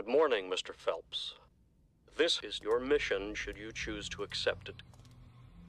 Good 0.00 0.08
morning, 0.08 0.48
Mr. 0.48 0.74
Phelps. 0.74 1.34
This 2.16 2.40
is 2.42 2.58
your 2.62 2.80
mission 2.80 3.34
should 3.34 3.58
you 3.58 3.70
choose 3.70 4.08
to 4.08 4.22
accept 4.22 4.70
it. 4.70 4.76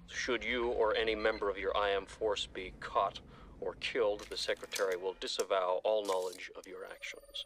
Should 0.07 0.41
you 0.41 0.69
or 0.69 0.95
any 0.95 1.15
member 1.15 1.49
of 1.49 1.57
your 1.57 1.73
IM 1.75 2.05
force 2.05 2.45
be 2.47 2.71
caught 2.79 3.19
or 3.59 3.75
killed, 3.81 4.21
the 4.29 4.37
Secretary 4.37 4.95
will 4.95 5.17
disavow 5.19 5.81
all 5.83 6.05
knowledge 6.05 6.49
of 6.57 6.65
your 6.65 6.85
actions. 6.85 7.43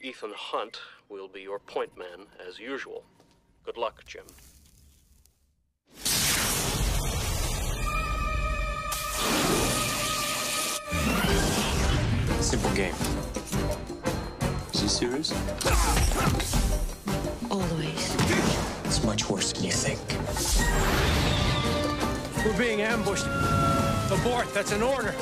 Ethan 0.00 0.32
Hunt 0.34 0.80
will 1.10 1.28
be 1.28 1.42
your 1.42 1.58
point 1.58 1.94
man 1.98 2.24
as 2.48 2.58
usual. 2.58 3.04
Good 3.66 3.76
luck, 3.76 4.02
Jim. 4.06 4.24
Simple 12.40 12.74
game. 12.74 12.94
Is 14.84 14.98
he 14.98 15.06
serious? 15.06 15.32
Always. 17.50 18.16
It's 18.84 19.02
much 19.02 19.30
worse 19.30 19.54
than 19.54 19.64
you 19.64 19.72
think. 19.72 19.98
We're 22.44 22.58
being 22.58 22.82
ambushed. 22.82 23.24
Abort, 24.12 24.52
that's 24.52 24.72
an 24.72 24.82
order. 24.82 25.14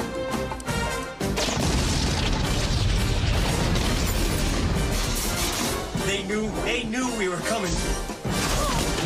They 6.07 6.25
knew, 6.25 6.51
they 6.65 6.83
knew 6.83 7.09
we 7.17 7.29
were 7.29 7.37
coming. 7.47 7.71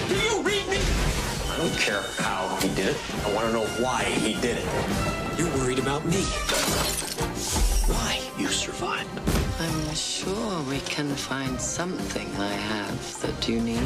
Do 0.09 0.15
you 0.15 0.41
read 0.41 0.67
me? 0.69 0.79
I 1.51 1.57
don't 1.59 1.79
care 1.79 2.03
how 2.17 2.57
he 2.63 2.69
did 2.69 2.89
it. 2.89 2.97
I 3.27 3.35
want 3.35 3.47
to 3.49 3.53
know 3.53 3.67
why 3.85 4.05
he 4.05 4.33
did 4.41 4.57
it. 4.57 5.39
You're 5.39 5.55
worried 5.59 5.81
about 5.81 6.07
me. 6.07 6.23
Why 7.93 8.23
you 8.39 8.49
survived. 8.49 9.36
I'm 9.59 9.95
sure 9.95 10.63
we 10.65 10.81
can 10.81 11.09
find 11.15 11.59
something 11.59 12.29
I 12.37 12.53
have 12.53 13.21
that 13.23 13.49
you 13.49 13.59
need. 13.59 13.81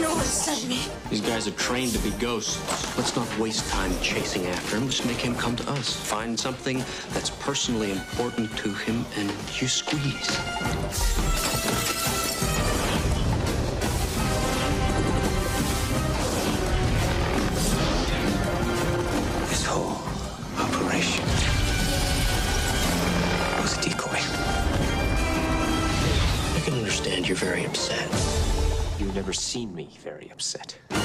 No 0.00 0.14
one 0.14 0.24
sent 0.24 0.66
me. 0.66 0.80
These 1.10 1.20
guys 1.20 1.46
are 1.46 1.52
trained 1.52 1.92
to 1.92 1.98
be 1.98 2.10
ghosts. 2.12 2.56
Let's 2.96 3.14
not 3.14 3.38
waste 3.38 3.68
time 3.70 3.92
chasing 4.00 4.46
after 4.46 4.78
him. 4.78 4.88
Just 4.88 5.04
make 5.04 5.18
him 5.18 5.34
come 5.34 5.56
to 5.56 5.70
us. 5.72 5.92
Find 5.92 6.40
something 6.40 6.78
that's 7.12 7.28
personally 7.28 7.92
important 7.92 8.56
to 8.58 8.72
him 8.72 9.04
and 9.16 9.30
you 9.60 9.68
squeeze. 9.68 10.36
Very 30.06 30.30
upset. 30.30 30.78
This 30.90 31.00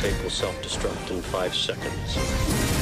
tape 0.00 0.18
will 0.22 0.30
self-destruct 0.30 1.10
in 1.10 1.20
five 1.20 1.54
seconds. 1.54 2.81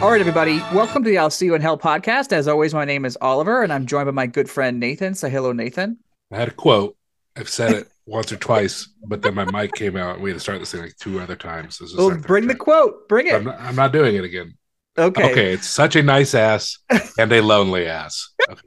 All 0.00 0.10
right, 0.10 0.20
everybody. 0.20 0.60
Welcome 0.72 1.04
to 1.04 1.10
the 1.10 1.18
I'll 1.18 1.28
See 1.28 1.44
You 1.44 1.54
in 1.54 1.60
Hell 1.60 1.76
podcast. 1.76 2.32
As 2.32 2.48
always, 2.48 2.72
my 2.72 2.86
name 2.86 3.04
is 3.04 3.18
Oliver, 3.20 3.62
and 3.62 3.70
I'm 3.70 3.84
joined 3.84 4.06
by 4.06 4.12
my 4.12 4.26
good 4.26 4.48
friend 4.48 4.80
Nathan. 4.80 5.14
Say 5.14 5.28
hello, 5.28 5.52
Nathan. 5.52 5.98
I 6.32 6.36
had 6.36 6.48
a 6.48 6.52
quote. 6.52 6.96
I've 7.36 7.50
said 7.50 7.72
it 7.72 7.88
once 8.06 8.32
or 8.32 8.36
twice, 8.36 8.88
but 9.06 9.20
then 9.20 9.34
my 9.34 9.44
mic 9.44 9.72
came 9.74 9.96
out 9.98 10.14
and 10.14 10.22
we 10.24 10.30
had 10.30 10.36
to 10.36 10.40
start 10.40 10.58
this 10.58 10.72
thing 10.72 10.80
like 10.80 10.96
two 10.96 11.20
other 11.20 11.36
times. 11.36 11.76
This 11.78 11.90
is 11.90 11.96
Well, 11.96 12.16
bring 12.16 12.46
the 12.46 12.54
quote. 12.54 13.08
Bring 13.08 13.26
it. 13.26 13.34
I'm 13.34 13.44
not, 13.44 13.60
I'm 13.60 13.76
not 13.76 13.92
doing 13.92 14.16
it 14.16 14.24
again. 14.24 14.54
okay. 14.96 15.30
Okay. 15.32 15.52
it's 15.52 15.68
such 15.68 15.96
a 15.96 16.02
nice 16.02 16.34
ass 16.34 16.78
and 17.18 17.30
a 17.30 17.42
lonely 17.42 17.86
ass. 17.86 18.30
Okay. 18.48 18.62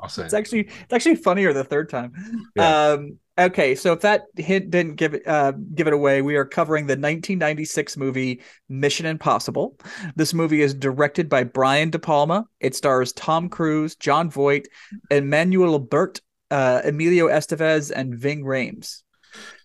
I'll 0.00 0.08
say. 0.08 0.24
It's 0.24 0.34
actually 0.34 0.60
it's 0.68 0.92
actually 0.92 1.16
funnier 1.16 1.52
the 1.52 1.64
third 1.64 1.88
time. 1.90 2.12
Yeah. 2.54 2.90
Um, 2.90 3.18
okay, 3.40 3.74
so 3.74 3.92
if 3.92 4.00
that 4.00 4.26
hint 4.36 4.70
didn't 4.70 4.96
give 4.96 5.14
it 5.14 5.26
uh, 5.26 5.52
give 5.74 5.86
it 5.86 5.92
away, 5.92 6.22
we 6.22 6.36
are 6.36 6.44
covering 6.44 6.86
the 6.86 6.92
1996 6.92 7.96
movie 7.96 8.42
Mission 8.68 9.06
Impossible. 9.06 9.78
This 10.16 10.34
movie 10.34 10.62
is 10.62 10.74
directed 10.74 11.28
by 11.28 11.44
Brian 11.44 11.90
De 11.90 11.98
Palma. 11.98 12.46
It 12.60 12.74
stars 12.74 13.12
Tom 13.12 13.48
Cruise, 13.48 13.96
Jon 13.96 14.30
Voight, 14.30 14.68
Emmanuel 15.10 15.78
Burt, 15.78 16.20
uh, 16.50 16.82
Emilio 16.84 17.28
Estevez, 17.28 17.90
and 17.94 18.14
Ving 18.14 18.44
Rhames. 18.44 19.02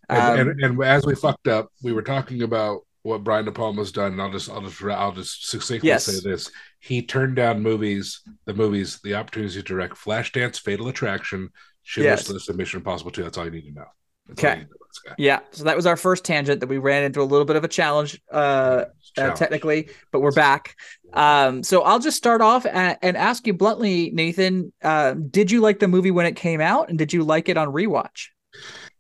Um, 0.10 0.40
and, 0.40 0.50
and, 0.50 0.62
and 0.62 0.84
as 0.84 1.06
we 1.06 1.16
fucked 1.16 1.48
up, 1.48 1.70
we 1.82 1.92
were 1.92 2.04
talking 2.04 2.44
about 2.44 2.82
what 3.02 3.24
Brian 3.24 3.46
De 3.46 3.52
Palma's 3.52 3.92
done. 3.92 4.14
And 4.14 4.22
I'll 4.22 4.32
just, 4.32 4.50
I'll 4.50 4.62
just, 4.62 4.84
I'll 4.84 5.12
just 5.12 5.48
succinctly 5.50 5.90
Yes. 5.90 6.06
say 6.06 6.28
this: 6.28 6.52
he 6.80 7.02
turned 7.02 7.36
down 7.36 7.62
movies, 7.62 8.22
the 8.46 8.54
movies, 8.54 9.00
the 9.04 9.16
opportunities 9.16 9.56
to 9.56 9.64
direct 9.64 9.96
Flashdance, 9.96 10.60
Fatal 10.60 10.88
Attraction, 10.88 11.50
Schindler's 11.86 12.22
Yes. 12.22 12.30
List, 12.30 12.50
and 12.50 12.58
Mission 12.58 12.80
Impossible 12.80 13.12
2. 13.12 13.24
That's 13.24 13.38
all 13.38 13.46
you 13.46 13.52
need 13.52 13.66
to 13.68 13.72
know. 13.72 13.86
That's 14.28 14.40
Okay. 14.40 14.50
you 14.50 14.56
need 14.56 14.64
to 14.64 14.70
know 14.70 14.76
about 14.76 14.90
this 14.90 15.00
guy. 15.06 15.16
Yeah, 15.20 15.40
so 15.52 15.64
that 15.66 15.76
was 15.76 15.86
our 15.86 15.96
first 15.96 16.26
tangent 16.26 16.60
that 16.60 16.68
we 16.68 16.80
ran 16.80 17.04
into 17.04 17.22
a 17.22 17.24
little 17.24 17.46
bit 17.46 17.56
of 17.56 17.64
a 17.64 17.68
challenge, 17.68 18.20
uh, 18.32 18.86
uh 19.18 19.32
technically, 19.32 19.90
but 20.12 20.20
we're 20.20 20.32
back. 20.32 20.76
Um, 21.14 21.62
so 21.64 21.84
I'll 21.84 22.00
just 22.00 22.18
start 22.18 22.42
off 22.42 22.66
and, 22.66 22.98
and 23.04 23.16
ask 23.16 23.46
you 23.46 23.54
bluntly, 23.54 24.10
Nathan, 24.12 24.74
uh, 24.84 25.14
did 25.14 25.52
you 25.52 25.62
like 25.62 25.80
the 25.80 25.88
movie 25.88 26.12
when 26.12 26.26
it 26.26 26.36
came 26.36 26.60
out, 26.60 26.90
and 26.90 26.98
did 26.98 27.14
you 27.14 27.24
like 27.24 27.50
it 27.50 27.56
on 27.56 27.68
rewatch? 27.68 28.30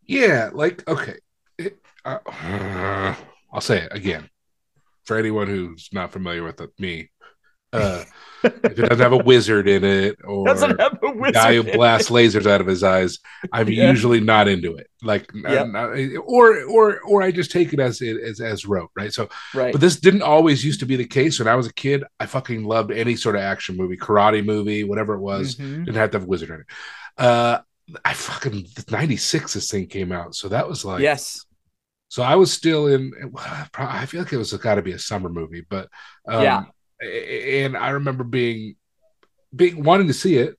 Yeah, 0.06 0.52
like 0.54 0.88
okay. 0.88 1.16
It, 1.58 1.80
uh, 2.06 2.20
I'll 3.52 3.62
say 3.62 3.82
it 3.82 3.92
again 3.92 4.30
for 5.06 5.18
anyone 5.18 5.48
who's 5.48 5.90
not 5.92 6.12
familiar 6.12 6.44
with 6.44 6.62
it, 6.62 6.70
me. 6.78 7.10
Uh, 7.74 8.04
if 8.44 8.64
it 8.64 8.76
doesn't 8.76 9.00
have 9.00 9.12
a 9.12 9.18
wizard 9.18 9.68
in 9.68 9.84
it 9.84 10.18
or 10.24 10.46
Doesn't 10.46 10.80
have 10.80 11.00
a 11.02 11.12
wizard. 11.12 11.34
guy 11.34 11.56
who 11.56 11.64
blasts 11.64 12.10
lasers 12.12 12.46
out 12.46 12.62
of 12.62 12.68
his 12.68 12.84
eyes, 12.84 13.18
I'm 13.52 13.68
Yeah. 13.70 13.90
usually 13.90 14.20
not 14.20 14.48
into 14.48 14.76
it. 14.76 14.88
Like, 15.02 15.32
Yep. 15.34 15.68
not- 15.70 15.90
or 16.26 16.64
or 16.66 17.00
or 17.02 17.24
I 17.24 17.32
just 17.32 17.52
take 17.52 17.74
it 17.74 17.80
as 17.80 18.02
it 18.02 18.22
as 18.22 18.40
as 18.40 18.66
wrote, 18.66 18.92
right? 18.96 19.12
So, 19.12 19.30
right? 19.56 19.72
but 19.72 19.82
this 19.82 20.00
didn't 20.00 20.22
always 20.22 20.64
used 20.64 20.80
to 20.82 20.86
be 20.86 20.96
the 20.96 21.08
case. 21.08 21.40
When 21.40 21.48
I 21.48 21.56
was 21.56 21.66
a 21.68 21.74
kid, 21.74 22.04
I 22.20 22.28
fucking 22.28 22.64
loved 22.64 22.92
any 22.92 23.16
sort 23.16 23.36
of 23.36 23.42
action 23.42 23.78
movie, 23.78 23.98
karate 23.98 24.46
movie, 24.46 24.84
whatever 24.84 25.16
it 25.16 25.22
was. 25.22 25.56
Mhm. 25.56 25.86
Didn't 25.86 25.96
have 25.98 26.12
to 26.12 26.18
have 26.20 26.26
a 26.26 26.30
wizard 26.30 26.50
in 26.52 26.60
it. 26.62 26.66
Uh, 27.18 27.60
I 28.04 28.14
fucking 28.14 28.68
'96 28.92 29.54
this 29.54 29.72
thing 29.72 29.88
came 29.88 30.12
out, 30.12 30.36
so 30.36 30.50
that 30.50 30.68
was 30.70 30.86
like 30.86 31.02
yes, 31.02 31.46
so 32.10 32.22
I 32.22 32.36
was 32.36 32.54
still 32.54 32.88
in. 32.88 33.12
I 33.76 34.06
feel 34.06 34.22
like 34.22 34.34
it 34.34 34.38
was 34.38 34.54
got 34.54 34.76
to 34.76 34.82
be 34.84 34.92
a 34.94 35.00
summer 35.00 35.30
movie, 35.30 35.66
but 35.68 35.90
um, 36.28 36.44
Yeah. 36.44 36.64
And 37.02 37.76
I 37.78 37.90
remember 37.92 38.24
being 38.24 38.76
being 39.56 39.84
wanting 39.84 40.08
to 40.08 40.14
see 40.14 40.38
it, 40.38 40.56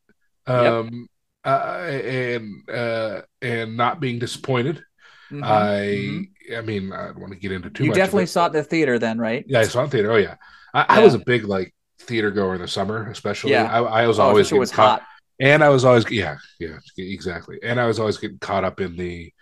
um, 0.46 1.08
uh, 1.44 1.48
and 1.88 2.68
uh, 2.68 3.22
and 3.42 3.76
not 3.76 4.00
being 4.00 4.18
disappointed. 4.18 4.82
Mhm. 5.30 5.42
I 5.44 5.80
Mhm. 6.50 6.58
I 6.58 6.60
mean 6.60 6.92
I 6.92 7.06
don't 7.06 7.20
want 7.20 7.32
to 7.32 7.38
get 7.38 7.52
into 7.52 7.70
too 7.70 7.84
you 7.84 7.90
much. 7.90 7.96
definitely 7.96 8.24
it, 8.24 8.28
saw 8.28 8.46
it 8.46 8.52
the 8.52 8.62
theater 8.62 8.98
then, 8.98 9.18
right? 9.18 9.44
Yeah, 9.48 9.60
I 9.60 9.64
saw 9.64 9.84
it 9.84 9.90
theater. 9.90 10.12
Oh 10.12 10.16
yeah, 10.16 10.36
I, 10.72 10.84
I 11.00 11.04
was 11.04 11.14
a 11.14 11.18
big 11.18 11.44
like 11.44 11.74
theater 11.98 12.30
goer 12.30 12.54
in 12.54 12.60
the 12.60 12.68
summer, 12.68 13.08
especially. 13.10 13.50
Yeah. 13.52 13.64
I, 13.70 14.02
I 14.02 14.06
was 14.06 14.18
Oh, 14.18 14.24
always 14.24 14.52
it 14.52 14.58
was 14.58 14.70
caught- 14.70 15.00
hot. 15.00 15.08
and 15.40 15.64
I 15.64 15.68
was 15.70 15.84
always 15.84 16.08
yeah 16.10 16.36
yeah 16.60 16.78
exactly, 16.96 17.58
and 17.62 17.80
I 17.80 17.86
was 17.86 17.98
always 17.98 18.18
getting 18.18 18.38
caught 18.38 18.62
up 18.64 18.80
in 18.80 18.96
the 18.96 19.32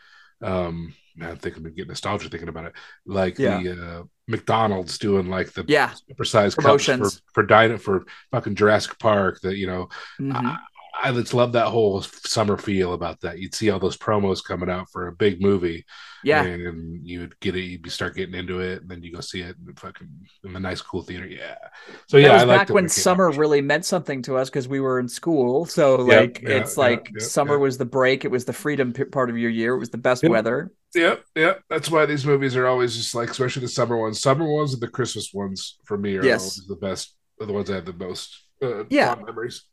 um 0.42 0.94
man, 1.16 1.30
I'm 1.30 1.36
thinking 1.36 1.62
getting 1.64 1.88
nostalgia 1.88 2.28
thinking 2.30 2.48
about 2.48 2.66
it, 2.66 2.72
like 3.04 3.38
Yeah. 3.38 3.62
the 3.62 3.72
uh, 3.72 4.02
McDonald's 4.26 4.98
doing 4.98 5.28
like 5.28 5.52
the 5.52 5.64
Yeah, 5.68 5.90
supersized 6.10 6.56
cups 6.58 6.84
for 6.86 7.02
Promotions. 7.02 7.22
for 7.34 7.42
dino 7.44 7.78
for 7.78 8.04
fucking 8.30 8.54
Jurassic 8.54 8.98
Park. 8.98 9.40
That 9.42 9.56
you 9.56 9.66
know, 9.66 9.88
Mhm. 10.20 10.34
I, 10.34 10.58
I 11.02 11.12
just 11.12 11.34
love 11.34 11.52
that 11.52 11.66
whole 11.66 12.00
summer 12.02 12.56
feel 12.56 12.92
about 12.94 13.20
that. 13.22 13.38
You'd 13.38 13.54
see 13.54 13.68
all 13.70 13.80
those 13.80 13.96
promos 13.96 14.42
coming 14.42 14.70
out 14.70 14.88
for 14.90 15.08
a 15.08 15.12
big 15.12 15.42
movie, 15.42 15.84
yeah. 16.22 16.44
and 16.44 17.04
you'd 17.06 17.38
get 17.40 17.56
it, 17.56 17.62
you'd 17.62 17.90
start 17.90 18.14
getting 18.14 18.34
into 18.36 18.60
it, 18.60 18.80
and 18.82 18.88
then 18.90 19.02
you 19.02 19.12
go 19.12 19.20
see 19.20 19.40
it 19.40 19.56
in 19.66 19.74
fucking 19.74 20.08
in 20.44 20.54
a 20.56 20.60
nice 20.60 20.80
cool 20.80 21.02
theater. 21.02 21.26
Yeah. 21.26 21.56
So 22.06 22.16
yeah, 22.16 22.32
was 22.34 22.42
I 22.44 22.46
back 22.46 22.68
when 22.70 22.88
summer 22.88 23.28
out. 23.30 23.36
really 23.36 23.60
meant 23.60 23.84
something 23.84 24.22
to 24.22 24.36
us 24.36 24.48
because 24.48 24.68
we 24.68 24.78
were 24.80 25.00
in 25.00 25.08
school. 25.08 25.66
So 25.66 26.06
Yep, 26.06 26.20
like 26.20 26.42
yeah, 26.42 26.50
it's 26.58 26.76
yeah, 26.76 26.80
like 26.84 27.10
yeah, 27.12 27.24
summer 27.26 27.58
was 27.58 27.76
the 27.76 27.84
break. 27.84 28.24
It 28.24 28.30
was 28.30 28.44
the 28.44 28.52
freedom 28.52 28.92
part 28.92 29.30
of 29.30 29.36
your 29.36 29.50
year. 29.50 29.74
It 29.74 29.78
was 29.80 29.90
the 29.90 29.98
best 29.98 30.22
weather. 30.26 30.70
Yep, 30.94 31.24
yep. 31.34 31.62
That's 31.68 31.90
why 31.90 32.06
these 32.06 32.24
movies 32.24 32.56
are 32.56 32.66
always 32.66 32.96
just 32.96 33.14
like, 33.14 33.30
especially 33.30 33.62
the 33.62 33.68
summer 33.68 33.96
ones. 33.96 34.20
Summer 34.20 34.46
ones 34.50 34.72
and 34.72 34.82
the 34.82 34.88
Christmas 34.88 35.30
ones 35.34 35.78
for 35.84 35.98
me 35.98 36.16
are 36.16 36.24
Yes. 36.24 36.40
always 36.42 36.66
the 36.68 36.76
best. 36.76 37.14
Are 37.40 37.46
the 37.46 37.52
ones 37.52 37.70
I 37.70 37.74
have 37.76 37.84
the 37.86 37.92
most 37.92 38.42
uh, 38.62 38.84
Yeah. 38.90 39.14
fond 39.14 39.26
memories. 39.26 39.64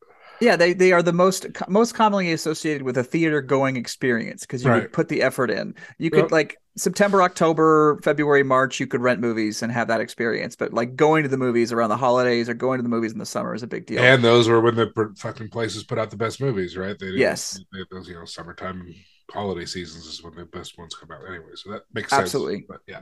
Yeah, 0.42 0.56
they 0.56 0.74
they 0.74 0.92
are 0.92 1.04
the 1.04 1.14
most 1.14 1.46
most 1.68 1.94
commonly 1.94 2.32
associated 2.32 2.82
with 2.82 2.98
a 2.98 3.04
theater 3.04 3.42
going 3.44 3.76
experience 3.76 4.42
because 4.42 4.64
you 4.64 4.72
Right. 4.72 4.92
put 4.92 5.08
the 5.08 5.22
effort 5.22 5.52
in. 5.52 5.76
You 6.00 6.10
could 6.10 6.24
Yep. 6.24 6.32
like 6.32 6.58
September, 6.78 7.22
October, 7.22 8.00
February, 8.04 8.42
March, 8.42 8.80
you 8.80 8.88
could 8.88 9.02
rent 9.02 9.20
movies 9.20 9.62
and 9.62 9.72
have 9.72 9.88
that 9.90 10.02
experience. 10.02 10.56
But 10.56 10.74
like 10.74 10.96
going 10.96 11.22
to 11.22 11.30
the 11.30 11.38
movies 11.38 11.72
around 11.72 11.90
the 11.90 11.98
holidays 11.98 12.50
or 12.50 12.56
going 12.56 12.80
to 12.80 12.84
the 12.84 12.90
movies 12.90 13.12
in 13.12 13.20
the 13.20 13.26
summer 13.26 13.54
is 13.54 13.62
a 13.62 13.68
big 13.68 13.86
deal. 13.86 14.02
And 14.02 14.24
those 14.24 14.50
were 14.50 14.60
when 14.62 14.74
the 14.76 14.90
fucking 15.20 15.50
places 15.50 15.84
put 15.84 16.00
out 16.00 16.10
the 16.10 16.18
best 16.18 16.42
movies, 16.42 16.76
right? 16.76 16.98
They 16.98 17.06
didn't- 17.08 17.20
Yes. 17.20 17.60
they, 17.72 17.80
those 17.92 18.08
you 18.10 18.16
know 18.16 18.26
summertime 18.26 18.82
holiday 19.31 19.66
seasons 19.66 20.06
is 20.06 20.24
when 20.24 20.36
the 20.36 20.45
best 20.45 20.78
ones 20.78 20.95
come 20.95 21.12
out 21.12 21.22
anyway. 21.28 21.51
So 21.56 21.72
that 21.72 21.83
makes 21.94 22.10
sense. 22.10 22.22
Absolutely. 22.24 22.66
But 22.68 22.81
yeah, 22.88 23.01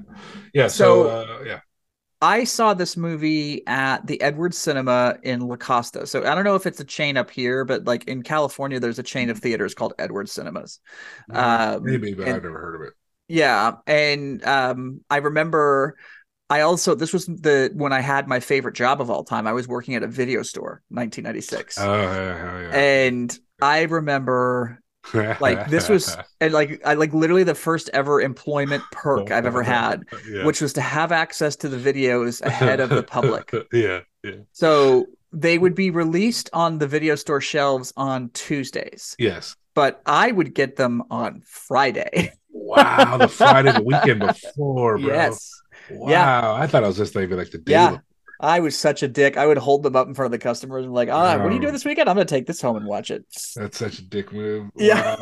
yeah. 0.54 0.68
So, 0.68 1.04
So- 1.04 1.10
uh, 1.10 1.44
yeah, 1.46 1.60
I 2.22 2.44
saw 2.44 2.74
this 2.74 2.98
movie 2.98 3.66
at 3.66 4.06
the 4.06 4.22
Edwards 4.22 4.58
Cinema 4.58 5.18
in 5.24 5.40
La 5.42 5.56
Costa. 5.56 6.06
So 6.06 6.20
I 6.26 6.36
don't 6.36 6.44
know 6.44 6.56
if 6.56 6.66
it's 6.66 6.80
a 6.82 6.86
chain 6.86 7.16
up 7.16 7.30
here, 7.30 7.64
but 7.64 7.86
like 7.86 8.06
in 8.10 8.24
California, 8.24 8.80
there's 8.80 9.00
a 9.00 9.04
chain 9.04 9.30
of 9.30 9.40
theaters 9.40 9.74
called 9.74 9.94
Edwards 9.98 10.34
Cinemas. 10.34 10.80
Um, 11.32 11.84
maybe, 11.84 12.14
but 12.14 12.28
and- 12.28 12.36
I've 12.36 12.44
never 12.44 12.60
heard 12.60 12.76
of 12.76 12.88
it. 12.88 12.94
Yeah, 13.32 13.74
and 13.86 14.44
um, 14.44 15.02
I 15.10 15.18
remember 15.18 15.96
I 16.50 16.62
also 16.62 16.96
this 16.96 17.14
was 17.14 17.28
the 17.28 17.70
when 17.76 17.94
I 17.94 18.00
had 18.00 18.28
my 18.28 18.40
favorite 18.40 18.74
job 18.74 19.02
of 19.02 19.12
all 19.12 19.24
time. 19.24 19.46
I 19.46 19.54
was 19.54 19.68
working 19.68 19.94
at 19.94 20.02
a 20.02 20.08
video 20.08 20.42
store, 20.42 20.82
1996, 20.90 21.78
Oh, 21.80 21.94
yeah, 21.94 22.62
yeah, 22.62 22.76
and 22.76 23.40
I 23.62 23.84
remember 23.84 24.72
yeah. 24.72 24.78
Like 25.14 25.70
this 25.70 25.90
was 25.90 26.16
and 26.42 26.54
like 26.54 26.82
I 26.86 26.94
like 26.94 27.14
literally 27.14 27.44
the 27.44 27.56
first 27.56 27.90
ever 27.94 28.22
employment 28.22 28.84
perk 28.92 29.32
I've 29.32 29.46
ever 29.46 29.64
had, 29.78 30.04
Yeah. 30.30 30.46
which 30.46 30.62
was 30.62 30.74
to 30.74 30.82
have 30.82 31.12
access 31.12 31.56
to 31.58 31.70
the 31.70 31.78
videos 31.78 32.42
ahead 32.42 32.80
of 32.80 32.90
the 32.90 33.04
public. 33.04 33.52
yeah, 33.74 34.02
yeah, 34.24 34.32
So 34.52 35.06
they 35.32 35.58
would 35.58 35.76
be 35.76 35.90
released 35.92 36.50
on 36.54 36.78
the 36.80 36.88
video 36.88 37.16
store 37.16 37.42
shelves 37.42 37.94
on 37.98 38.30
Tuesdays, 38.34 39.16
yes. 39.20 39.56
but 39.76 40.02
I 40.06 40.32
would 40.32 40.54
get 40.54 40.76
them 40.76 41.04
on 41.10 41.42
Friday. 41.46 42.34
Wow, 42.52 43.18
the 43.18 43.28
Friday, 43.28 43.72
the 43.72 43.84
weekend 43.84 44.20
before, 44.22 44.98
bro. 44.98 45.08
yes. 45.08 45.50
Wow, 45.92 46.10
Yeah. 46.10 46.54
I 46.54 46.68
thought 46.68 46.84
I 46.84 46.88
was 46.88 46.98
just 46.98 47.16
maybe 47.16 47.36
like 47.36 47.52
the 47.52 47.60
day. 47.60 47.72
Yeah. 47.74 47.98
I 48.40 48.60
was 48.62 48.78
such 48.78 49.04
a 49.04 49.08
dick. 49.08 49.36
I 49.38 49.46
would 49.46 49.58
hold 49.58 49.84
them 49.84 49.96
up 49.96 50.08
in 50.08 50.14
front 50.14 50.28
of 50.28 50.32
the 50.40 50.44
customers 50.44 50.86
and 50.86 50.94
like, 50.94 51.10
ah, 51.10 51.38
what 51.38 51.48
are 51.48 51.52
you 51.52 51.58
Oh. 51.58 51.62
doing 51.62 51.74
this 51.74 51.86
weekend? 51.86 52.10
I'm 52.10 52.16
gonna 52.16 52.26
take 52.26 52.48
this 52.48 52.62
home 52.62 52.78
and 52.78 52.86
watch 52.86 53.12
it. 53.12 53.26
That's 53.56 53.78
such 53.78 54.00
a 54.00 54.02
dick 54.04 54.32
move. 54.32 54.70
Yeah. 54.78 55.16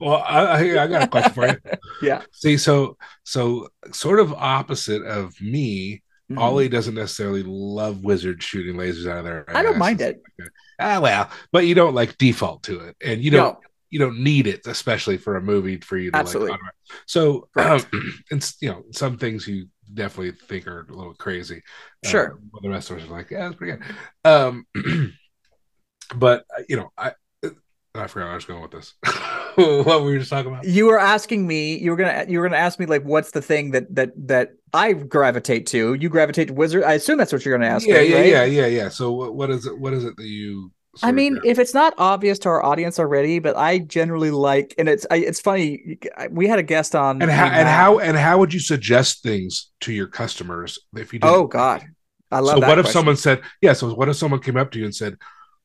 Well, 0.00 0.22
I, 0.26 0.40
I, 0.44 0.82
I 0.84 0.86
got 0.86 1.02
a 1.02 1.08
question 1.08 1.32
for 1.32 1.46
you. 1.48 1.56
Yeah. 2.02 2.22
See, 2.32 2.56
so 2.58 2.96
so 3.24 3.68
sort 3.92 4.20
of 4.20 4.32
opposite 4.32 5.02
of 5.02 5.40
me. 5.40 6.02
Mhm. 6.30 6.38
Ollie 6.38 6.68
doesn't 6.68 6.94
necessarily 6.94 7.42
love 7.44 8.02
wizards 8.02 8.44
shooting 8.44 8.76
lasers 8.76 9.08
out 9.10 9.18
of 9.18 9.24
their. 9.24 9.44
I 9.56 9.62
don't 9.62 9.78
mind 9.78 10.00
it. 10.00 10.22
like. 10.38 10.48
Ah, 10.80 10.98
well, 11.00 11.30
but 11.52 11.66
you 11.66 11.74
don't 11.74 11.94
like 11.94 12.16
default 12.18 12.62
to 12.64 12.80
it, 12.80 12.96
and 13.04 13.22
you 13.22 13.30
don't 13.30 13.54
No. 13.54 13.60
you 13.90 13.98
don't 13.98 14.18
need 14.20 14.46
it, 14.46 14.66
especially 14.66 15.16
for 15.18 15.36
a 15.36 15.42
movie 15.42 15.76
for 15.78 15.96
you 15.98 16.10
to 16.10 16.16
Absolutely. 16.16 16.52
like. 16.52 16.60
So, 17.06 17.48
um, 17.56 17.80
and 18.30 18.52
you 18.60 18.70
know, 18.70 18.84
some 18.92 19.18
things 19.18 19.46
you 19.46 19.68
definitely 19.94 20.32
think 20.32 20.66
are 20.66 20.86
a 20.88 20.92
little 20.92 21.14
crazy. 21.14 21.62
Uh, 22.04 22.08
Sure. 22.08 22.38
but 22.52 22.62
the 22.62 22.70
rest 22.70 22.90
of 22.90 22.98
us 22.98 23.04
are 23.04 23.12
like, 23.12 23.30
yeah, 23.30 23.46
that's 23.46 23.56
pretty 23.56 23.78
good. 23.78 23.94
Um, 24.24 24.66
but 26.16 26.44
uh, 26.56 26.62
you 26.68 26.76
know, 26.76 26.90
I 26.98 27.12
I 27.96 28.08
forgot 28.08 28.24
where 28.24 28.32
I 28.32 28.34
was 28.34 28.44
going 28.44 28.62
with 28.62 28.72
this. 28.72 28.94
what 29.54 30.02
we 30.02 30.12
were 30.12 30.18
just 30.18 30.30
talking 30.30 30.50
about. 30.50 30.64
You 30.64 30.86
were 30.86 30.98
asking 30.98 31.46
me, 31.46 31.78
you 31.78 31.92
were 31.92 31.96
gonna 31.96 32.24
you 32.28 32.40
were 32.40 32.48
gonna 32.48 32.60
ask 32.60 32.80
me 32.80 32.86
like 32.86 33.04
what's 33.04 33.30
the 33.30 33.40
thing 33.40 33.70
that 33.70 33.94
that 33.94 34.10
that 34.26 34.50
I 34.72 34.94
gravitate 34.94 35.66
to. 35.68 35.94
You 35.94 36.08
gravitate 36.08 36.48
to 36.48 36.54
wizard. 36.54 36.82
I 36.82 36.94
assume 36.94 37.18
that's 37.18 37.32
what 37.32 37.44
you're 37.44 37.56
gonna 37.56 37.70
ask 37.70 37.86
yeah, 37.86 38.00
me, 38.00 38.10
yeah, 38.10 38.16
right? 38.16 38.26
yeah, 38.26 38.44
yeah, 38.44 38.66
yeah. 38.66 38.88
So 38.88 39.12
what, 39.12 39.36
what 39.36 39.50
is 39.50 39.66
it? 39.66 39.78
What 39.78 39.92
is 39.92 40.04
it 40.04 40.16
that 40.16 40.26
you? 40.26 40.72
I 41.02 41.12
mean, 41.12 41.34
gra- 41.34 41.46
if 41.46 41.58
it's 41.58 41.74
not 41.74 41.94
obvious 41.98 42.38
to 42.40 42.48
our 42.50 42.64
audience 42.64 42.98
already, 42.98 43.38
but 43.38 43.56
I 43.56 43.78
generally 43.78 44.30
like, 44.30 44.74
and 44.78 44.88
it's 44.88 45.06
I, 45.10 45.16
it's 45.16 45.40
funny. 45.40 45.98
We 46.30 46.46
had 46.46 46.58
a 46.58 46.62
guest 46.62 46.94
on, 46.94 47.20
and 47.22 47.30
how 47.30 47.46
and 47.46 47.68
uh, 47.68 47.72
how 47.72 47.98
and 47.98 48.16
how 48.16 48.38
would 48.38 48.52
you 48.54 48.60
suggest 48.60 49.22
things 49.22 49.70
to 49.80 49.92
your 49.92 50.06
customers 50.06 50.78
if 50.96 51.12
you? 51.12 51.18
Didn't 51.18 51.34
Oh 51.34 51.46
God, 51.46 51.84
I 52.30 52.40
love. 52.40 52.60
so 52.60 52.68
what 52.68 52.78
if 52.78 52.88
someone 52.88 53.16
said, 53.16 53.42
yeah? 53.60 53.72
So 53.72 53.92
what 53.94 54.08
if 54.08 54.16
someone 54.16 54.40
came 54.40 54.56
up 54.56 54.70
to 54.72 54.78
you 54.78 54.84
and 54.84 54.94
said, 54.94 55.16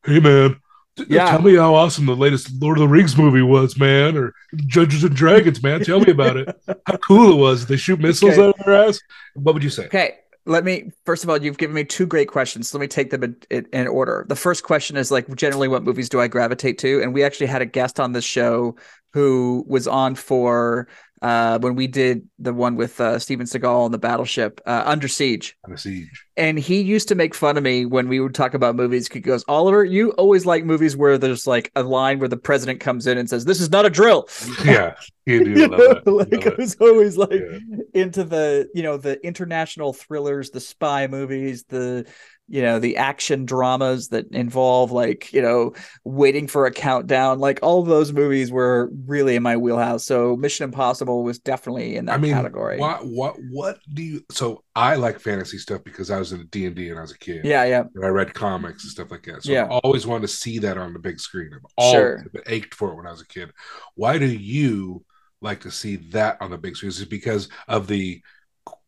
"Hey, 0.05 0.19
man, 0.19 0.59
Yeah. 1.07 1.29
tell 1.29 1.41
me 1.41 1.55
how 1.55 1.75
awesome 1.75 2.05
the 2.05 2.15
latest 2.15 2.51
Lord 2.61 2.77
of 2.77 2.81
the 2.81 2.87
Rings 2.87 3.15
movie 3.17 3.41
was, 3.41 3.77
man, 3.79 4.17
or 4.17 4.33
Dungeons 4.67 5.03
and 5.03 5.15
Dragons, 5.15 5.61
man. 5.63 5.81
Tell 5.83 5.99
me 5.99 6.11
about 6.11 6.37
it. 6.37 6.49
How 6.87 6.97
cool 6.97 7.31
it 7.31 7.35
was. 7.35 7.65
They 7.65 7.77
shoot 7.77 7.99
missiles 7.99 8.33
Okay. 8.33 8.41
out 8.43 8.59
of 8.59 8.65
their 8.65 8.87
ass. 8.87 8.99
What 9.35 9.53
would 9.53 9.63
you 9.63 9.69
say? 9.69 9.85
Okay, 9.85 10.15
let 10.49 10.63
me 10.63 10.91
first 11.05 11.23
of 11.23 11.29
all, 11.29 11.41
you've 11.41 11.59
given 11.59 11.75
me 11.75 11.83
two 11.85 12.07
great 12.07 12.27
questions. 12.27 12.73
Let 12.73 12.81
me 12.81 12.87
take 12.87 13.11
them 13.11 13.23
in, 13.23 13.35
in, 13.51 13.67
in 13.71 13.87
order. 13.87 14.25
The 14.27 14.35
first 14.35 14.63
question 14.63 14.97
is 14.97 15.11
like 15.11 15.33
generally 15.35 15.67
what 15.67 15.83
movies 15.83 16.09
do 16.09 16.19
I 16.19 16.27
gravitate 16.27 16.79
to? 16.79 17.01
And 17.01 17.13
we 17.13 17.23
actually 17.23 17.47
had 17.47 17.61
a 17.61 17.67
guest 17.67 17.99
on 17.99 18.13
this 18.13 18.25
show 18.25 18.75
who 19.13 19.63
was 19.67 19.87
on 19.87 20.15
for 20.15 20.87
uh 21.21 21.60
when 21.60 21.75
we 21.75 21.88
did 21.88 22.27
the 22.39 22.54
one 22.54 22.75
with 22.75 23.00
uh 23.01 23.19
Steven 23.19 23.45
Seagal 23.45 23.86
on 23.86 23.92
the 23.92 23.98
battleship 23.98 24.62
uh 24.66 24.83
Under 24.86 25.07
Siege. 25.07 25.57
A 25.71 25.77
siege. 25.77 26.25
And 26.38 26.57
he 26.57 26.80
used 26.81 27.10
to 27.10 27.16
make 27.16 27.36
fun 27.36 27.57
of 27.57 27.63
me 27.63 27.86
when 27.86 28.07
we 28.07 28.19
would 28.21 28.33
talk 28.33 28.54
about 28.54 28.75
movies. 28.77 29.10
He 29.12 29.19
goes, 29.19 29.44
Oliver, 29.50 29.83
you 29.83 30.12
always 30.12 30.45
like 30.45 30.63
movies 30.63 30.95
where 30.95 31.18
there's 31.18 31.45
like 31.45 31.69
a 31.75 31.83
line 31.83 32.19
where 32.19 32.30
the 32.30 32.38
president 32.38 32.80
comes 32.80 33.07
in 33.07 33.18
and 33.18 33.30
says, 33.30 33.44
This 33.44 33.60
is 33.60 33.69
not 33.69 33.86
a 33.86 33.89
drill. 33.89 34.30
Yeah, 34.63 34.95
you 35.25 35.44
do 35.44 35.51
You 35.60 35.68
love 35.68 36.06
know, 36.06 36.13
like 36.16 36.48
I 36.48 36.51
it. 36.51 36.57
was 36.57 36.75
always 36.80 37.18
like 37.18 37.31
Yeah. 37.31 37.60
into 37.94 38.24
the 38.24 38.69
you 38.74 38.83
know 38.83 38.98
the 38.98 39.24
international 39.25 39.94
thrillers, 39.94 40.51
the 40.51 40.62
spy 40.62 41.07
movies, 41.07 41.66
the 41.68 42.06
you 42.49 42.61
know 42.61 42.79
the 42.79 42.97
action 42.97 43.45
dramas 43.45 44.09
that 44.09 44.27
involve 44.31 44.91
like 44.91 45.31
you 45.33 45.41
know 45.41 45.73
waiting 46.03 46.47
for 46.47 46.65
a 46.65 46.71
countdown. 46.71 47.39
Like 47.39 47.59
all 47.63 47.81
of 47.81 47.87
those 47.87 48.11
movies 48.11 48.51
were 48.51 48.89
really 49.05 49.35
in 49.35 49.43
my 49.43 49.57
wheelhouse. 49.57 50.05
So 50.05 50.35
Mission 50.35 50.65
Impossible 50.65 51.23
was 51.23 51.39
definitely 51.39 51.95
in 51.95 52.05
that 52.05 52.15
I 52.15 52.17
mean, 52.17 52.33
category. 52.33 52.79
what 52.79 53.05
what 53.05 53.35
what 53.51 53.79
do 53.93 54.01
you? 54.01 54.25
So 54.31 54.63
I 54.75 54.95
like 54.95 55.19
fantasy 55.19 55.57
stuff 55.57 55.83
because 55.83 56.09
I 56.11 56.19
was 56.19 56.31
in 56.31 56.47
D 56.47 56.65
and 56.65 56.97
I 56.97 57.01
was 57.01 57.11
a 57.11 57.17
kid. 57.17 57.45
Yeah, 57.45 57.63
yeah, 57.65 57.83
And 57.95 58.05
I 58.05 58.09
read 58.09 58.33
comics 58.33 58.83
and 58.83 58.91
stuff 58.91 59.11
like 59.11 59.23
that. 59.23 59.43
So 59.43 59.51
Yeah. 59.51 59.65
I 59.65 59.79
always 59.83 60.07
wanted 60.07 60.21
to 60.27 60.33
see 60.33 60.59
that 60.59 60.77
on 60.77 60.93
the 60.93 60.99
big 60.99 61.19
screen. 61.19 61.51
I've 61.53 61.65
always 61.77 62.03
Sure. 62.03 62.23
ached 62.47 62.73
for 62.75 62.91
it 62.91 62.95
when 62.95 63.07
I 63.07 63.11
was 63.11 63.21
a 63.21 63.27
kid. 63.27 63.51
Why 63.95 64.17
do 64.17 64.25
you 64.27 65.03
like 65.41 65.61
to 65.61 65.71
see 65.71 65.95
that 66.11 66.37
on 66.41 66.51
the 66.51 66.57
big 66.57 66.75
screen? 66.75 66.89
Is 66.89 67.01
it 67.01 67.09
because 67.09 67.49
of 67.67 67.87
the 67.87 68.21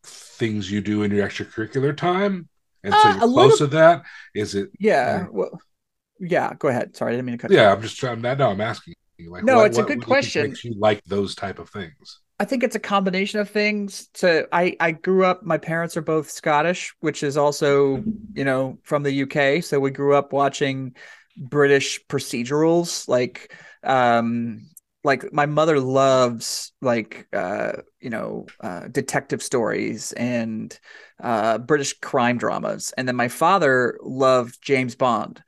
things 0.03 0.71
you 0.71 0.81
do 0.81 1.03
in 1.03 1.11
your 1.11 1.27
extracurricular 1.27 1.95
time? 1.95 2.49
And 2.83 2.93
so 2.93 2.99
Uh, 2.99 3.03
you're 3.07 3.15
a 3.17 3.19
close 3.19 3.35
little- 3.51 3.57
to 3.57 3.67
that? 3.75 4.03
Is 4.35 4.55
it 4.55 4.69
yeah. 4.79 5.21
Yeah. 5.21 5.27
Well, 5.31 5.61
yeah. 6.19 6.53
Go 6.57 6.67
ahead. 6.67 6.95
Sorry, 6.95 7.11
I 7.13 7.15
didn't 7.15 7.25
mean 7.25 7.37
to 7.37 7.41
cut. 7.41 7.51
you 7.51 7.57
yeah, 7.57 7.71
off. 7.71 7.77
I'm 7.77 7.81
just 7.83 7.97
trying 7.97 8.21
no, 8.21 8.49
I'm 8.49 8.61
asking 8.61 8.95
you. 9.17 9.31
Like 9.31 9.43
No, 9.43 9.57
what- 9.57 9.67
it's 9.67 9.77
a 9.77 9.81
what- 9.81 9.87
good 9.87 9.97
what 9.99 10.05
you 10.05 10.07
question. 10.07 10.47
Makes 10.47 10.63
you 10.65 10.75
like 10.79 11.03
those 11.05 11.35
type 11.35 11.59
of 11.59 11.69
things. 11.69 12.19
I 12.39 12.45
think 12.45 12.63
it's 12.63 12.75
a 12.75 12.79
combination 12.79 13.39
of 13.39 13.49
things. 13.51 14.09
So 14.15 14.47
I 14.51 14.75
I 14.79 14.91
grew 14.93 15.25
up. 15.25 15.43
My 15.43 15.59
parents 15.59 15.95
are 15.95 16.01
both 16.01 16.31
Scottish, 16.31 16.91
which 16.99 17.21
is 17.21 17.37
also 17.37 18.03
you 18.33 18.43
know 18.45 18.79
from 18.83 19.03
the 19.03 19.23
UK. 19.23 19.61
So 19.63 19.79
we 19.79 19.91
grew 19.91 20.15
up 20.15 20.33
watching 20.33 20.95
British 21.37 22.03
procedurals, 22.07 23.07
like 23.07 23.55
um 23.83 24.61
like 25.03 25.31
my 25.33 25.45
mother 25.45 25.79
loves 25.79 26.73
like 26.81 27.27
uh 27.33 27.73
you 27.99 28.09
know 28.09 28.47
uh 28.59 28.87
detective 28.87 29.41
stories 29.43 30.11
and 30.13 30.79
uh 31.21 31.57
British 31.59 31.93
crime 31.99 32.37
dramas, 32.37 32.93
and 32.97 33.07
then 33.07 33.15
my 33.15 33.27
father 33.27 33.97
loved 34.01 34.57
James 34.61 34.95
Bond. 34.95 35.43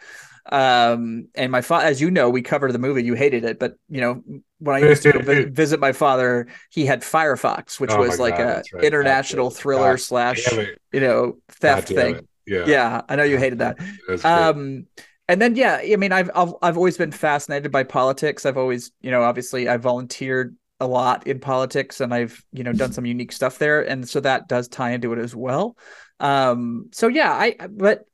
Um, 0.51 1.29
and 1.35 1.51
my 1.51 1.61
father, 1.61 1.85
as 1.85 2.01
you 2.01 2.11
know, 2.11 2.29
we 2.29 2.41
covered 2.41 2.73
the 2.73 2.79
movie. 2.79 3.03
You 3.03 3.13
hated 3.13 3.45
it, 3.45 3.59
but 3.59 3.75
you 3.89 4.01
know 4.01 4.21
when 4.59 4.75
I 4.75 4.79
used 4.79 5.01
to 5.03 5.09
go 5.09 5.19
vi- 5.19 5.45
visit 5.45 5.79
my 5.79 5.93
father, 5.93 6.47
he 6.69 6.85
had 6.85 7.01
Firefox, 7.01 7.79
which 7.79 7.95
Oh 7.95 7.97
was 7.97 8.19
like 8.19 8.39
God, 8.39 8.39
a 8.39 8.65
right. 8.73 8.81
international 8.81 9.49
God, 9.49 9.51
thriller 9.51 9.97
God 9.97 9.97
slash 9.97 10.61
you 10.91 10.99
know 10.99 11.37
theft 11.49 11.89
thing. 11.89 12.27
Yeah. 12.45 12.65
Yeah, 12.65 13.01
I 13.09 13.15
know 13.15 13.23
you 13.23 13.37
hated 13.37 13.59
that. 13.59 13.79
Um, 14.23 14.87
and 15.27 15.41
then 15.41 15.55
yeah, 15.55 15.79
I 15.81 15.95
mean, 15.95 16.11
I've 16.11 16.29
I've 16.35 16.53
I've 16.61 16.77
always 16.77 16.97
been 16.97 17.11
fascinated 17.11 17.71
by 17.71 17.83
politics. 17.83 18.45
I've 18.45 18.57
always, 18.57 18.91
you 19.01 19.11
know, 19.11 19.23
obviously 19.23 19.69
I 19.69 19.77
volunteered 19.77 20.55
a 20.83 20.87
lot 20.87 21.25
in 21.27 21.39
politics, 21.39 22.01
and 22.01 22.13
I've 22.13 22.43
you 22.51 22.63
know 22.63 22.73
done 22.73 22.91
some 22.91 23.05
unique 23.05 23.31
stuff 23.31 23.57
there, 23.57 23.81
and 23.81 24.07
so 24.07 24.19
that 24.19 24.47
does 24.47 24.67
tie 24.67 24.91
into 24.91 25.13
it 25.13 25.19
as 25.19 25.35
well. 25.35 25.77
Um, 26.19 26.89
so 26.91 27.07
yeah, 27.07 27.31
I 27.31 27.55
but 27.69 28.05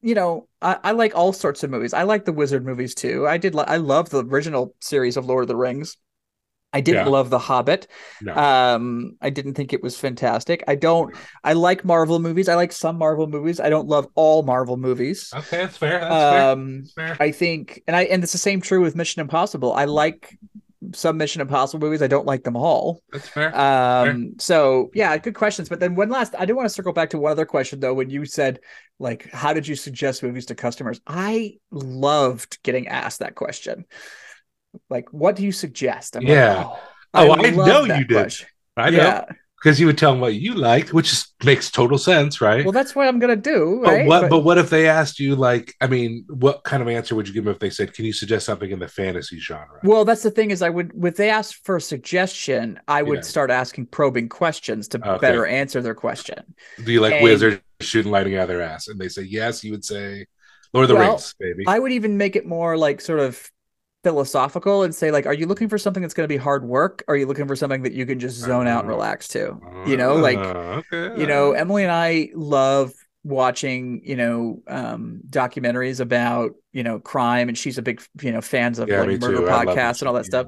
you 0.00 0.14
know, 0.14 0.48
I, 0.62 0.78
I 0.84 0.90
like 0.92 1.16
all 1.16 1.32
sorts 1.32 1.64
of 1.64 1.70
movies. 1.70 1.92
I 1.92 2.04
like 2.04 2.24
the 2.24 2.32
wizard 2.32 2.64
movies 2.64 2.94
too. 2.94 3.26
I 3.26 3.36
did. 3.38 3.54
Li- 3.54 3.64
I 3.66 3.78
love 3.78 4.10
the 4.10 4.24
original 4.24 4.74
series 4.80 5.16
of 5.16 5.26
Lord 5.26 5.42
of 5.42 5.48
the 5.48 5.56
Rings. 5.56 5.96
I 6.70 6.82
didn't 6.82 7.06
Yeah. 7.06 7.12
love 7.12 7.30
The 7.30 7.38
Hobbit. 7.38 7.88
no. 8.20 8.34
Um, 8.36 9.16
I 9.22 9.30
didn't 9.30 9.54
think 9.54 9.72
it 9.72 9.82
was 9.82 9.98
fantastic. 9.98 10.62
I 10.68 10.74
don't. 10.74 11.16
I 11.42 11.54
like 11.54 11.82
Marvel 11.82 12.18
movies. 12.18 12.46
I 12.46 12.56
like 12.56 12.72
some 12.72 12.98
Marvel 12.98 13.26
movies. 13.26 13.58
I 13.58 13.70
don't 13.70 13.88
love 13.88 14.06
all 14.14 14.42
Marvel 14.42 14.76
movies. 14.76 15.32
okay, 15.34 15.56
that's 15.64 15.78
fair. 15.78 16.00
That's 16.00 16.12
fair. 16.14 16.50
Um, 16.52 16.80
That's 16.80 16.92
fair. 16.92 17.16
I 17.20 17.32
think, 17.32 17.82
and 17.86 17.96
I 17.96 18.02
and 18.04 18.22
it's 18.22 18.32
the 18.32 18.38
same 18.38 18.60
true 18.60 18.82
with 18.82 18.94
Mission 18.94 19.20
Impossible. 19.20 19.72
I 19.72 19.86
like 19.86 20.38
some 20.94 21.16
Mission 21.16 21.40
Impossible 21.40 21.84
movies. 21.84 22.02
I 22.02 22.06
don't 22.06 22.26
like 22.26 22.44
them 22.44 22.56
all. 22.56 23.02
That's 23.12 23.28
fair. 23.28 23.56
Um, 23.58 24.34
so 24.38 24.90
yeah, 24.94 25.16
good 25.18 25.34
questions. 25.34 25.68
But 25.68 25.80
then 25.80 25.94
one 25.94 26.08
last, 26.08 26.34
I 26.38 26.44
do 26.46 26.54
want 26.54 26.66
to 26.66 26.74
circle 26.74 26.92
back 26.92 27.10
to 27.10 27.18
one 27.18 27.32
other 27.32 27.46
question 27.46 27.80
though. 27.80 27.94
When 27.94 28.10
you 28.10 28.24
said 28.24 28.60
like, 28.98 29.30
how 29.30 29.52
did 29.52 29.66
you 29.66 29.74
suggest 29.74 30.22
movies 30.22 30.46
to 30.46 30.54
customers? 30.54 31.00
I 31.06 31.56
loved 31.70 32.62
getting 32.62 32.88
asked 32.88 33.20
that 33.20 33.34
question. 33.34 33.84
Like, 34.90 35.12
what 35.12 35.36
do 35.36 35.44
you 35.44 35.52
suggest? 35.52 36.16
I'm 36.16 36.22
Yeah. 36.22 36.64
Like, 36.64 36.78
Oh, 37.14 37.32
I 37.32 37.50
love 37.50 37.66
know 37.88 37.94
you 37.96 38.04
did. 38.04 38.10
question. 38.16 38.48
I 38.76 38.90
know 38.90 38.96
yeah. 38.98 39.24
Because 39.62 39.80
you 39.80 39.86
would 39.86 39.98
tell 39.98 40.12
them 40.12 40.20
what 40.20 40.34
you 40.34 40.54
liked, 40.54 40.92
which 40.92 41.12
is, 41.12 41.32
makes 41.44 41.70
total 41.70 41.98
sense, 41.98 42.40
right? 42.40 42.64
Well, 42.64 42.72
that's 42.72 42.94
what 42.94 43.08
I'm 43.08 43.18
gonna 43.18 43.34
do. 43.36 43.80
but 43.84 43.90
right? 43.92 44.06
what? 44.06 44.30
But, 44.30 44.40
what 44.40 44.56
if 44.58 44.70
they 44.70 44.88
asked 44.88 45.18
you, 45.18 45.34
like, 45.36 45.74
I 45.80 45.86
mean, 45.88 46.24
what 46.28 46.62
kind 46.64 46.82
of 46.82 46.88
answer 46.88 47.14
would 47.14 47.26
you 47.26 47.34
give 47.34 47.44
them 47.44 47.52
if 47.52 47.58
they 47.58 47.70
said, 47.70 47.92
"Can 47.92 48.04
you 48.04 48.12
suggest 48.12 48.46
something 48.46 48.70
in 48.70 48.78
the 48.78 48.88
fantasy 48.88 49.38
genre?" 49.40 49.80
Well, 49.82 50.04
that's 50.04 50.22
the 50.22 50.30
thing 50.30 50.50
is, 50.50 50.62
I 50.62 50.68
would, 50.70 50.92
if 51.04 51.16
they 51.16 51.30
asked 51.30 51.64
for 51.64 51.76
a 51.76 51.80
suggestion, 51.80 52.80
I 52.88 53.02
would 53.02 53.16
Yeah. 53.18 53.22
start 53.22 53.50
asking 53.50 53.86
probing 53.86 54.28
questions 54.28 54.88
to 54.88 54.98
Okay. 54.98 55.18
better 55.20 55.46
answer 55.46 55.80
their 55.82 55.94
question. 55.94 56.54
Do 56.84 56.92
you 56.92 57.00
like 57.00 57.14
and- 57.14 57.24
wizards 57.24 57.60
shooting 57.80 58.12
lightning 58.12 58.36
out 58.36 58.42
of 58.42 58.48
their 58.48 58.62
ass? 58.62 58.88
And 58.88 58.98
they 59.00 59.08
say 59.08 59.22
yes, 59.22 59.62
you 59.64 59.72
would 59.72 59.84
say, 59.84 60.26
"Lord 60.72 60.84
of 60.84 60.88
the 60.88 60.94
Well, 60.96 61.08
Rings, 61.10 61.34
baby." 61.38 61.64
I 61.66 61.78
would 61.78 61.92
even 61.92 62.16
make 62.16 62.36
it 62.36 62.46
more 62.46 62.76
like 62.76 63.00
sort 63.00 63.20
of 63.20 63.50
philosophical 64.04 64.82
and 64.82 64.94
say, 64.94 65.10
like, 65.10 65.26
are 65.26 65.34
you 65.34 65.46
looking 65.46 65.68
for 65.68 65.78
something 65.78 66.02
that's 66.02 66.14
going 66.14 66.24
to 66.24 66.32
be 66.32 66.36
hard 66.36 66.64
work? 66.64 67.04
Or 67.08 67.14
are 67.14 67.18
you 67.18 67.26
looking 67.26 67.46
for 67.46 67.56
something 67.56 67.82
that 67.82 67.92
you 67.92 68.06
can 68.06 68.18
just 68.18 68.36
zone 68.36 68.66
out 68.66 68.80
and 68.80 68.88
relax 68.88 69.28
to? 69.28 69.60
You 69.84 69.96
know, 69.96 70.16
like, 70.16 70.38
Uh, 70.38 70.80
okay, 70.92 71.20
you 71.20 71.26
know, 71.26 71.52
Emily 71.52 71.82
and 71.82 71.92
I 71.92 72.30
love 72.34 72.92
watching, 73.24 74.00
you 74.04 74.16
know, 74.16 74.62
um, 74.68 75.20
documentaries 75.28 76.00
about, 76.00 76.52
you 76.72 76.82
know, 76.82 77.00
crime, 77.00 77.48
and 77.48 77.58
she's 77.58 77.78
a 77.78 77.82
big, 77.82 78.02
you 78.22 78.32
know, 78.32 78.40
fans 78.40 78.78
of 78.78 78.88
Yeah, 78.88 79.00
like 79.00 79.20
murder 79.20 79.38
too. 79.38 79.42
Podcasts 79.42 80.00
and 80.00 80.08
all 80.08 80.14
that 80.14 80.26
stuff. 80.26 80.46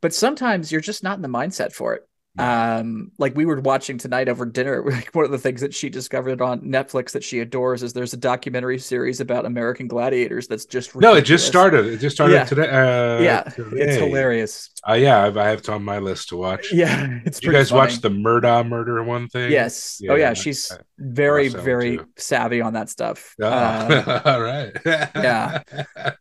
But 0.00 0.12
sometimes 0.14 0.72
you're 0.72 0.80
just 0.80 1.02
not 1.02 1.16
in 1.16 1.22
the 1.22 1.28
mindset 1.28 1.72
for 1.72 1.94
it. 1.94 2.08
Um, 2.38 3.10
like 3.18 3.34
we 3.36 3.44
were 3.44 3.60
watching 3.60 3.98
tonight 3.98 4.28
over 4.28 4.46
dinner. 4.46 4.82
Like 4.90 5.14
one 5.14 5.24
of 5.24 5.30
the 5.30 5.38
things 5.38 5.60
that 5.60 5.74
she 5.74 5.88
discovered 5.90 6.40
on 6.40 6.60
Netflix 6.62 7.10
that 7.12 7.24
she 7.24 7.40
adores 7.40 7.82
is 7.82 7.92
there's 7.92 8.12
a 8.12 8.16
documentary 8.16 8.78
series 8.78 9.20
about 9.20 9.46
American 9.46 9.88
gladiators 9.88 10.46
that's 10.46 10.64
just 10.64 10.94
No, 10.96 11.14
it 11.14 11.22
just 11.22 11.46
started. 11.46 11.86
It 11.86 11.98
just 11.98 12.16
started 12.16 12.34
Yeah. 12.34 12.44
today. 12.44 12.68
Uh, 12.68 13.20
yeah, 13.20 13.42
it's 13.46 13.56
today. 13.56 13.98
hilarious. 13.98 14.70
Uh, 14.88 14.94
yeah, 14.94 15.24
I've, 15.24 15.36
I 15.36 15.48
have 15.48 15.58
it 15.60 15.68
on 15.68 15.84
my 15.84 15.98
list 15.98 16.28
to 16.30 16.36
watch. 16.36 16.72
Yeah, 16.72 17.18
it's 17.24 17.42
you 17.42 17.52
guys 17.52 17.70
funny. 17.70 17.78
watch 17.80 18.00
the 18.00 18.08
Murdaugh 18.10 18.66
murder 18.66 19.02
one 19.02 19.28
thing? 19.28 19.50
Yes. 19.50 20.00
oh 20.08 20.14
yeah, 20.14 20.28
Yeah, 20.28 20.34
she's 20.34 20.70
very 21.00 21.48
one 21.50 21.60
very 21.64 21.96
too. 21.96 22.06
savvy 22.16 22.60
on 22.60 22.74
that 22.74 22.88
stuff. 22.90 23.34
Oh, 23.40 23.46
Uh, 23.46 24.22
all 24.26 24.40
right. 24.42 24.70
yeah. 24.84 25.62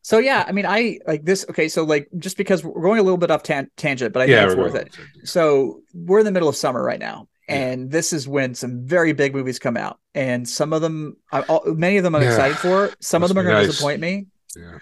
so 0.02 0.18
yeah, 0.20 0.46
I 0.48 0.52
mean, 0.52 0.66
I 0.66 1.00
like 1.06 1.24
this. 1.26 1.46
Okay, 1.50 1.68
so 1.68 1.84
like 1.84 2.08
just 2.18 2.38
because 2.38 2.64
we're 2.64 2.82
going 2.82 3.00
a 3.00 3.04
little 3.04 3.18
bit 3.18 3.30
off 3.32 3.44
tan- 3.44 3.70
tangent, 3.78 4.14
but 4.14 4.22
I 4.22 4.26
yeah, 4.26 4.48
think 4.48 4.52
it's 4.52 4.58
worth 4.58 4.76
it. 4.76 4.96
So 5.28 5.82
we're 5.94 6.20
in 6.20 6.26
the 6.26 6.32
middle 6.32 6.50
of 6.50 6.56
summer 6.56 6.82
right 6.84 7.00
now, 7.00 7.28
Yeah. 7.48 7.56
and 7.56 7.92
this 7.92 8.14
is 8.14 8.28
when 8.28 8.56
some 8.56 8.86
very 8.86 9.12
big 9.14 9.34
movies 9.36 9.60
come 9.60 9.76
out, 9.78 10.00
and 10.16 10.48
some 10.48 10.72
of 10.74 10.82
them, 10.82 11.18
I, 11.32 11.42
all, 11.42 11.64
many 11.74 11.98
of 11.98 12.04
them, 12.04 12.16
I'm 12.16 12.22
Yeah. 12.22 12.30
excited 12.30 12.58
for. 12.58 12.92
Some 13.02 13.22
of 13.24 13.30
them 13.30 13.38
are 13.38 13.44
going 13.44 13.62
to 13.62 13.68
disappoint 13.68 14.00
me. 14.00 14.28
Yeah. 14.56 14.80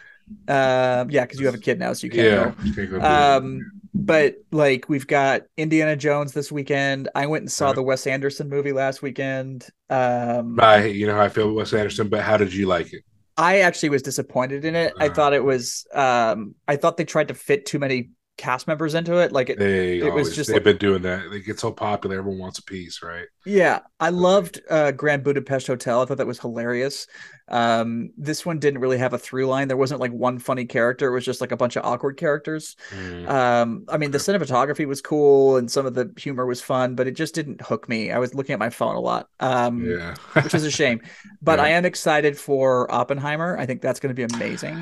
Um, 0.49 1.09
yeah, 1.09 1.23
because 1.25 1.39
you 1.39 1.45
have 1.45 1.55
a 1.55 1.59
kid 1.59 1.79
now, 1.79 1.93
so 1.93 2.05
you 2.05 2.11
can't 2.11 2.23
Yeah. 2.27 2.43
go. 2.45 2.51
can't 2.75 2.75
go 2.75 2.85
do 2.85 2.95
it. 2.97 3.03
Um, 3.03 3.71
but 4.05 4.35
like 4.51 4.89
we've 4.89 5.07
got 5.07 5.43
Indiana 5.57 5.95
Jones 5.95 6.33
this 6.33 6.51
weekend. 6.51 7.09
I 7.15 7.25
went 7.27 7.43
and 7.43 7.51
saw 7.51 7.67
Yeah. 7.69 7.73
the 7.73 7.83
Wes 7.83 8.07
Anderson 8.07 8.49
movie 8.49 8.73
last 8.73 9.01
weekend. 9.01 9.67
Um, 9.89 10.59
I, 10.59 10.85
you 10.85 11.07
know 11.07 11.15
how 11.15 11.21
I 11.23 11.29
feel 11.29 11.47
with 11.47 11.55
Wes 11.57 11.73
Anderson, 11.73 12.09
but 12.09 12.21
how 12.21 12.37
did 12.37 12.53
you 12.53 12.67
like 12.67 12.93
it? 12.93 13.03
I 13.37 13.59
actually 13.59 13.89
was 13.89 14.01
disappointed 14.01 14.65
in 14.65 14.75
it. 14.75 14.93
I 14.99 15.09
Uh. 15.09 15.13
thought 15.13 15.33
it 15.33 15.43
was 15.43 15.85
um 15.93 16.55
I 16.67 16.75
thought 16.75 16.97
they 16.97 17.05
tried 17.05 17.27
to 17.29 17.33
fit 17.33 17.65
too 17.65 17.79
many 17.79 18.09
cast 18.37 18.67
members 18.67 18.93
into 18.93 19.17
it. 19.17 19.31
Like 19.31 19.49
it 19.49 19.59
They 19.59 19.97
It 19.99 20.13
was 20.13 20.35
just 20.35 20.47
they've 20.47 20.55
like- 20.57 20.63
been 20.63 20.77
doing 20.77 21.01
that. 21.01 21.29
They 21.31 21.41
get 21.41 21.59
so 21.59 21.71
popular, 21.71 22.19
everyone 22.19 22.39
wants 22.39 22.59
a 22.59 22.63
piece, 22.63 23.01
right? 23.03 23.25
yeah, 23.45 23.79
I 23.99 24.09
loved 24.09 24.61
uh 24.69 24.91
Grand 24.91 25.23
Budapest 25.23 25.67
Hotel. 25.67 26.01
I 26.01 26.05
thought 26.05 26.17
that 26.17 26.27
was 26.27 26.39
hilarious. 26.39 27.07
Um 27.49 28.11
this 28.17 28.45
one 28.45 28.59
didn't 28.59 28.81
really 28.81 28.97
have 28.97 29.13
a 29.13 29.17
through 29.17 29.47
line. 29.47 29.67
There 29.69 29.77
wasn't 29.77 30.01
like 30.01 30.11
one 30.11 30.37
funny 30.37 30.65
character. 30.65 31.07
It 31.07 31.13
was 31.13 31.23
just 31.25 31.39
like 31.41 31.51
a 31.53 31.57
bunch 31.57 31.77
of 31.77 31.85
awkward 31.85 32.17
characters. 32.17 32.75
Mm. 32.91 33.29
Um 33.29 33.85
I 33.89 33.97
mean 33.97 34.11
the 34.11 34.17
cinematography 34.17 34.85
was 34.85 35.01
cool 35.01 35.57
and 35.57 35.71
some 35.71 35.85
of 35.85 35.93
the 35.93 36.11
humor 36.17 36.45
was 36.45 36.61
fun, 36.61 36.95
but 36.95 37.07
it 37.07 37.11
just 37.15 37.33
didn't 37.35 37.61
hook 37.61 37.87
me. 37.89 38.11
I 38.11 38.19
was 38.19 38.35
looking 38.35 38.53
at 38.53 38.59
my 38.59 38.69
phone 38.69 38.95
a 38.95 38.99
lot. 38.99 39.29
Um 39.39 39.83
yeah, 39.85 40.15
which 40.33 40.53
is 40.53 40.63
a 40.65 40.71
shame. 40.71 41.01
But 41.41 41.59
Yeah. 41.59 41.65
I 41.65 41.69
am 41.69 41.85
excited 41.85 42.37
for 42.37 42.91
Oppenheimer. 42.91 43.57
I 43.57 43.65
think 43.65 43.81
that's 43.81 43.99
going 44.01 44.13
to 44.13 44.27
be 44.27 44.35
amazing. 44.35 44.77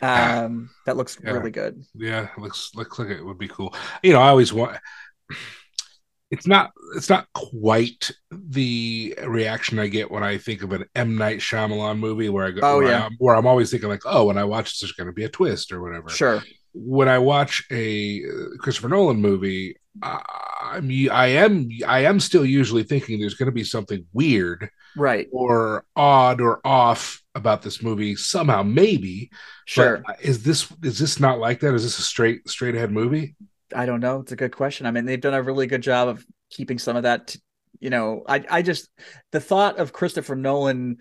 Um, 0.00 0.70
that 0.86 0.96
looks 0.96 1.18
Yeah. 1.22 1.30
really 1.32 1.50
good. 1.50 1.82
yeah, 1.94 2.28
looks 2.38 2.70
looks 2.74 2.98
like 2.98 3.08
it 3.08 3.24
would 3.24 3.38
be 3.38 3.48
cool. 3.48 3.74
You 4.02 4.12
know, 4.12 4.20
I 4.20 4.28
always 4.28 4.52
want. 4.52 4.78
It's 6.30 6.46
not. 6.46 6.70
It's 6.96 7.10
not 7.10 7.26
quite 7.34 8.10
the 8.30 9.14
reaction 9.26 9.78
I 9.78 9.88
get 9.88 10.10
when 10.10 10.22
I 10.22 10.38
think 10.38 10.62
of 10.62 10.72
an 10.72 10.86
M 10.94 11.16
Night 11.16 11.40
Shyamalan 11.40 11.98
movie, 11.98 12.30
where 12.30 12.46
I 12.46 12.50
go, 12.52 12.60
Oh, 12.62 12.78
where, 12.78 12.88
yeah. 12.88 13.04
I'm, 13.06 13.12
where 13.18 13.36
I'm 13.36 13.46
always 13.46 13.70
thinking 13.70 13.90
like, 13.90 14.02
oh, 14.06 14.24
when 14.24 14.38
I 14.38 14.44
watch 14.44 14.70
this, 14.70 14.80
there's 14.80 14.92
going 14.92 15.08
to 15.08 15.12
be 15.12 15.24
a 15.24 15.28
twist 15.28 15.72
or 15.72 15.82
whatever. 15.82 16.08
Sure. 16.08 16.42
When 16.72 17.06
I 17.08 17.18
watch 17.18 17.62
a 17.70 18.22
uh, 18.24 18.56
Christopher 18.58 18.88
Nolan 18.88 19.20
movie, 19.20 19.76
I, 20.02 20.22
I'm 20.62 20.90
I 21.10 21.26
am 21.26 21.68
I 21.86 22.04
am 22.04 22.18
still 22.18 22.46
usually 22.46 22.82
thinking 22.84 23.20
there's 23.20 23.34
going 23.34 23.46
to 23.48 23.52
be 23.52 23.64
something 23.64 24.06
weird 24.14 24.70
Right. 24.96 25.28
or 25.32 25.84
odd 25.96 26.40
or 26.40 26.60
off 26.66 27.22
about 27.34 27.62
this 27.62 27.82
movie 27.82 28.14
somehow, 28.16 28.62
maybe. 28.62 29.30
Sure. 29.64 30.02
But 30.06 30.20
is 30.22 30.42
this 30.42 30.70
is 30.82 30.98
this 30.98 31.18
not 31.18 31.38
like 31.38 31.60
that? 31.60 31.74
Is 31.74 31.82
this 31.82 31.98
a 31.98 32.02
straight 32.02 32.48
straight 32.48 32.74
ahead 32.74 32.90
movie? 32.90 33.36
I 33.74 33.86
don't 33.86 34.00
know. 34.00 34.20
It's 34.20 34.32
a 34.32 34.36
good 34.36 34.54
question. 34.54 34.84
I 34.86 34.90
mean, 34.90 35.06
they've 35.06 35.20
done 35.20 35.34
a 35.34 35.42
really 35.42 35.66
good 35.66 35.82
job 35.82 36.08
of 36.08 36.26
keeping 36.50 36.78
some 36.78 36.96
of 36.96 37.04
that. 37.04 37.28
t- 37.28 37.40
you 37.80 37.90
know, 37.90 38.22
I 38.28 38.44
I 38.50 38.62
just 38.62 38.90
the 39.32 39.40
thought 39.40 39.78
of 39.78 39.92
Christopher 39.92 40.36
Nolan, 40.36 40.98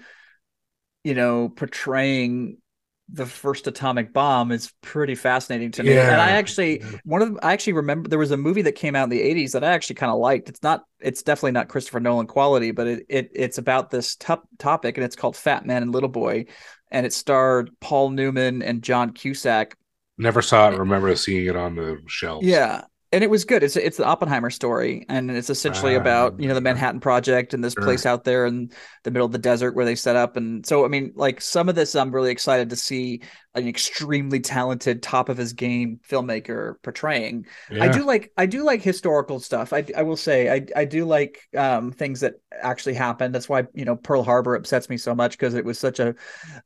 you 1.03 1.13
know, 1.13 1.49
portraying 1.49 2.57
the 3.13 3.25
first 3.25 3.67
atomic 3.67 4.13
bomb 4.13 4.51
is 4.51 4.71
pretty 4.81 5.15
fascinating 5.15 5.71
to 5.71 5.83
me. 5.83 5.93
Yeah. 5.93 6.11
And 6.11 6.21
I 6.21 6.31
actually 6.31 6.81
one 7.03 7.21
of 7.21 7.33
the, 7.33 7.45
I 7.45 7.53
actually 7.53 7.73
remember 7.73 8.09
there 8.09 8.19
was 8.19 8.31
a 8.31 8.37
movie 8.37 8.61
that 8.63 8.73
came 8.73 8.95
out 8.95 9.05
in 9.05 9.09
the 9.09 9.21
80s 9.21 9.51
that 9.51 9.63
I 9.63 9.71
actually 9.71 9.95
kind 9.95 10.11
of 10.11 10.19
liked. 10.19 10.49
It's 10.49 10.63
not 10.63 10.83
it's 10.99 11.21
definitely 11.23 11.51
not 11.51 11.67
Christopher 11.67 11.99
Nolan 11.99 12.27
quality, 12.27 12.71
but 12.71 12.87
it, 12.87 13.05
it 13.09 13.31
it's 13.33 13.57
about 13.57 13.89
this 13.89 14.15
top 14.15 14.47
topic 14.59 14.97
and 14.97 15.03
it's 15.03 15.15
called 15.15 15.35
Fat 15.35 15.65
Man 15.65 15.83
and 15.83 15.91
Little 15.91 16.09
Boy 16.09 16.45
and 16.89 17.05
it 17.05 17.13
starred 17.13 17.71
Paul 17.79 18.11
Newman 18.11 18.61
and 18.61 18.81
John 18.81 19.11
Cusack. 19.11 19.75
Never 20.17 20.41
saw 20.41 20.69
it. 20.69 20.77
Remember 20.77 21.15
seeing 21.15 21.47
it 21.47 21.55
on 21.55 21.75
the 21.75 21.97
shelves. 22.07 22.45
Yeah. 22.45 22.83
And 23.13 23.25
it 23.25 23.29
was 23.29 23.43
good. 23.43 23.61
It's 23.61 23.75
it's 23.75 23.97
the 23.97 24.05
Oppenheimer 24.05 24.49
story, 24.49 25.05
and 25.09 25.29
it's 25.29 25.49
essentially 25.49 25.95
Ah, 25.95 25.99
about 25.99 26.39
you 26.39 26.47
know 26.47 26.53
the 26.53 26.61
Manhattan 26.61 27.01
Project 27.01 27.53
and 27.53 27.61
this 27.61 27.75
Sure. 27.75 27.83
place 27.83 28.05
out 28.05 28.23
there 28.23 28.45
in 28.45 28.71
the 29.03 29.11
middle 29.11 29.25
of 29.25 29.33
the 29.33 29.37
desert 29.37 29.75
where 29.75 29.83
they 29.83 29.95
set 29.95 30.15
up. 30.15 30.37
And 30.37 30.65
so, 30.65 30.85
I 30.85 30.87
mean, 30.87 31.11
like 31.15 31.41
some 31.41 31.67
of 31.67 31.75
this, 31.75 31.93
I'm 31.95 32.11
really 32.15 32.31
excited 32.31 32.69
to 32.69 32.77
see 32.77 33.21
an 33.53 33.67
extremely 33.67 34.39
talented, 34.39 35.03
top 35.03 35.27
of 35.27 35.37
his 35.37 35.51
game 35.53 35.99
filmmaker 36.07 36.75
portraying. 36.83 37.45
I 37.69 37.89
do 37.89 38.05
like 38.05 38.31
I 38.37 38.45
do 38.45 38.63
like 38.63 38.81
historical 38.81 39.39
stuff. 39.39 39.73
I 39.73 39.85
I 39.95 40.03
will 40.03 40.15
say 40.15 40.49
I 40.49 40.65
I 40.75 40.85
do 40.85 41.05
like 41.05 41.47
um 41.57 41.91
things 41.91 42.21
that 42.21 42.35
actually 42.61 42.93
happened. 42.93 43.35
That's 43.35 43.49
why 43.49 43.67
you 43.73 43.83
know 43.83 43.97
Pearl 43.97 44.23
Harbor 44.23 44.55
upsets 44.55 44.89
me 44.89 44.97
so 44.97 45.13
much 45.13 45.31
because 45.31 45.53
it 45.53 45.65
was 45.65 45.77
such 45.77 45.99
a 45.99 46.15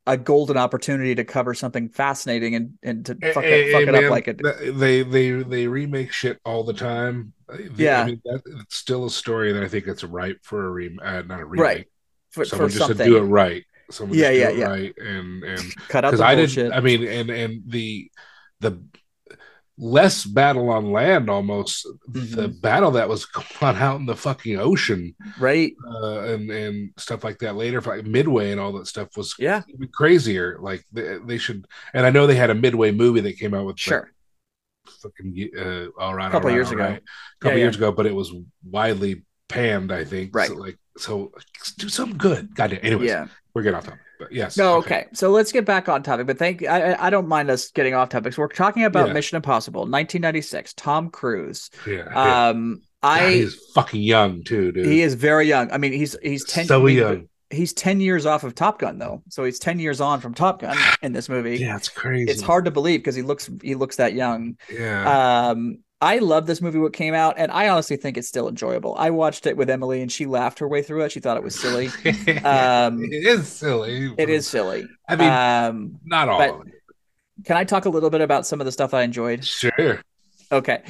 a 0.06 0.15
golden 0.15 0.58
opportunity 0.58 1.15
to 1.15 1.24
cover 1.24 1.56
something 1.56 1.89
fascinating 1.89 2.56
and 2.56 2.74
and 2.84 3.06
to 3.08 3.15
fuck 3.34 3.44
Hey, 3.44 3.70
it 3.70 3.72
fuck 3.72 3.82
hey, 3.82 3.88
it 3.88 3.92
man, 3.92 4.06
up 4.06 4.12
like 4.12 4.27
it. 4.27 4.42
They 4.77 5.01
they 5.01 5.32
they 5.32 5.68
remake 5.68 6.12
shit 6.12 6.39
all 6.46 6.63
the 6.63 6.74
time. 6.74 7.34
Yeah. 7.75 8.01
I 8.01 8.06
mean, 8.06 8.22
that, 8.25 8.42
it's 8.62 8.75
still 8.75 9.06
a 9.06 9.12
story 9.12 9.51
that 9.54 9.63
I 9.63 9.68
think 9.68 9.88
it's 9.88 10.04
ripe 10.04 10.39
for 10.44 10.68
a 10.68 10.70
re 10.70 10.98
uh, 11.01 11.24
not 11.24 11.39
a 11.39 11.46
remake. 11.46 11.63
Right. 11.63 11.88
For, 12.32 12.46
Someone 12.46 12.70
for 12.70 12.75
just 12.75 12.88
something. 12.88 13.06
to 13.06 13.12
do 13.12 13.18
it 13.18 13.22
right. 13.22 13.63
Someone 13.92 14.18
Yeah, 14.18 14.32
yeah, 14.32 14.50
yeah. 14.50 14.65
right 14.68 14.94
and 14.98 15.44
and 15.44 15.75
Cut 15.89 16.06
out 16.06 16.10
because 16.12 16.20
the 16.20 16.25
I 16.25 16.36
bullshit. 16.36 16.56
didn't. 16.56 16.74
I 16.74 16.80
mean, 16.82 17.08
and 17.08 17.30
and 17.30 17.62
the 17.68 18.10
the 18.62 18.82
less 19.77 20.24
battle 20.24 20.70
on 20.70 20.92
land 20.94 21.30
almost 21.30 21.86
the 22.08 22.20
Mhm. 22.48 22.62
battle 22.62 22.92
that 22.92 23.10
was 23.10 23.25
going 23.60 23.75
out 23.75 24.00
in 24.00 24.06
the 24.06 24.15
fucking 24.15 24.58
ocean 24.58 25.13
right? 25.38 25.74
uh, 25.86 26.20
and 26.22 26.50
and 26.50 26.92
stuff 26.98 27.24
like 27.25 27.39
that 27.39 27.56
later, 27.56 27.82
like 27.82 28.06
Midway 28.06 28.51
and 28.51 28.60
all 28.62 28.72
that 28.74 28.88
stuff 28.88 29.10
was 29.18 29.36
Yeah. 29.38 29.63
even 29.68 29.89
crazier. 29.89 30.58
Like 30.62 30.86
they, 30.94 31.18
they 31.25 31.38
should, 31.38 31.65
and 31.94 32.06
I 32.06 32.10
know 32.10 32.25
they 32.25 32.36
had 32.36 32.50
a 32.51 32.56
Midway 32.56 32.92
movie 32.92 33.20
that 33.22 33.38
came 33.38 33.54
out 33.54 33.65
with 33.65 33.74
like, 33.75 33.80
Sure. 33.80 34.12
fucking 35.01 35.50
uh, 35.60 35.88
all 36.01 36.15
right, 36.15 36.27
A 36.27 36.32
couple 36.32 36.48
right, 36.50 36.56
years 36.56 36.72
ago. 36.72 36.84
right. 36.84 37.01
a 37.01 37.39
couple 37.44 37.58
Yeah, 37.58 37.63
years 37.65 37.75
ago, 37.75 37.92
but 37.92 38.06
it 38.06 38.15
was 38.15 38.32
widely 38.63 39.25
panned. 39.50 39.92
I 39.92 40.06
think 40.06 40.34
Right. 40.34 40.48
So, 40.48 40.56
like 40.56 40.77
so, 40.98 41.34
do 41.77 41.89
something 41.89 42.18
good. 42.18 42.56
Goddamn. 42.56 42.80
Anyways, 42.82 43.10
Yeah. 43.10 43.27
We're 43.56 43.64
getting 43.64 43.78
off 43.78 43.86
topic, 43.86 44.00
but 44.20 44.32
yes. 44.32 44.58
No, 44.58 44.76
okay. 44.76 45.08
So 45.14 45.32
let's 45.32 45.52
get 45.52 45.66
back 45.66 45.90
on 45.90 46.04
topic. 46.04 46.28
But 46.28 46.38
thank 46.38 46.64
I 46.68 46.94
I- 47.00 47.10
don't 47.10 47.28
mind 47.28 47.50
us 47.50 47.72
getting 47.72 47.96
off 47.96 48.10
topic. 48.10 48.34
So 48.34 48.42
we're 48.42 48.50
talking 48.50 48.84
about 48.84 49.08
Yeah. 49.08 49.14
Mission 49.14 49.38
Impossible, 49.38 49.82
1996, 49.82 50.74
Tom 50.74 51.10
Cruise. 51.10 51.72
Yeah, 51.88 52.04
yeah. 52.12 52.48
Um 52.50 52.82
God, 53.02 53.22
I 53.22 53.32
he's 53.32 53.56
fucking 53.74 54.02
young 54.02 54.44
too, 54.44 54.72
dude. 54.72 54.86
he 54.86 55.02
is 55.02 55.14
very 55.16 55.48
young. 55.48 55.72
I 55.72 55.78
mean, 55.78 55.94
he's 55.94 56.16
he's 56.22 56.44
10 56.46 56.66
so 56.66 56.86
young. 56.88 57.28
He's 57.52 57.72
10 57.74 58.02
years 58.02 58.26
off 58.26 58.44
of 58.44 58.56
Top 58.56 58.80
Gun 58.80 58.98
though. 58.98 59.22
So 59.30 59.44
he's 59.44 59.60
10 59.60 59.80
years 59.80 60.02
on 60.02 60.20
from 60.20 60.34
Top 60.34 60.60
Gun 60.62 60.76
in 61.02 61.14
this 61.14 61.30
movie. 61.30 61.58
Yeah, 61.58 61.78
it's 61.78 61.88
crazy. 61.90 62.30
It's 62.32 62.42
hard 62.42 62.66
to 62.66 62.72
believe 62.72 63.00
because 63.02 63.16
he 63.16 63.22
looks 63.22 63.50
he 63.62 63.76
looks 63.76 63.96
that 63.98 64.14
young. 64.14 64.58
Yeah. 64.70 65.50
Um, 65.50 65.78
I 66.06 66.20
love 66.20 66.46
this 66.46 66.62
movie. 66.62 66.78
What 66.78 66.94
came 66.94 67.16
out, 67.16 67.34
and 67.40 67.52
I 67.52 67.70
honestly 67.70 67.98
think 67.98 68.16
it's 68.16 68.28
still 68.28 68.48
enjoyable. 68.48 68.94
I 68.96 69.10
watched 69.10 69.48
it 69.48 69.58
with 69.58 69.72
Emily, 69.72 70.04
and 70.04 70.12
she 70.12 70.28
laughed 70.28 70.60
her 70.60 70.68
way 70.68 70.84
through 70.84 71.02
it. 71.02 71.12
She 71.12 71.20
thought 71.20 71.36
it 71.36 71.42
was 71.42 71.60
silly. 71.60 71.88
um, 72.44 73.04
it 73.04 73.26
is 73.26 73.48
silly. 73.48 74.14
It 74.16 74.30
is 74.30 74.46
silly. 74.48 74.86
I 75.10 75.16
mean, 75.16 75.30
um, 75.32 76.00
not 76.06 76.30
all. 76.30 76.38
but- 76.38 76.50
of 76.62 76.68
it. 76.68 76.74
can 77.46 77.58
I 77.58 77.64
talk 77.64 77.86
a 77.86 77.90
little 77.90 78.12
bit 78.12 78.22
about 78.22 78.46
some 78.46 78.62
of 78.62 78.66
the 78.66 78.72
stuff 78.72 78.94
I 78.94 79.02
enjoyed? 79.02 79.44
Sure. 79.44 80.00
Okay. 80.52 80.84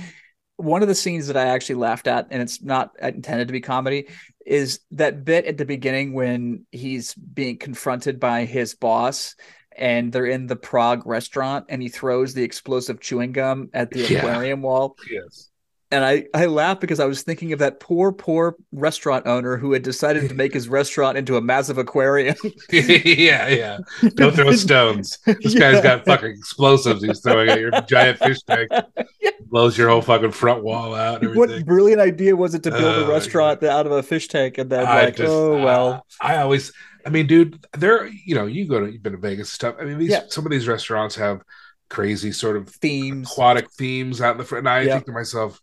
one 0.58 0.82
of 0.82 0.90
the 0.90 0.96
scenes 0.96 1.28
that 1.28 1.38
I 1.38 1.46
actually 1.46 1.76
laughed 1.76 2.08
at, 2.08 2.28
and 2.30 2.42
it's 2.42 2.62
not 2.62 2.92
intended 3.02 3.48
to 3.48 3.54
be 3.54 3.62
comedy, 3.62 4.08
is 4.46 4.82
that 4.92 5.24
bit 5.24 5.46
at 5.46 5.58
the 5.58 5.66
beginning 5.66 6.12
when 6.12 6.66
he's 6.74 7.14
being 7.14 7.58
confronted 7.58 8.20
by 8.20 8.44
his 8.44 8.76
boss 8.76 9.36
and 9.78 10.12
they're 10.12 10.26
in 10.26 10.48
the 10.48 10.56
Prague 10.56 11.06
restaurant 11.06 11.66
and 11.70 11.82
he 11.82 11.90
throws 11.90 12.34
the 12.34 12.44
explosive 12.44 13.00
chewing 13.00 13.32
gum 13.32 13.70
at 13.74 13.92
the 13.92 14.00
Yeah. 14.02 14.20
aquarium 14.20 14.62
wall. 14.62 14.96
Yes. 15.10 15.50
And 15.92 16.04
I, 16.04 16.26
I 16.34 16.48
laughed 16.48 16.82
because 16.82 17.00
I 17.00 17.06
was 17.06 17.22
thinking 17.22 17.54
of 17.54 17.60
that 17.60 17.80
poor, 17.80 18.12
poor 18.12 18.56
restaurant 18.72 19.28
owner 19.28 19.56
who 19.56 19.72
had 19.72 19.84
decided 19.84 20.28
to 20.28 20.36
make 20.36 20.52
his 20.54 20.68
restaurant 20.68 21.16
into 21.18 21.38
a 21.38 21.42
massive 21.42 21.78
aquarium. 21.78 22.36
yeah, 22.72 23.48
yeah. 23.48 23.78
Don't 24.16 24.36
throw 24.36 24.52
stones. 24.54 25.20
This 25.26 25.38
Yeah. 25.54 25.60
guy's 25.74 25.84
got 25.84 26.04
fucking 26.06 26.32
explosives 26.32 27.04
he's 27.04 27.22
throwing 27.22 27.50
at 27.50 27.60
your 27.60 27.70
giant 27.88 28.18
fish 28.18 28.42
tank. 28.42 28.72
Blows 29.46 29.78
your 29.78 29.90
whole 29.90 30.02
fucking 30.02 30.32
front 30.32 30.64
wall 30.64 30.96
out 30.96 31.22
and 31.24 31.36
what 31.36 31.66
brilliant 31.66 32.02
idea 32.02 32.36
was 32.36 32.56
it 32.56 32.64
to 32.64 32.72
build 32.72 32.84
Oh, 32.84 33.06
a 33.06 33.10
restaurant 33.10 33.64
out 33.64 33.86
of 33.86 33.92
a 33.92 34.02
fish 34.04 34.28
tank 34.28 34.58
and 34.58 34.70
then 34.70 34.86
I 34.86 35.06
like, 35.06 35.16
just- 35.18 35.30
oh 35.32 35.64
well. 35.64 36.06
I 36.20 36.38
always, 36.38 36.74
I 37.06 37.10
mean, 37.10 37.28
dude, 37.28 37.64
there, 37.78 38.08
you 38.08 38.34
know, 38.36 38.46
you 38.48 38.68
go 38.68 38.80
to, 38.80 38.92
you've 38.92 39.04
been 39.04 39.12
to 39.14 39.20
Vegas 39.20 39.50
and 39.50 39.54
stuff. 39.54 39.76
I 39.80 39.86
mean, 39.86 40.00
these, 40.00 40.10
Yeah. 40.10 40.22
some 40.30 40.46
of 40.46 40.52
these 40.52 40.68
restaurants 40.68 41.16
have 41.16 41.42
crazy 41.90 42.32
sort 42.32 42.58
of 42.58 42.68
themes. 42.70 43.30
aquatic 43.32 43.72
themes 43.74 44.22
out 44.22 44.32
in 44.32 44.38
the 44.40 44.44
front. 44.44 44.62
And 44.62 44.70
I 44.70 44.82
Yeah. 44.82 44.94
think 44.96 45.06
to 45.06 45.12
myself, 45.12 45.60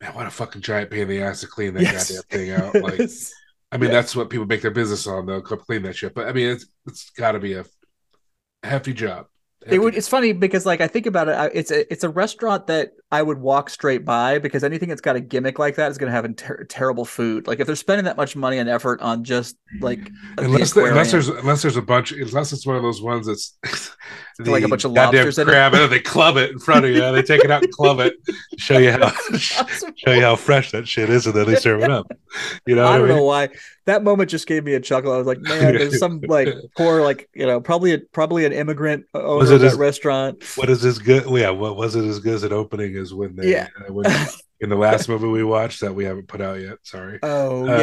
man, 0.00 0.14
what 0.14 0.26
a 0.26 0.30
fucking 0.30 0.62
giant 0.62 0.90
pain 0.90 1.02
in 1.02 1.08
the 1.08 1.22
ass 1.22 1.40
to 1.42 1.46
clean 1.46 1.74
that 1.74 1.82
Yes. 1.82 2.10
goddamn 2.10 2.22
thing 2.40 2.50
out. 2.50 2.74
Like, 2.82 3.00
I 3.72 3.76
mean, 3.78 3.90
Yeah. 3.90 3.96
that's 3.96 4.16
what 4.16 4.30
people 4.30 4.46
make 4.46 4.62
their 4.62 4.72
business 4.72 5.06
on. 5.06 5.26
They'll 5.26 5.42
come 5.42 5.60
clean 5.60 5.82
that 5.82 5.94
shit. 5.96 6.12
But 6.12 6.26
I 6.26 6.32
mean, 6.32 6.48
it's 6.50 6.66
it's 6.88 7.10
got 7.10 7.32
to 7.32 7.38
be 7.38 7.54
a 7.54 7.64
hefty 8.64 8.92
job. 8.92 9.26
It 9.66 9.78
would. 9.78 9.92
Hefty- 9.94 9.98
It's 9.98 10.08
funny 10.08 10.32
because, 10.32 10.66
like, 10.66 10.80
I 10.80 10.88
think 10.88 11.06
about 11.06 11.28
it. 11.28 11.52
It's 11.54 11.70
a 11.70 11.90
it's 11.92 12.02
a 12.02 12.08
restaurant 12.08 12.66
that 12.66 12.92
I 13.12 13.22
would 13.22 13.38
walk 13.38 13.70
straight 13.70 14.04
by 14.04 14.38
because 14.38 14.62
anything 14.62 14.88
that's 14.88 15.00
got 15.00 15.16
a 15.16 15.20
gimmick 15.20 15.58
like 15.58 15.74
that 15.76 15.90
is 15.90 15.98
going 15.98 16.12
to 16.12 16.12
have 16.12 16.36
ter- 16.36 16.64
terrible 16.64 17.04
food. 17.04 17.48
Like, 17.48 17.58
if 17.58 17.66
they're 17.66 17.74
spending 17.74 18.04
that 18.04 18.16
much 18.16 18.36
money 18.36 18.58
and 18.58 18.68
effort 18.68 19.00
on 19.00 19.24
just 19.24 19.56
like 19.80 20.10
unless 20.38 20.72
the, 20.74 20.84
unless 20.84 21.10
there's 21.10 21.28
unless 21.28 21.62
there's 21.62 21.76
a 21.76 21.82
bunch 21.82 22.12
unless 22.12 22.52
it's 22.52 22.66
one 22.66 22.76
of 22.76 22.82
those 22.82 23.02
ones 23.02 23.26
that's 23.26 23.56
Like 24.38 24.64
a 24.64 24.68
bunch 24.68 24.84
of 24.84 24.92
lobsters 24.92 25.38
in 25.38 25.46
it. 25.46 25.50
crab 25.50 25.74
and 25.74 25.92
they 25.92 26.00
club 26.00 26.38
it 26.38 26.50
in 26.50 26.58
front 26.58 26.86
of 26.86 26.90
you 26.92 27.00
they 27.12 27.20
take 27.20 27.44
it 27.44 27.50
out 27.50 27.62
and 27.62 27.70
club 27.72 28.00
it 28.00 28.14
show 28.56 28.78
you 28.78 28.90
how 28.90 29.10
show 29.36 30.12
you 30.12 30.22
how 30.22 30.34
fresh 30.34 30.70
that 30.70 30.88
shit 30.88 31.10
is 31.10 31.26
and 31.26 31.34
then 31.36 31.46
they 31.46 31.56
serve 31.56 31.82
it 31.82 31.90
up 31.90 32.10
you 32.66 32.74
know 32.74 32.86
I 32.86 32.96
don't 32.96 33.04
I 33.04 33.08
mean? 33.08 33.16
know 33.18 33.24
why 33.24 33.50
that 33.84 34.02
moment 34.02 34.30
just 34.30 34.46
gave 34.46 34.62
me 34.62 34.74
a 34.74 34.80
chuckle. 34.80 35.12
I 35.12 35.16
was 35.16 35.26
like, 35.26 35.40
man, 35.40 35.74
there's 35.74 35.98
some 35.98 36.20
like 36.28 36.48
poor, 36.76 37.02
like 37.02 37.28
you 37.34 37.44
know, 37.44 37.60
probably 37.60 37.94
a, 37.94 37.98
probably 37.98 38.44
an 38.44 38.52
immigrant 38.52 39.04
owner 39.14 39.52
of 39.52 39.60
that 39.60 39.66
as- 39.72 39.74
restaurant. 39.74 40.44
what 40.56 40.70
is 40.70 40.80
this 40.82 40.98
good 40.98 41.24
yeah 41.30 41.50
what 41.50 41.76
was 41.76 41.96
it 41.96 42.04
as 42.04 42.20
good 42.20 42.34
as 42.34 42.42
an 42.44 42.52
opening 42.52 42.94
as 43.00 43.12
when 43.14 43.34
they 43.36 43.50
Yeah. 43.52 43.68
uh, 43.88 43.92
when, 43.92 44.06
in 44.62 44.68
the 44.68 44.76
last 44.76 45.08
movie 45.08 45.26
we 45.26 45.42
watched 45.42 45.80
that 45.80 45.94
we 45.94 46.04
haven't 46.04 46.28
put 46.28 46.40
out 46.42 46.60
yet 46.60 46.76
sorry 46.82 47.18
Oh 47.22 47.66
Uh, 47.66 47.78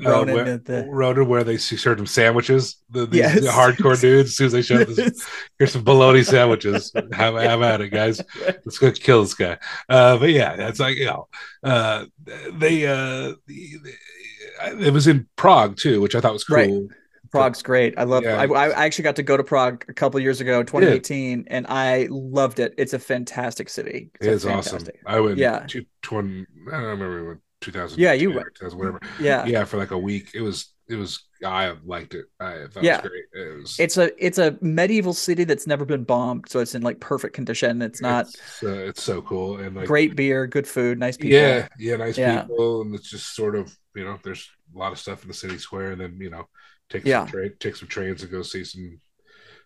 yeah, 0.00 0.10
uh, 0.10 0.24
where, 0.24 0.56
the 0.58 0.86
Ronin, 0.88 1.28
where 1.28 1.44
they 1.44 1.58
served 1.58 1.98
them 1.98 2.06
sandwiches. 2.06 2.76
The, 2.90 3.04
these 3.06 3.18
Yes. 3.20 3.40
the 3.42 3.48
hardcore 3.50 4.00
dudes. 4.00 4.30
As 4.30 4.36
soon 4.36 4.46
as 4.46 4.52
they 4.52 4.62
showed 4.62 4.86
this, 4.88 5.28
here's 5.58 5.72
some 5.72 5.84
bologna 5.84 6.22
sandwiches. 6.22 6.90
have, 7.12 7.34
have 7.34 7.62
at 7.62 7.80
it, 7.82 7.90
guys. 7.90 8.20
Let's 8.46 8.78
go 8.78 8.90
kill 8.92 9.22
this 9.22 9.34
guy. 9.34 9.58
Uh, 9.90 10.16
but 10.16 10.30
yeah, 10.30 10.56
that's 10.56 10.80
like 10.80 10.96
you 10.96 11.04
know, 11.06 11.28
uh, 11.62 12.06
they 12.54 12.86
uh, 12.86 13.34
it 13.48 14.92
was 14.92 15.06
in 15.06 15.28
Prague 15.36 15.76
too, 15.76 16.00
which 16.00 16.14
I 16.14 16.20
thought 16.20 16.32
was 16.32 16.44
cool. 16.44 16.56
Right. 16.56 16.96
Prague's 17.32 17.62
great. 17.62 17.94
I 17.96 18.04
love. 18.04 18.24
Yeah. 18.24 18.36
I, 18.40 18.46
I 18.46 18.84
actually 18.84 19.04
got 19.04 19.16
to 19.16 19.22
go 19.22 19.36
to 19.36 19.42
Prague 19.44 19.84
a 19.88 19.94
couple 19.94 20.20
years 20.20 20.40
ago, 20.40 20.62
2018, 20.62 21.44
and 21.48 21.66
I 21.68 22.06
loved 22.10 22.60
it. 22.60 22.74
It's 22.78 22.92
a 22.92 22.98
fantastic 22.98 23.68
city. 23.68 24.10
It 24.20 24.28
is 24.28 24.46
awesome. 24.46 24.84
I 25.06 25.18
went. 25.20 25.38
Yeah. 25.38 25.64
Two, 25.66 25.84
20, 26.02 26.46
I 26.68 26.70
don't 26.72 26.82
remember 26.82 27.24
when 27.26 27.40
2000. 27.62 27.98
Yeah, 27.98 28.12
you 28.12 28.32
went. 28.32 28.48
2000, 28.54 28.78
whatever. 28.78 29.00
Yeah. 29.18 29.46
yeah, 29.46 29.64
for 29.64 29.78
like 29.78 29.90
a 29.90 29.98
week. 29.98 30.30
It 30.34 30.42
was. 30.42 30.68
It 30.88 30.96
was. 30.96 31.24
I 31.44 31.74
liked 31.86 32.14
it. 32.14 32.26
I 32.38 32.66
thought 32.70 32.84
Yeah. 32.84 32.98
it 32.98 33.02
was 33.04 33.10
great. 33.10 33.24
It 33.32 33.60
was. 33.60 33.76
It's 33.80 33.96
a 33.96 34.24
it's 34.24 34.38
a 34.38 34.58
medieval 34.60 35.14
city 35.14 35.44
that's 35.44 35.66
never 35.66 35.84
been 35.86 36.04
bombed, 36.04 36.48
so 36.50 36.60
it's 36.60 36.74
in 36.74 36.82
like 36.82 37.00
perfect 37.00 37.34
condition. 37.34 37.80
It's 37.80 38.02
not 38.02 38.26
It's, 38.26 38.62
uh, 38.62 38.68
it's 38.68 39.02
so 39.02 39.22
cool 39.22 39.58
and 39.58 39.74
like 39.74 39.86
great 39.86 40.16
beer, 40.16 40.46
good 40.46 40.66
food, 40.68 40.98
nice 40.98 41.16
people. 41.16 41.38
Yeah, 41.38 41.68
yeah, 41.78 41.96
nice 41.96 42.18
Yeah. 42.18 42.42
people, 42.42 42.82
and 42.82 42.94
it's 42.94 43.08
just 43.08 43.34
sort 43.34 43.56
of 43.56 43.74
you 43.94 44.04
know, 44.04 44.18
there's 44.22 44.50
a 44.74 44.78
lot 44.78 44.92
of 44.92 44.98
stuff 44.98 45.22
in 45.22 45.28
the 45.28 45.34
city 45.34 45.58
square, 45.58 45.92
and 45.92 46.00
then 46.00 46.18
you 46.20 46.30
know, 46.30 46.48
take 46.90 47.04
Yeah. 47.04 47.20
some 47.24 47.30
tra- 47.32 47.50
take 47.56 47.76
some 47.76 47.88
trains 47.88 48.22
and 48.22 48.30
go 48.30 48.42
see 48.42 48.64
some 48.64 49.00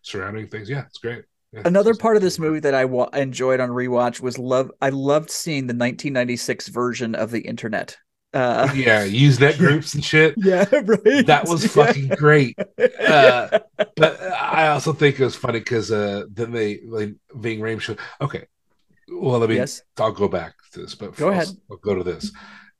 surrounding 0.02 0.46
things. 0.48 0.68
Yeah, 0.70 0.84
it's 0.86 0.98
great. 0.98 1.24
Yeah, 1.52 1.62
Another 1.64 1.90
it's- 1.90 2.02
part 2.02 2.16
of 2.16 2.22
this 2.22 2.38
movie 2.38 2.60
that 2.60 2.74
I 2.74 2.84
wa- 2.84 3.08
enjoyed 3.12 3.60
on 3.60 3.70
rewatch 3.70 4.20
was 4.20 4.38
love. 4.38 4.70
I 4.80 4.88
loved 4.90 5.30
seeing 5.30 5.66
the 5.66 5.74
1996 5.74 6.68
version 6.68 7.14
of 7.14 7.30
the 7.30 7.40
internet. 7.40 7.96
Uh, 8.34 8.68
yeah, 8.74 9.06
Usenet 9.06 9.56
groups 9.56 9.94
and 9.94 10.04
shit. 10.04 10.34
yeah, 10.38 10.66
right. 10.72 11.26
That 11.26 11.46
was 11.48 11.66
fucking 11.66 12.08
great. 12.08 12.56
Uh, 13.06 13.60
but 13.96 14.20
I 14.20 14.68
also 14.68 14.92
think 14.92 15.18
it 15.20 15.24
was 15.24 15.36
funny 15.36 15.60
because 15.60 15.92
uh, 15.92 16.24
then 16.30 16.50
they 16.50 16.80
like 16.84 17.14
Ving 17.34 17.60
Rhames 17.60 17.82
show. 17.82 17.96
Okay, 18.20 18.46
well, 19.08 19.38
let 19.38 19.48
me. 19.48 19.54
Yes. 19.56 19.80
I'll 19.96 20.10
go 20.12 20.26
back 20.28 20.54
to 20.72 20.80
this, 20.80 20.94
but 20.96 21.14
Go 21.16 21.26
I'll- 21.28 21.32
ahead. 21.32 21.48
I'll 21.70 21.76
go 21.76 21.94
to 21.94 22.02
this. 22.02 22.32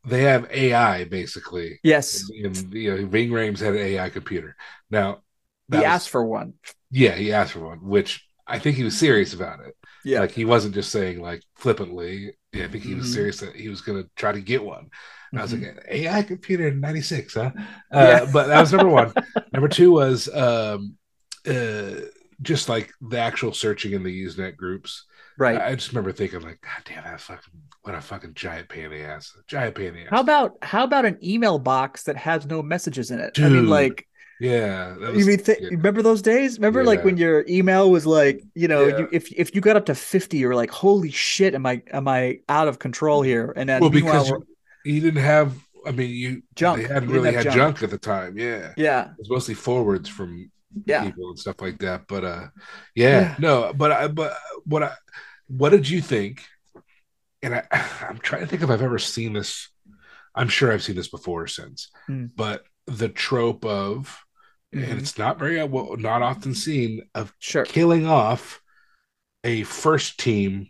They 0.07 0.23
have 0.23 0.51
AI 0.51 1.05
basically. 1.05 1.81
Yes, 1.83 2.31
In, 2.31 2.47
in, 2.55 2.73
you 2.73 2.95
know, 2.97 3.07
Ving 3.07 3.31
Rhames 3.31 3.59
had 3.59 3.75
an 3.75 3.81
AI 3.81 4.09
computer. 4.11 4.57
Now, 4.91 5.23
he 5.71 5.79
was- 5.79 5.85
asked 5.85 6.11
for 6.11 6.25
one. 6.25 6.55
Yeah, 6.91 7.15
he 7.17 7.33
asked 7.33 7.53
for 7.53 7.61
one, 7.67 7.79
which 7.87 8.25
I 8.47 8.59
think 8.61 8.77
he 8.77 8.85
was 8.85 8.97
serious 8.97 9.35
about 9.35 9.61
it. 9.67 9.75
Yeah. 10.05 10.21
Like 10.21 10.31
he 10.31 10.45
wasn't 10.45 10.75
just 10.75 10.93
saying 10.93 11.21
like 11.21 11.43
flippantly. 11.57 12.37
Yeah, 12.53 12.65
I 12.65 12.69
think 12.69 12.85
he 12.85 12.95
was 12.95 13.09
Mhm. 13.09 13.15
serious 13.15 13.41
that 13.41 13.57
he 13.57 13.69
was 13.69 13.81
going 13.81 14.03
to 14.03 14.09
try 14.15 14.31
to 14.33 14.41
get 14.41 14.63
one. 14.65 14.89
And 15.33 15.41
I 15.41 15.43
was 15.43 15.53
Mhm. 15.53 15.77
like, 15.77 15.85
AI 15.91 16.23
computer 16.23 16.69
in 16.69 16.79
'96, 16.81 17.35
huh? 17.35 17.51
Uh, 17.57 17.61
Yeah. 17.93 18.31
But 18.33 18.47
that 18.47 18.61
was 18.61 18.73
number 18.73 18.89
one. 18.89 19.13
number 19.53 19.69
two 19.69 19.91
was 19.91 20.29
um, 20.33 20.97
uh, 21.47 21.91
just 22.43 22.69
like 22.69 22.93
the 23.01 23.19
actual 23.19 23.53
searching 23.53 23.93
in 23.93 24.05
the 24.05 24.25
Usenet 24.25 24.57
groups. 24.57 25.05
Right. 25.39 25.61
I 25.61 25.75
just 25.75 25.89
remember 25.89 26.13
thinking 26.13 26.41
like, 26.41 26.61
God 26.63 26.83
damn, 26.85 27.05
that 27.05 27.21
fucking 27.21 27.53
what 27.83 27.95
a 27.95 28.01
fucking 28.01 28.35
giant 28.35 28.69
pain 28.69 28.87
in 28.87 28.91
the 28.91 29.03
ass, 29.03 29.33
giant 29.47 29.75
pain 29.75 29.89
in 29.89 29.95
the 29.95 30.01
ass. 30.03 30.09
How 30.11 30.21
about 30.21 30.53
how 30.63 30.85
about 30.85 31.05
an 31.05 31.19
email 31.23 31.59
box 31.59 32.05
that 32.05 32.17
has 32.17 32.47
no 32.47 32.63
messages 32.63 33.11
in 33.11 33.21
it? 33.21 33.39
I 33.39 33.49
mean, 33.49 33.69
like 33.69 34.07
yeah, 34.41 34.95
that 35.01 35.15
you 35.17 35.25
mean 35.25 35.39
th- 35.39 35.59
yeah. 35.61 35.69
remember 35.71 36.03
those 36.03 36.21
days? 36.23 36.59
Remember 36.59 36.85
like 36.85 37.05
when 37.05 37.17
your 37.17 37.45
email 37.49 37.91
was 37.91 38.07
like, 38.07 38.43
you 38.55 38.69
know, 38.69 38.87
Yeah. 38.87 38.99
you, 38.99 39.09
if 39.13 39.33
if 39.33 39.55
you 39.55 39.61
got 39.61 39.77
up 39.77 39.87
to 39.87 39.95
50, 39.95 40.37
you 40.37 40.49
were 40.49 40.55
like, 40.55 40.71
holy 40.71 41.11
shit, 41.11 41.55
am 41.55 41.65
I 41.67 41.83
am 41.93 42.07
I 42.09 42.41
out 42.49 42.69
of 42.69 42.79
control 42.79 43.23
here? 43.23 43.53
And 43.57 43.69
then 43.69 43.81
well 43.81 43.91
because 43.91 44.29
you, 44.29 44.45
you 44.85 45.01
didn't 45.01 45.23
have. 45.23 45.55
I 45.87 45.93
mean, 45.93 46.11
you 46.11 46.43
Junk. 46.55 46.83
They 46.83 46.89
hadn't 46.93 47.11
really 47.11 47.33
had 47.33 47.45
junk. 47.45 47.57
junk. 47.57 47.83
at 47.85 47.91
the 47.91 47.99
time. 47.99 48.37
Yeah, 48.37 48.73
yeah, 48.77 49.11
it 49.13 49.19
was 49.19 49.31
mostly 49.31 49.55
forwards 49.55 50.09
from 50.09 50.51
yeah. 50.85 51.05
people 51.05 51.29
and 51.31 51.39
stuff 51.39 51.61
like 51.61 51.79
that. 51.79 52.03
But 52.09 52.25
uh, 52.25 52.47
yeah, 52.95 53.21
Yeah. 53.21 53.35
no. 53.39 53.73
But 53.75 53.93
I, 53.93 54.09
but 54.09 54.37
what 54.65 54.83
I, 54.83 54.93
what 55.49 55.71
did 55.71 55.89
you 55.89 56.01
think? 56.03 56.43
And 57.43 57.55
I, 57.55 57.65
I'm 58.09 58.19
trying 58.19 58.43
to 58.43 58.47
think 58.47 58.63
if 58.63 58.71
I've 58.71 58.83
ever 58.83 58.99
seen 58.99 59.33
this. 59.33 59.69
I'm 60.35 60.49
sure 60.49 60.71
I've 60.71 60.83
seen 60.83 60.97
this 60.97 61.09
before 61.09 61.45
or 61.45 61.47
since. 61.47 61.89
Hmm. 62.07 62.27
But 62.37 62.65
the 62.87 63.09
trope 63.09 63.65
of, 63.65 64.19
Mhm. 64.75 64.91
and 64.91 65.01
it's 65.01 65.17
not 65.17 65.39
very 65.39 65.63
well, 65.65 65.97
not 65.97 66.21
often 66.23 66.55
seen 66.55 67.03
of 67.15 67.33
Sure. 67.39 67.65
killing 67.65 68.07
off 68.07 68.61
a 69.45 69.63
first 69.63 70.19
team 70.21 70.69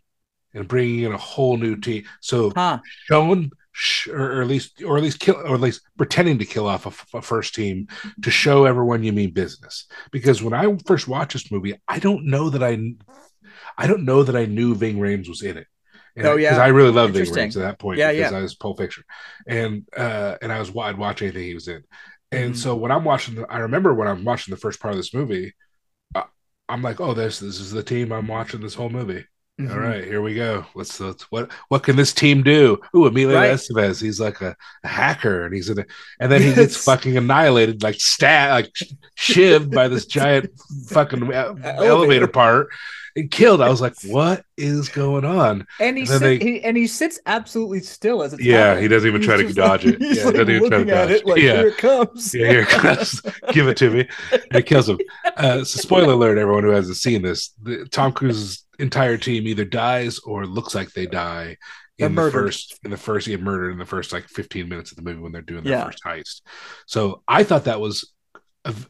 and 0.54 0.68
bringing 0.68 1.00
in 1.00 1.12
a 1.12 1.16
whole 1.18 1.56
new 1.56 1.76
team. 1.76 2.04
So 2.20 2.52
Huh. 2.54 2.78
shown 3.08 3.50
sh- 3.65 3.65
or, 4.10 4.40
at 4.42 4.48
least 4.48 4.82
or 4.82 4.96
at 4.96 5.02
least 5.02 5.20
kill 5.20 5.36
or 5.36 5.54
at 5.54 5.60
least 5.60 5.82
pretending 5.98 6.38
to 6.38 6.44
kill 6.44 6.66
off 6.66 6.86
a, 6.86 6.88
f- 6.88 7.06
a 7.14 7.22
first 7.22 7.54
team 7.54 7.86
to 8.22 8.30
show 8.30 8.64
everyone 8.64 9.02
you 9.04 9.12
mean 9.12 9.30
business 9.32 9.86
because 10.10 10.42
when 10.42 10.54
i 10.54 10.76
first 10.86 11.06
watched 11.08 11.34
this 11.34 11.50
movie 11.52 11.74
i 11.88 11.98
don't 11.98 12.24
know 12.24 12.48
that 12.50 12.62
i 12.62 12.78
i 13.76 13.86
don't 13.86 14.04
know 14.04 14.22
that 14.22 14.36
i 14.36 14.46
knew 14.46 14.74
ving 14.74 14.96
Rhames 14.98 15.28
was 15.28 15.42
in 15.42 15.58
it 15.58 15.66
and 16.16 16.26
Oh, 16.26 16.36
I- 16.36 16.40
yeah. 16.40 16.50
'cause 16.50 16.58
i 16.58 16.68
really 16.68 16.90
loved 16.90 17.14
ving. 17.14 17.24
Rhames 17.26 17.56
at 17.56 17.60
that 17.62 17.78
point 17.78 17.98
Yeah, 17.98 18.12
because 18.12 18.32
yeah. 18.32 18.38
i 18.38 18.42
was 18.42 18.54
pulp 18.54 18.78
fiction 18.78 19.04
and 19.46 19.86
uh 19.96 20.36
and 20.40 20.50
i 20.52 20.58
was 20.58 20.70
i'd 20.76 20.96
watch 20.98 21.20
anything 21.22 21.42
he 21.44 21.54
was 21.54 21.68
in 21.68 21.82
and 22.32 22.54
Mhm. 22.54 22.56
so 22.56 22.74
when 22.76 22.90
i'm 22.90 23.04
watching 23.04 23.34
the, 23.34 23.46
i 23.52 23.58
remember 23.58 23.92
when 23.94 24.08
i'm 24.08 24.24
watching 24.24 24.52
the 24.54 24.60
first 24.60 24.80
part 24.80 24.92
of 24.92 24.98
this 24.98 25.12
movie 25.12 25.54
uh, 26.14 26.22
i'm 26.68 26.80
like 26.82 27.00
oh 27.00 27.12
this 27.14 27.40
this 27.40 27.60
is 27.60 27.72
the 27.72 27.82
team 27.82 28.10
i'm 28.12 28.26
watching 28.28 28.60
this 28.62 28.74
whole 28.74 28.90
movie 28.90 29.24
Mhm. 29.60 29.70
all 29.72 29.78
right, 29.78 30.04
here 30.04 30.20
we 30.20 30.34
go. 30.34 30.66
Let's 30.74 31.00
let's 31.00 31.22
what 31.30 31.50
what 31.68 31.82
can 31.82 31.96
this 31.96 32.12
team 32.12 32.42
do? 32.42 32.78
Ooh, 32.94 33.06
Emilio 33.06 33.36
Right. 33.36 33.52
Estevez. 33.52 34.02
He's 34.02 34.20
like 34.20 34.42
a, 34.42 34.54
a 34.84 34.88
hacker, 34.88 35.46
and 35.46 35.54
he's 35.54 35.70
in 35.70 35.78
a, 35.78 35.84
and 36.20 36.30
then 36.30 36.42
he 36.42 36.52
gets 36.52 36.76
fucking 36.84 37.16
annihilated, 37.16 37.82
like 37.82 37.98
stat, 37.98 38.50
like 38.50 38.70
shivved 39.18 39.74
by 39.74 39.88
this 39.88 40.04
giant 40.04 40.50
fucking 40.88 41.26
e- 41.32 41.60
elevator 41.64 42.26
part 42.28 42.68
and 43.16 43.30
killed. 43.30 43.62
I 43.62 43.70
was 43.70 43.80
like, 43.80 43.94
what 44.04 44.44
is 44.58 44.90
going 44.90 45.24
on? 45.24 45.66
And 45.80 45.96
he, 45.96 46.02
And 46.02 46.20
they- 46.20 46.38
he 46.38 46.62
and 46.62 46.76
he 46.76 46.86
sits 46.86 47.18
absolutely 47.24 47.80
still 47.80 48.22
as 48.22 48.34
it's 48.34 48.42
Yeah, 48.44 48.58
happening. 48.58 48.82
he 48.82 48.88
doesn't 48.88 49.08
even 49.08 49.20
He's 49.22 49.26
try 49.26 49.36
to 49.38 49.52
dodge 49.54 49.84
like- 49.86 49.94
it. 49.94 50.00
Yeah, 50.02 50.24
like 50.24 50.34
doesn't 50.34 50.50
even 50.54 50.68
try 50.68 50.78
to 50.80 50.84
dodge 50.84 51.10
it 51.12 51.26
like 51.26 51.38
it. 51.38 51.44
Yeah. 51.44 51.56
here 51.56 51.68
it 51.68 51.78
comes. 51.78 52.34
Yeah, 52.34 52.46
here 52.50 52.60
it 52.60 52.68
comes. 52.68 53.22
Give 53.52 53.68
it 53.68 53.78
to 53.78 53.88
me. 53.90 54.08
And 54.32 54.42
it 54.56 54.66
kills 54.66 54.86
him. 54.86 54.98
Uh, 55.34 55.64
so, 55.64 55.80
spoiler 55.80 56.12
alert, 56.12 56.36
everyone 56.36 56.64
who 56.64 56.70
hasn't 56.70 56.96
seen 56.98 57.22
this: 57.22 57.54
the, 57.62 57.86
Tom 57.90 58.12
Cruise's 58.12 58.64
entire 58.78 59.16
team 59.16 59.46
either 59.46 59.64
dies 59.64 60.18
or 60.20 60.46
looks 60.46 60.74
like 60.74 60.92
they 60.92 61.06
die 61.06 61.56
in 61.98 62.14
the 62.14 62.30
first 62.30 62.78
in 62.84 62.90
the 62.90 62.96
first 62.96 63.26
get 63.26 63.40
murdered 63.40 63.70
in 63.72 63.78
the 63.78 63.86
first 63.86 64.12
like 64.12 64.28
15 64.28 64.68
minutes 64.68 64.90
of 64.92 64.96
the 64.96 65.02
movie 65.02 65.20
when 65.20 65.32
they're 65.32 65.42
doing 65.42 65.64
their 65.64 65.72
Yeah. 65.72 65.84
first 65.84 66.02
heist. 66.04 66.42
So 66.86 67.22
I 67.26 67.42
thought 67.44 67.64
that 67.64 67.80
was 67.80 68.12
v- 68.66 68.86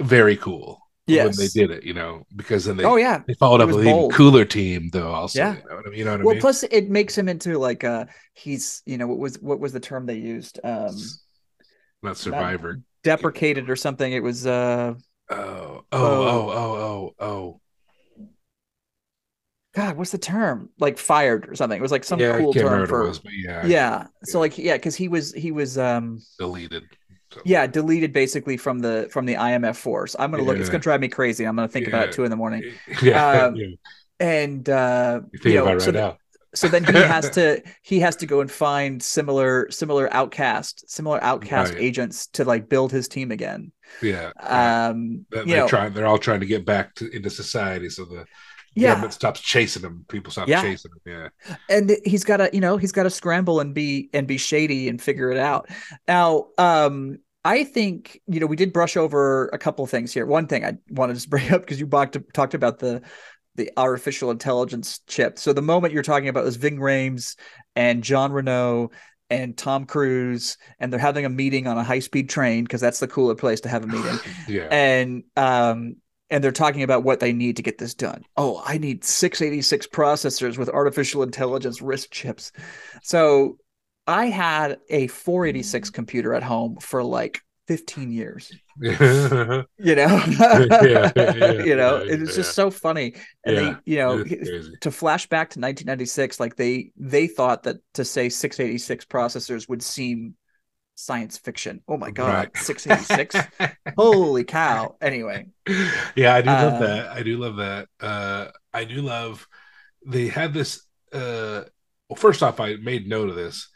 very 0.00 0.36
cool 0.36 0.80
when 1.06 1.32
they 1.36 1.48
did 1.48 1.70
it, 1.70 1.84
you 1.84 1.94
know, 1.94 2.24
because 2.34 2.64
then 2.64 2.76
they 2.76 2.84
oh 2.84 2.96
yeah. 2.96 3.22
they 3.26 3.34
followed 3.34 3.60
It 3.60 3.64
up 3.64 3.68
with 3.76 3.86
an 3.86 3.88
even 3.88 4.10
cooler 4.10 4.44
team 4.44 4.88
though. 4.92 5.12
Also, 5.12 5.38
Yeah. 5.38 5.56
you 5.56 5.68
know 5.68 5.76
what 5.76 5.86
I 5.86 5.90
mean? 5.90 5.98
You 5.98 6.04
know 6.04 6.10
what 6.12 6.20
I 6.20 6.24
Well, 6.24 6.34
mean? 6.34 6.40
plus 6.40 6.62
it 6.64 6.90
makes 6.90 7.16
him 7.16 7.28
into 7.28 7.58
like 7.58 7.84
uh 7.84 8.06
he's 8.34 8.82
you 8.86 8.98
know 8.98 9.06
what 9.06 9.18
was 9.18 9.38
what 9.40 9.60
was 9.60 9.72
the 9.72 9.80
term 9.80 10.06
they 10.06 10.16
used 10.16 10.58
um 10.64 10.96
Not 12.02 12.16
Survivor. 12.16 12.80
deprecated 13.04 13.70
or 13.70 13.76
something. 13.76 14.12
It 14.12 14.22
was 14.22 14.46
uh 14.46 14.94
Oh, 15.28 15.36
oh, 15.36 15.84
oh, 15.92 16.50
oh, 16.50 17.12
oh, 17.20 17.24
oh. 17.26 17.60
God, 19.76 19.96
what's 19.98 20.10
the 20.10 20.18
term? 20.18 20.70
Like 20.78 20.96
fired 20.96 21.48
or 21.48 21.54
something. 21.54 21.78
It 21.78 21.82
was 21.82 21.92
like 21.92 22.04
some 22.04 22.18
yeah, 22.18 22.38
cool 22.38 22.54
term 22.54 22.86
for 22.86 23.06
was, 23.08 23.20
yeah, 23.30 23.66
yeah. 23.66 24.06
So 24.24 24.40
like 24.40 24.56
yeah, 24.56 24.74
because 24.76 24.96
he 24.96 25.08
was 25.08 25.32
he 25.34 25.52
was 25.52 25.76
um 25.76 26.18
deleted. 26.38 26.84
So, 27.32 27.42
yeah 27.44 27.66
deleted 27.66 28.12
basically 28.12 28.56
from 28.56 28.78
the 28.78 29.08
from 29.10 29.26
the 29.26 29.34
IMF 29.34 29.76
force. 29.76 30.16
I'm 30.18 30.30
gonna 30.30 30.42
look. 30.44 30.58
It's 30.58 30.70
gonna 30.70 30.80
drive 30.80 31.00
me 31.00 31.08
crazy. 31.08 31.44
I'm 31.44 31.56
gonna 31.56 31.68
think 31.68 31.86
about 31.88 32.04
it 32.04 32.12
two 32.12 32.24
in 32.24 32.30
the 32.30 32.36
morning. 32.36 32.62
yeah, 33.02 33.46
Um, 33.46 33.54
yeah. 33.54 33.66
And 34.18 34.66
uh, 34.68 35.20
You 35.44 35.50
you 35.50 35.54
know, 35.54 35.78
so 35.78 35.92
right 35.92 35.92
th- 35.92 36.14
so 36.54 36.68
then 36.68 36.84
he 36.84 37.02
has 37.02 37.28
to 37.30 37.62
he 37.82 38.00
has 38.00 38.16
to 38.16 38.26
go 38.26 38.40
and 38.40 38.50
find 38.50 39.02
similar 39.02 39.70
similar 39.70 40.08
outcast 40.14 40.90
similar 40.90 41.22
outcast 41.22 41.74
Right. 41.74 41.82
agents 41.82 42.28
to 42.28 42.44
like 42.44 42.68
build 42.68 42.92
his 42.92 43.08
team 43.08 43.30
again. 43.30 43.72
Yeah, 44.00 44.32
yeah. 44.40 44.88
Um, 44.88 45.26
you 45.44 45.44
they're 45.44 45.46
know, 45.46 45.68
trying. 45.68 45.92
They're 45.92 46.06
all 46.06 46.18
trying 46.18 46.40
to 46.40 46.46
get 46.46 46.64
back 46.64 46.94
to, 46.96 47.10
into 47.14 47.28
society, 47.30 47.90
so 47.90 48.04
the 48.04 48.24
yeah. 48.76 48.90
government 48.90 49.14
stops 49.14 49.40
chasing 49.40 49.82
them. 49.82 50.04
People 50.08 50.30
stop 50.30 50.48
Yeah. 50.48 50.62
chasing 50.62 50.90
them. 51.04 51.30
Yeah, 51.46 51.56
and 51.68 51.96
he's 52.04 52.24
got 52.24 52.36
to 52.38 52.50
you 52.52 52.60
know 52.60 52.76
he's 52.76 52.92
got 52.92 53.04
to 53.04 53.10
scramble 53.10 53.58
and 53.60 53.74
be 53.74 54.10
and 54.12 54.26
be 54.26 54.36
shady 54.36 54.88
and 54.88 55.00
figure 55.00 55.30
it 55.30 55.38
out 55.38 55.68
now 56.06 56.46
um 56.58 57.18
i 57.44 57.64
think 57.64 58.20
you 58.26 58.38
know 58.40 58.46
we 58.46 58.56
did 58.56 58.72
brush 58.72 58.96
over 58.96 59.48
a 59.48 59.58
couple 59.58 59.84
of 59.84 59.90
things 59.90 60.12
here 60.12 60.26
one 60.26 60.46
thing 60.46 60.64
i 60.64 60.74
wanted 60.90 61.18
to 61.18 61.28
bring 61.34 61.52
up 61.52 61.62
because 61.62 61.80
you 61.80 61.86
talked 61.86 62.16
talked 62.34 62.54
about 62.54 62.78
the 62.78 63.02
the 63.54 63.70
artificial 63.76 64.30
intelligence 64.30 65.00
chip 65.06 65.38
so 65.38 65.52
the 65.52 65.62
moment 65.62 65.94
you're 65.94 66.02
talking 66.02 66.28
about 66.28 66.46
is 66.46 66.56
ving 66.56 66.78
Rhames 66.78 67.36
and 67.74 68.02
john 68.04 68.32
Reno 68.32 68.90
and 69.30 69.56
tom 69.56 69.86
cruise 69.86 70.58
and 70.78 70.92
they're 70.92 71.00
having 71.00 71.24
a 71.24 71.30
meeting 71.30 71.66
on 71.66 71.78
a 71.78 71.82
high-speed 71.84 72.28
train 72.28 72.64
because 72.64 72.80
that's 72.80 73.00
the 73.00 73.08
cooler 73.08 73.34
place 73.34 73.60
to 73.62 73.68
have 73.68 73.84
a 73.84 73.86
meeting 73.86 74.18
yeah. 74.48 74.68
and 74.70 75.24
um 75.36 75.96
and 76.30 76.42
they're 76.42 76.52
talking 76.52 76.82
about 76.82 77.04
what 77.04 77.20
they 77.20 77.32
need 77.32 77.56
to 77.56 77.62
get 77.62 77.78
this 77.78 77.94
done. 77.94 78.24
Oh, 78.36 78.62
I 78.64 78.78
need 78.78 79.04
686 79.04 79.86
processors 79.88 80.58
with 80.58 80.68
artificial 80.68 81.22
intelligence 81.22 81.80
RISC 81.80 82.10
chips. 82.10 82.52
So 83.02 83.58
I 84.06 84.26
had 84.26 84.78
a 84.88 85.06
486 85.08 85.90
computer 85.90 86.34
at 86.34 86.42
home 86.42 86.78
for 86.80 87.02
like 87.02 87.40
15 87.68 88.12
years. 88.12 88.52
You 89.78 89.94
know, 89.94 90.22
Yeah, 90.82 91.10
yeah, 91.16 91.52
you 91.64 91.76
know, 91.76 92.02
yeah, 92.02 92.12
it's 92.14 92.30
yeah. 92.30 92.36
just 92.36 92.54
so 92.54 92.70
funny. 92.70 93.14
And 93.44 93.56
they, 93.56 93.74
you 93.84 93.98
know, 93.98 94.24
to 94.80 94.90
flash 94.90 95.26
back 95.28 95.50
to 95.50 95.60
1996, 95.60 96.38
like 96.40 96.56
they 96.56 96.92
they 96.96 97.26
thought 97.26 97.62
that 97.64 97.76
to 97.94 98.04
say 98.04 98.28
686 98.28 99.04
processors 99.06 99.68
would 99.68 99.82
seem 99.82 100.34
science 100.96 101.38
fiction. 101.38 101.82
Oh 101.86 101.96
my 101.96 102.10
god, 102.10 102.48
Right. 102.54 102.56
686. 102.56 103.36
Holy 103.96 104.44
cow. 104.44 104.96
Anyway. 105.00 105.46
yeah, 106.16 106.34
I 106.34 106.42
do 106.42 106.50
love 106.50 106.74
Uh, 106.74 106.86
that. 106.86 107.08
I 107.10 107.22
do 107.22 107.36
love 107.38 107.56
that. 107.56 107.88
Uh, 108.00 108.48
I 108.74 108.84
do 108.84 109.02
love. 109.02 109.46
They 110.06 110.28
had 110.28 110.52
this. 110.54 110.82
Uh, 111.12 111.64
well, 112.08 112.16
first 112.16 112.42
off, 112.42 112.60
I 112.60 112.76
made 112.76 113.08
note 113.08 113.28
of 113.28 113.36
this. 113.36 113.68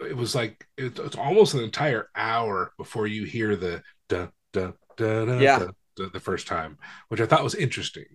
It 0.00 0.16
was 0.16 0.34
like 0.34 0.66
it, 0.76 0.98
it's 0.98 1.16
almost 1.16 1.54
an 1.54 1.60
entire 1.62 2.08
hour 2.16 2.72
before 2.78 3.06
you 3.06 3.24
hear 3.24 3.56
the 3.56 3.82
da 4.08 4.28
da 4.52 4.72
da 4.96 5.24
da, 5.24 5.38
Yeah. 5.38 5.58
da, 5.60 5.66
da 5.96 6.08
the 6.12 6.20
first 6.20 6.46
time, 6.46 6.78
which 7.08 7.20
I 7.20 7.26
thought 7.26 7.44
was 7.44 7.54
interesting. 7.54 8.06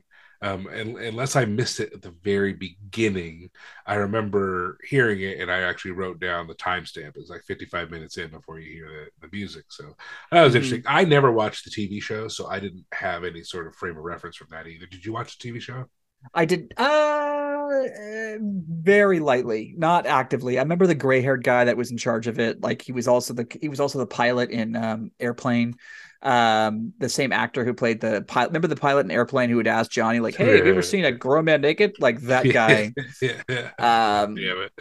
Um, 0.41 0.67
and 0.67 0.97
unless 0.97 1.35
I 1.35 1.45
missed 1.45 1.79
it 1.81 1.93
at 1.93 2.01
the 2.01 2.15
very 2.23 2.53
beginning, 2.53 3.49
I 3.85 3.95
remember 3.95 4.77
hearing 4.87 5.21
it, 5.21 5.39
and 5.39 5.51
I 5.51 5.59
actually 5.61 5.91
wrote 5.91 6.19
down 6.19 6.47
the 6.47 6.55
timestamp. 6.55 7.13
It's 7.17 7.29
like 7.29 7.43
55 7.43 7.91
minutes 7.91 8.17
in 8.17 8.29
before 8.31 8.59
you 8.59 8.71
hear 8.71 8.87
the, 9.21 9.27
the 9.27 9.35
music. 9.35 9.65
So 9.69 9.95
that 10.31 10.43
was 10.43 10.55
Mhm. 10.55 10.55
interesting. 10.55 10.83
I 10.87 11.03
never 11.03 11.31
watched 11.31 11.65
the 11.65 11.71
TV 11.71 11.99
show, 11.99 12.27
so 12.29 12.47
I 12.47 12.59
didn't 12.59 12.85
have 12.93 13.23
any 13.23 13.43
sort 13.43 13.67
of 13.67 13.75
frame 13.75 13.97
of 13.97 14.03
reference 14.03 14.37
from 14.37 14.47
that 14.51 14.67
either. 14.67 14.85
Did 14.85 15.05
you 15.05 15.13
watch 15.13 15.37
the 15.37 15.43
TV 15.43 15.59
show? 15.59 15.85
I 16.33 16.45
did 16.45 16.73
uh 16.77 18.37
very 18.39 19.19
lightly, 19.19 19.73
not 19.77 20.05
actively. 20.05 20.57
I 20.57 20.61
remember 20.61 20.87
the 20.87 20.95
gray-haired 20.95 21.43
guy 21.43 21.65
that 21.65 21.77
was 21.77 21.91
in 21.91 21.97
charge 21.97 22.27
of 22.27 22.39
it. 22.39 22.61
Like 22.61 22.81
he 22.81 22.91
was 22.91 23.07
also 23.07 23.33
the 23.33 23.47
he 23.61 23.69
was 23.69 23.79
also 23.79 23.99
the 23.99 24.05
pilot 24.07 24.51
in 24.51 24.75
um 24.75 25.11
Airplane. 25.19 25.75
Um 26.21 26.93
the 26.99 27.07
same 27.09 27.31
actor 27.31 27.63
who 27.63 27.73
played 27.73 28.01
the 28.01 28.23
pilot. 28.27 28.49
Remember 28.49 28.67
the 28.67 28.75
pilot 28.75 29.05
in 29.05 29.11
Airplane 29.11 29.49
who 29.49 29.55
would 29.55 29.67
ask 29.67 29.89
Johnny 29.89 30.19
like, 30.19 30.35
"Hey, 30.35 30.57
have 30.57 30.65
you 30.65 30.71
ever 30.71 30.81
seen 30.81 31.05
a 31.05 31.11
grown 31.13 31.45
man 31.45 31.61
naked?" 31.61 31.95
Like 31.99 32.19
that 32.23 32.43
guy. 32.51 32.93
yeah. 33.21 33.71
Um 33.79 34.35
Damn 34.35 34.61
it. 34.63 34.71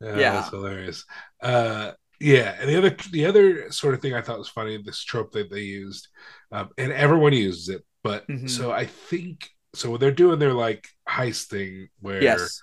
Yeah. 0.00 0.32
That's 0.34 0.50
hilarious. 0.50 1.04
Uh, 1.42 1.92
yeah. 2.20 2.56
And 2.60 2.68
the 2.70 2.76
other, 2.76 2.96
the 3.10 3.26
other 3.26 3.70
sort 3.72 3.94
of 3.94 4.00
thing 4.00 4.14
I 4.14 4.20
thought 4.22 4.38
was 4.38 4.48
funny, 4.48 4.80
this 4.82 5.02
trope 5.04 5.32
that 5.32 5.50
they 5.50 5.60
used, 5.62 6.08
um, 6.52 6.70
and 6.78 6.92
everyone 6.92 7.32
uses 7.32 7.68
it, 7.68 7.82
but 8.04 8.26
Mhm. 8.28 8.48
so 8.48 8.70
I 8.70 8.86
think, 8.86 9.48
so 9.74 9.90
when 9.90 10.00
they're 10.00 10.10
doing 10.12 10.38
their 10.38 10.54
like 10.54 10.86
heist 11.08 11.46
thing 11.48 11.88
where, 12.00 12.22
Yes. 12.22 12.60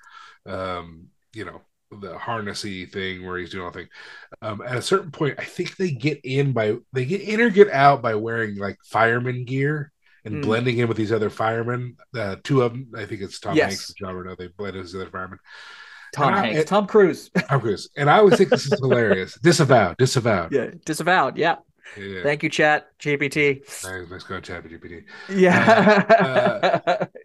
um, 0.48 1.08
you 1.34 1.46
know, 1.46 1.62
the 1.92 2.16
harnessy 2.18 2.92
thing 2.92 3.24
where 3.26 3.38
he's 3.38 3.52
doing 3.52 3.66
all 3.66 3.72
the 3.72 3.80
thing. 3.82 3.90
Um, 4.44 4.62
at 4.62 4.76
a 4.78 4.82
certain 4.82 5.12
point, 5.12 5.36
I 5.40 5.44
think 5.46 5.78
they 5.78 5.92
get 5.92 6.20
in 6.24 6.52
by 6.52 6.76
they 6.92 7.06
get 7.06 7.22
in 7.22 7.40
or 7.42 7.50
get 7.50 7.70
out 7.72 8.02
by 8.02 8.16
wearing 8.16 8.56
like 8.58 8.78
fireman 8.84 9.46
gear 9.46 9.92
and 10.26 10.36
Mm. 10.36 10.42
blending 10.44 10.78
in 10.78 10.88
with 10.88 10.98
these 10.98 11.12
other 11.12 11.30
firemen. 11.30 11.96
Uh, 12.16 12.36
two 12.44 12.62
of 12.62 12.74
them, 12.74 12.88
I 12.96 13.06
think 13.06 13.22
it's 13.22 13.40
Tom 13.40 13.56
Yes. 13.56 13.70
Hanks 13.72 13.90
and 13.90 13.98
John 13.98 14.16
Reno. 14.16 14.36
They 14.36 14.48
blend 14.48 14.76
these 14.76 14.96
other 14.96 15.10
firemen. 15.10 15.40
Tom 16.14 16.28
And 16.28 16.36
I- 16.36 16.54
Hanks, 16.54 16.70
Tom 16.70 16.88
Cruise. 16.88 17.30
Tom 17.50 17.62
Cruise, 17.62 17.90
and 17.98 18.10
I 18.10 18.20
always 18.20 18.38
think 18.38 18.50
this 18.50 18.66
is 18.66 18.78
hilarious. 18.80 19.38
Disavowed, 19.42 19.98
disavowed. 19.98 20.52
yeah, 20.54 20.72
disavowed. 20.86 21.38
Yeah. 21.38 21.56
Yeah. 21.98 22.24
Thank 22.24 22.44
you, 22.44 22.50
chat 22.50 22.88
GPT. 23.00 23.60
Nice, 23.84 24.10
nice 24.10 24.24
go, 24.24 24.40
ChatGPT. 24.42 25.04
Yeah. 25.30 27.06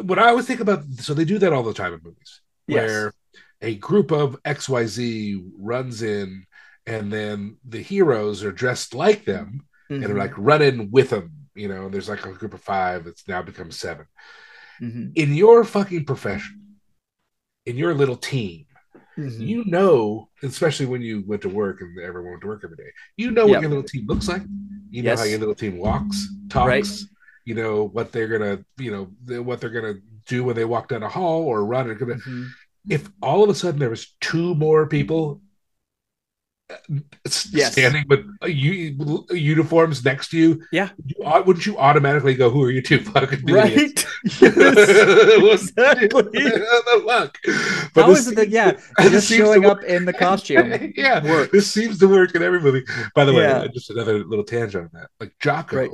What 0.00 0.18
I 0.20 0.28
always 0.28 0.46
think 0.46 0.60
about, 0.60 0.84
so 1.00 1.12
they 1.12 1.24
do 1.24 1.38
that 1.40 1.52
all 1.52 1.64
the 1.64 1.74
time 1.74 1.92
in 1.92 2.00
movies, 2.04 2.40
Yes. 2.68 2.88
where 2.88 3.12
a 3.60 3.74
group 3.74 4.12
of 4.12 4.40
XYZ 4.44 5.42
runs 5.58 6.02
in, 6.02 6.44
and 6.88 7.12
then 7.12 7.56
the 7.68 7.80
heroes 7.82 8.42
are 8.44 8.52
dressed 8.52 8.94
like 8.94 9.24
them, 9.24 9.46
and 9.88 10.02
Mhm. 10.02 10.06
they're 10.06 10.16
like 10.26 10.36
running 10.36 10.90
with 10.90 11.10
them. 11.10 11.32
You 11.54 11.68
know, 11.68 11.84
and 11.86 11.92
there's 11.94 12.08
like 12.08 12.24
a 12.24 12.32
group 12.32 12.54
of 12.54 12.62
five. 12.62 13.06
It's 13.06 13.26
now 13.26 13.42
become 13.42 13.70
seven. 13.72 14.06
Mhm. 14.80 15.12
In 15.16 15.34
your 15.34 15.64
fucking 15.64 16.04
profession, 16.04 16.56
in 17.66 17.76
your 17.76 17.94
little 17.94 18.16
team, 18.16 18.66
Mhm. 19.16 19.40
you 19.50 19.64
know, 19.64 20.28
especially 20.42 20.86
when 20.86 21.02
you 21.02 21.24
went 21.26 21.42
to 21.42 21.48
work 21.48 21.80
and 21.80 21.98
everyone 21.98 22.30
went 22.32 22.42
to 22.42 22.46
work 22.46 22.62
every 22.64 22.76
day, 22.76 22.90
you 23.16 23.30
know 23.32 23.46
Yep. 23.46 23.50
what 23.54 23.60
your 23.62 23.70
little 23.70 23.90
team 23.94 24.06
looks 24.06 24.28
like. 24.28 24.42
You 24.90 25.02
know 25.02 25.16
how 25.16 25.24
your 25.24 25.40
little 25.40 25.54
team 25.62 25.78
walks, 25.78 26.16
talks. 26.48 26.68
Right. 26.68 26.88
You 27.44 27.54
know 27.56 27.88
what 27.88 28.12
they're 28.12 28.28
gonna, 28.28 28.64
you 28.78 28.90
know, 28.92 29.42
what 29.42 29.60
they're 29.60 29.70
gonna 29.78 29.98
do 30.26 30.44
when 30.44 30.54
they 30.54 30.64
walk 30.64 30.88
down 30.88 31.02
a 31.02 31.08
hall 31.08 31.42
or 31.42 31.64
run. 31.64 31.88
Or 31.90 31.96
Mhm. 31.96 32.48
if 32.88 33.10
all 33.20 33.42
of 33.42 33.50
a 33.50 33.54
sudden 33.54 33.80
there 33.80 33.90
was 33.90 34.14
two 34.20 34.54
more 34.54 34.86
people 34.86 35.42
Yes. 37.50 37.72
standing 37.72 38.04
with 38.08 38.26
u- 38.46 39.24
uniforms 39.30 40.04
next 40.04 40.28
to 40.30 40.38
you, 40.38 40.62
Yeah. 40.70 40.90
you, 41.06 41.14
wouldn't 41.46 41.64
you 41.64 41.78
automatically 41.78 42.34
go, 42.34 42.50
"Who 42.50 42.62
are 42.62 42.70
you 42.70 42.82
two 42.82 43.00
fucking 43.00 43.40
idiots?" 43.48 44.04
Right? 44.04 44.06
Yes. 44.42 45.70
Exactly. 45.78 46.08
the 46.08 47.02
fuck? 47.06 47.38
How 47.94 48.10
is 48.10 48.28
it 48.28 48.36
that, 48.36 48.48
yeah, 48.50 48.72
this 48.98 49.10
just 49.12 49.28
showing 49.28 49.64
up 49.64 49.82
in 49.84 50.04
the 50.04 50.12
costume 50.12 50.92
yeah, 50.96 51.24
works. 51.24 51.52
this 51.52 51.70
seems 51.70 51.98
to 52.00 52.08
work 52.08 52.34
in 52.34 52.42
every 52.42 52.60
movie. 52.60 52.84
By 53.14 53.24
the 53.24 53.32
way, 53.32 53.42
Yeah. 53.44 53.58
uh, 53.60 53.68
just 53.68 53.90
another 53.90 54.24
little 54.24 54.44
tangent 54.44 54.84
on 54.84 54.90
that. 55.00 55.08
Like 55.20 55.32
Jocko 55.40 55.76
Right. 55.76 55.90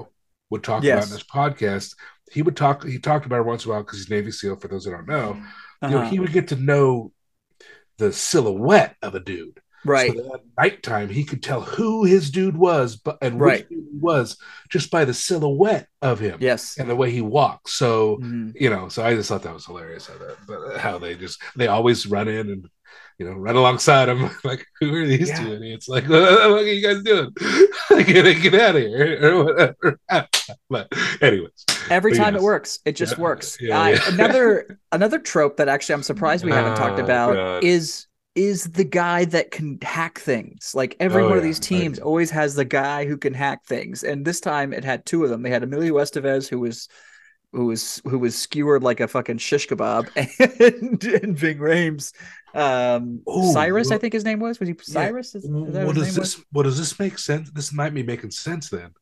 would 0.51 0.63
talk 0.65 0.83
about 0.85 1.05
in 1.05 1.11
this 1.11 1.23
podcast. 1.23 1.95
He 2.33 2.43
would 2.43 2.57
talk. 2.57 2.85
He 2.85 2.99
talked 2.99 3.27
about 3.27 3.41
it 3.41 3.47
once 3.47 3.65
in 3.65 3.71
a 3.71 3.75
while 3.75 3.83
because 3.85 3.99
he's 4.01 4.11
Navy 4.11 4.33
SEAL. 4.33 4.57
For 4.57 4.69
those 4.69 4.85
that 4.85 4.91
don't 4.93 5.07
know, 5.07 5.35
you 5.83 5.89
know, 5.91 5.99
Uh-huh. 5.99 6.11
he 6.11 6.19
would 6.19 6.33
get 6.33 6.49
to 6.49 6.57
know 6.57 7.13
the 7.99 8.13
silhouette 8.13 8.97
of 9.03 9.15
a 9.15 9.21
dude. 9.21 9.61
Right. 9.85 10.13
So 10.17 10.35
at 10.35 10.41
nighttime, 10.59 11.09
he 11.09 11.25
could 11.25 11.43
tell 11.43 11.61
who 11.61 12.05
his 12.05 12.31
dude 12.31 12.57
was, 12.57 12.97
but 12.97 13.19
and 13.23 13.41
Right. 13.41 13.67
which 13.69 13.79
was 14.01 14.37
just 14.71 14.91
by 14.91 15.05
the 15.05 15.15
silhouette 15.15 15.89
of 16.03 16.19
him 16.21 16.39
Yes. 16.41 16.77
and 16.79 16.89
the 16.89 16.97
way 16.97 17.11
he 17.11 17.21
walks. 17.21 17.73
So 17.75 18.19
Mhm. 18.23 18.53
you 18.59 18.71
know, 18.71 18.89
so 18.89 19.05
I 19.05 19.15
just 19.15 19.29
thought 19.29 19.43
that 19.43 19.55
was 19.55 19.67
hilarious 19.67 20.07
how 20.07 20.19
that, 20.19 20.37
but 20.47 20.79
how 20.79 20.99
they 20.99 21.15
just 21.15 21.41
they 21.57 21.67
always 21.69 22.07
run 22.07 22.29
in 22.29 22.51
and 22.51 22.69
you 23.19 23.27
know 23.27 23.33
run 23.33 23.55
alongside 23.57 24.09
him 24.09 24.29
like 24.45 24.67
who 24.81 24.95
are 24.95 25.07
these 25.07 25.29
Yeah. 25.29 25.41
two 25.45 25.53
idiots? 25.55 25.89
Like 25.89 26.05
what 26.09 26.23
are 26.23 26.63
you 26.63 26.83
guys 26.83 27.03
doing? 27.03 27.31
get 28.07 28.43
get 28.43 28.55
out 28.55 28.77
of 28.77 28.83
here 28.83 29.19
or 29.23 29.45
whatever. 29.45 30.01
but 30.71 30.89
anyways, 31.21 31.65
Every 31.91 32.13
But 32.13 32.17
time 32.19 32.35
yes. 32.35 32.43
it 32.43 32.45
works. 32.45 32.79
It 32.87 32.93
just 32.97 33.17
Yeah. 33.17 33.21
works. 33.23 33.59
Yeah, 33.61 33.79
I- 33.79 33.99
another 34.09 34.79
another 34.93 35.19
trope 35.19 35.59
that 35.59 35.69
actually 35.69 35.95
I'm 35.95 36.03
surprised 36.03 36.45
we 36.45 36.51
haven't 36.51 36.77
talked 36.77 36.99
Oh, 36.99 37.05
about 37.05 37.35
God. 37.35 37.65
is 37.65 38.07
is 38.35 38.65
the 38.65 38.85
guy 38.85 39.25
that 39.27 39.51
can 39.51 39.79
hack 39.81 40.19
things. 40.19 40.73
Like 40.75 40.97
every 40.99 41.23
Oh, 41.23 41.29
one 41.29 41.39
of 41.39 41.45
these 41.45 41.61
teams 41.61 41.99
right. 41.99 42.05
always 42.05 42.31
has 42.31 42.55
the 42.55 42.65
guy 42.65 43.05
who 43.05 43.17
can 43.17 43.35
hack 43.35 43.65
things. 43.65 44.03
And 44.03 44.25
this 44.25 44.41
time 44.41 44.73
it 44.73 44.85
had 44.85 45.07
two 45.07 45.23
of 45.25 45.31
them. 45.31 45.43
They 45.43 45.51
had 45.51 45.63
Emilio 45.63 45.95
Estevez, 45.95 46.49
who 46.49 46.61
was 46.61 46.89
who 47.53 47.67
was 47.67 48.03
who 48.05 48.19
was 48.19 48.37
skewered 48.37 48.83
like 48.83 48.99
a 48.99 49.07
fucking 49.07 49.39
shish 49.39 49.69
kebab, 49.69 50.09
and, 50.81 51.05
and 51.05 51.39
Ving 51.39 51.59
Rhames, 51.59 52.13
um, 52.55 53.21
Ooh, 53.29 53.53
Cyrus, 53.53 53.93
I 53.93 53.99
think 53.99 54.13
his 54.13 54.25
name 54.25 54.41
was. 54.41 54.59
Was 54.59 54.69
he 54.69 54.75
Cyrus? 54.81 55.35
Is, 55.35 55.45
is 55.45 55.73
that 55.73 55.87
what 55.87 55.95
does 55.95 56.15
this 56.15 56.43
what 56.51 56.65
does 56.65 56.79
this 56.79 56.99
make 56.99 57.19
sense 57.19 57.51
this 57.51 57.73
might 57.73 57.95
be 57.95 58.03
making 58.03 58.33
sense 58.33 58.71
then 58.71 58.93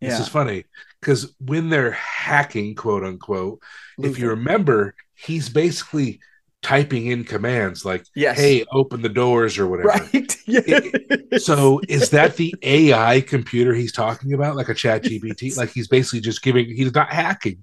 was? 0.00 0.10
this 0.10 0.20
is 0.20 0.28
funny 0.28 0.64
because 1.00 1.34
when 1.40 1.68
they're 1.68 1.92
hacking 1.92 2.74
quote 2.74 3.04
unquote 3.04 3.62
if 3.98 4.18
you 4.18 4.28
remember 4.30 4.94
he's 5.14 5.48
basically 5.48 6.20
typing 6.62 7.06
in 7.06 7.24
commands 7.24 7.84
like 7.84 8.04
Yes. 8.14 8.38
hey 8.38 8.64
open 8.72 9.02
the 9.02 9.08
doors 9.08 9.58
or 9.58 9.66
whatever. 9.66 9.88
Right. 9.88 10.36
Yeah. 10.46 10.80
so 11.38 11.80
is 11.88 12.10
that 12.10 12.36
the 12.36 12.52
ai 12.62 13.20
computer 13.20 13.74
he's 13.74 13.92
talking 13.92 14.32
about? 14.32 14.56
Like 14.56 14.68
a 14.68 14.74
ChatGPT 14.74 15.56
like 15.56 15.70
he's 15.70 15.88
basically 15.88 16.20
just 16.20 16.42
giving 16.42 16.66
he's 16.74 16.94
not 16.94 17.12
hacking. 17.12 17.62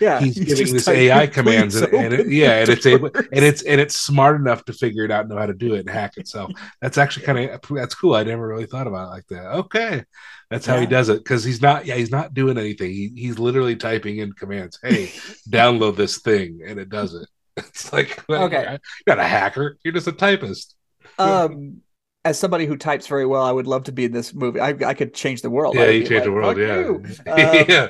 Yeah, 0.00 0.18
he's, 0.20 0.36
he's 0.36 0.46
giving 0.58 0.74
this 0.74 0.88
ai 0.88 1.26
commands 1.28 1.76
and, 1.76 1.92
and 1.92 2.14
it, 2.14 2.28
yeah 2.28 2.60
and 2.60 2.68
it's 2.68 2.86
able 2.86 3.10
and 3.14 3.44
it's 3.44 3.62
and 3.62 3.80
it's 3.80 3.98
smart 4.00 4.40
enough 4.40 4.64
to 4.64 4.72
figure 4.72 5.04
it 5.04 5.10
out 5.10 5.20
and 5.20 5.30
know 5.30 5.36
how 5.38 5.46
to 5.46 5.54
do 5.54 5.74
it 5.74 5.80
and 5.80 5.90
hack 5.90 6.16
itself 6.16 6.50
that's 6.80 6.98
actually 6.98 7.26
kind 7.26 7.38
of 7.50 7.60
that's 7.70 7.94
cool. 7.94 8.14
I 8.14 8.24
never 8.24 8.46
really 8.48 8.66
thought 8.66 8.86
about 8.86 9.08
it 9.08 9.10
like 9.10 9.26
that. 9.28 9.46
Okay. 9.56 10.04
That's 10.50 10.66
how 10.66 10.80
he 10.80 10.86
does 10.86 11.10
it 11.10 11.18
because 11.18 11.44
he's 11.44 11.62
not 11.62 11.86
yeah 11.86 11.94
he's 11.94 12.10
not 12.10 12.34
doing 12.34 12.58
anything. 12.58 12.90
He, 12.90 13.12
he's 13.14 13.38
literally 13.38 13.76
typing 13.76 14.18
in 14.18 14.32
commands. 14.32 14.78
Hey 14.82 15.10
download 15.48 15.96
this 15.96 16.18
thing 16.18 16.60
and 16.66 16.78
it 16.80 16.88
does 16.88 17.14
it 17.14 17.28
it's 17.56 17.92
like 17.92 18.24
well, 18.28 18.44
Okay. 18.44 18.62
you're 19.06 19.16
not 19.16 19.18
a 19.18 19.28
hacker 19.28 19.78
you're 19.84 19.94
just 19.94 20.06
a 20.06 20.12
typist 20.12 20.76
um 21.18 21.78
as 22.22 22.38
somebody 22.38 22.66
who 22.66 22.76
types 22.76 23.06
very 23.06 23.24
well, 23.24 23.42
I 23.42 23.50
would 23.50 23.66
love 23.66 23.84
to 23.84 23.92
be 23.92 24.04
in 24.04 24.12
this 24.12 24.34
movie. 24.34 24.60
I, 24.60 24.74
I 24.86 24.92
could 24.92 25.14
change 25.14 25.40
the 25.40 25.48
world. 25.48 25.74
yeah 25.74 25.88
you 25.88 26.04
change 26.04 26.08
changed 26.10 26.26
the 26.26 26.32
world 26.32 26.58
yeah. 27.26 27.32
Um, 27.32 27.64
yeah 27.68 27.88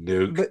nuke 0.00 0.36
But 0.36 0.50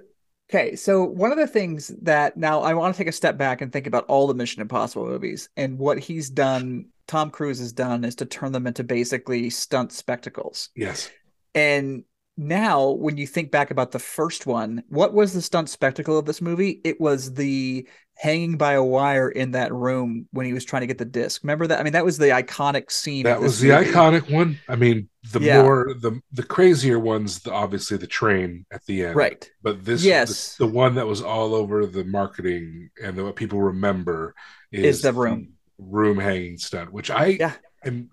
okay, 0.50 0.76
so 0.76 1.04
one 1.04 1.32
of 1.32 1.38
the 1.38 1.46
things 1.46 1.88
that 2.02 2.36
now 2.36 2.60
I 2.60 2.74
want 2.74 2.94
to 2.94 2.98
take 2.98 3.08
a 3.08 3.12
step 3.12 3.36
back 3.38 3.60
and 3.60 3.72
think 3.72 3.86
about 3.86 4.04
all 4.06 4.26
the 4.26 4.34
Mission 4.34 4.62
Impossible 4.62 5.06
movies 5.06 5.48
and 5.56 5.78
what 5.78 5.98
he's 5.98 6.30
done, 6.30 6.86
Tom 7.06 7.30
Cruise 7.30 7.58
has 7.58 7.72
done, 7.72 8.04
is 8.04 8.14
to 8.16 8.26
turn 8.26 8.52
them 8.52 8.66
into 8.66 8.84
basically 8.84 9.50
stunt 9.50 9.92
spectacles. 9.92 10.68
yes 10.74 11.10
And 11.54 12.04
now, 12.36 12.90
when 12.90 13.16
you 13.16 13.26
think 13.26 13.50
back 13.50 13.70
about 13.70 13.92
the 13.92 13.98
first 13.98 14.46
one, 14.46 14.82
what 14.88 15.14
was 15.14 15.32
the 15.32 15.42
stunt 15.42 15.68
spectacle 15.68 16.18
of 16.18 16.24
this 16.26 16.40
movie? 16.40 16.80
It 16.84 17.00
was 17.00 17.32
the 17.34 17.86
hanging 18.16 18.56
by 18.56 18.72
a 18.74 18.82
wire 18.82 19.28
in 19.28 19.52
that 19.52 19.72
room 19.72 20.26
when 20.32 20.46
he 20.46 20.52
was 20.52 20.64
trying 20.64 20.80
to 20.82 20.86
get 20.86 20.98
the 20.98 21.04
disc. 21.04 21.42
Remember 21.42 21.66
that? 21.68 21.80
I 21.80 21.82
mean, 21.82 21.92
that 21.94 22.04
was 22.04 22.18
the 22.18 22.26
iconic 22.28 22.90
scene. 22.90 23.24
that 23.24 23.40
was 23.40 23.60
the 23.60 23.68
movie. 23.70 23.90
iconic 23.90 24.30
one 24.32 24.58
i 24.68 24.76
mean 24.76 25.08
the 25.32 25.40
Yeah. 25.40 25.62
more 25.62 25.94
the 26.00 26.20
the 26.32 26.42
crazier 26.44 26.98
ones 26.98 27.40
the, 27.40 27.52
obviously 27.52 27.96
the 27.96 28.06
train 28.06 28.66
at 28.72 28.84
the 28.86 29.04
end 29.06 29.16
right? 29.16 29.50
but 29.62 29.84
this 29.84 30.04
Yes. 30.04 30.56
the, 30.56 30.66
the 30.66 30.72
one 30.72 30.94
that 30.96 31.06
was 31.08 31.22
all 31.22 31.54
over 31.54 31.86
the 31.86 32.04
marketing 32.04 32.90
and 33.02 33.16
the, 33.16 33.24
what 33.24 33.36
people 33.36 33.60
remember 33.60 34.34
is, 34.70 34.96
Is 34.98 35.02
the 35.02 35.12
room. 35.12 35.54
room 35.78 36.18
hanging 36.18 36.58
stunt 36.58 36.92
which 36.92 37.10
i 37.10 37.26
Yeah. 37.26 37.52
am 37.84 38.10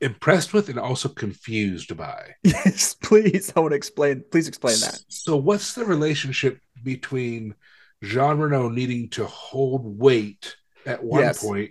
impressed 0.00 0.52
with 0.52 0.68
and 0.68 0.78
also 0.78 1.08
confused 1.08 1.96
by 1.96 2.34
Yes, 2.42 2.94
please. 2.94 3.52
I 3.56 3.60
want 3.60 3.72
to 3.72 3.76
explain. 3.76 4.24
Please 4.30 4.48
explain 4.48 4.80
that. 4.80 5.00
so 5.08 5.36
what's 5.36 5.74
the 5.74 5.84
relationship 5.84 6.60
between 6.82 7.54
jean 8.02 8.38
Reno 8.38 8.68
needing 8.68 9.08
to 9.10 9.24
hold 9.26 9.98
weight 9.98 10.56
at 10.86 11.02
one 11.02 11.22
Yes. 11.22 11.42
point 11.42 11.70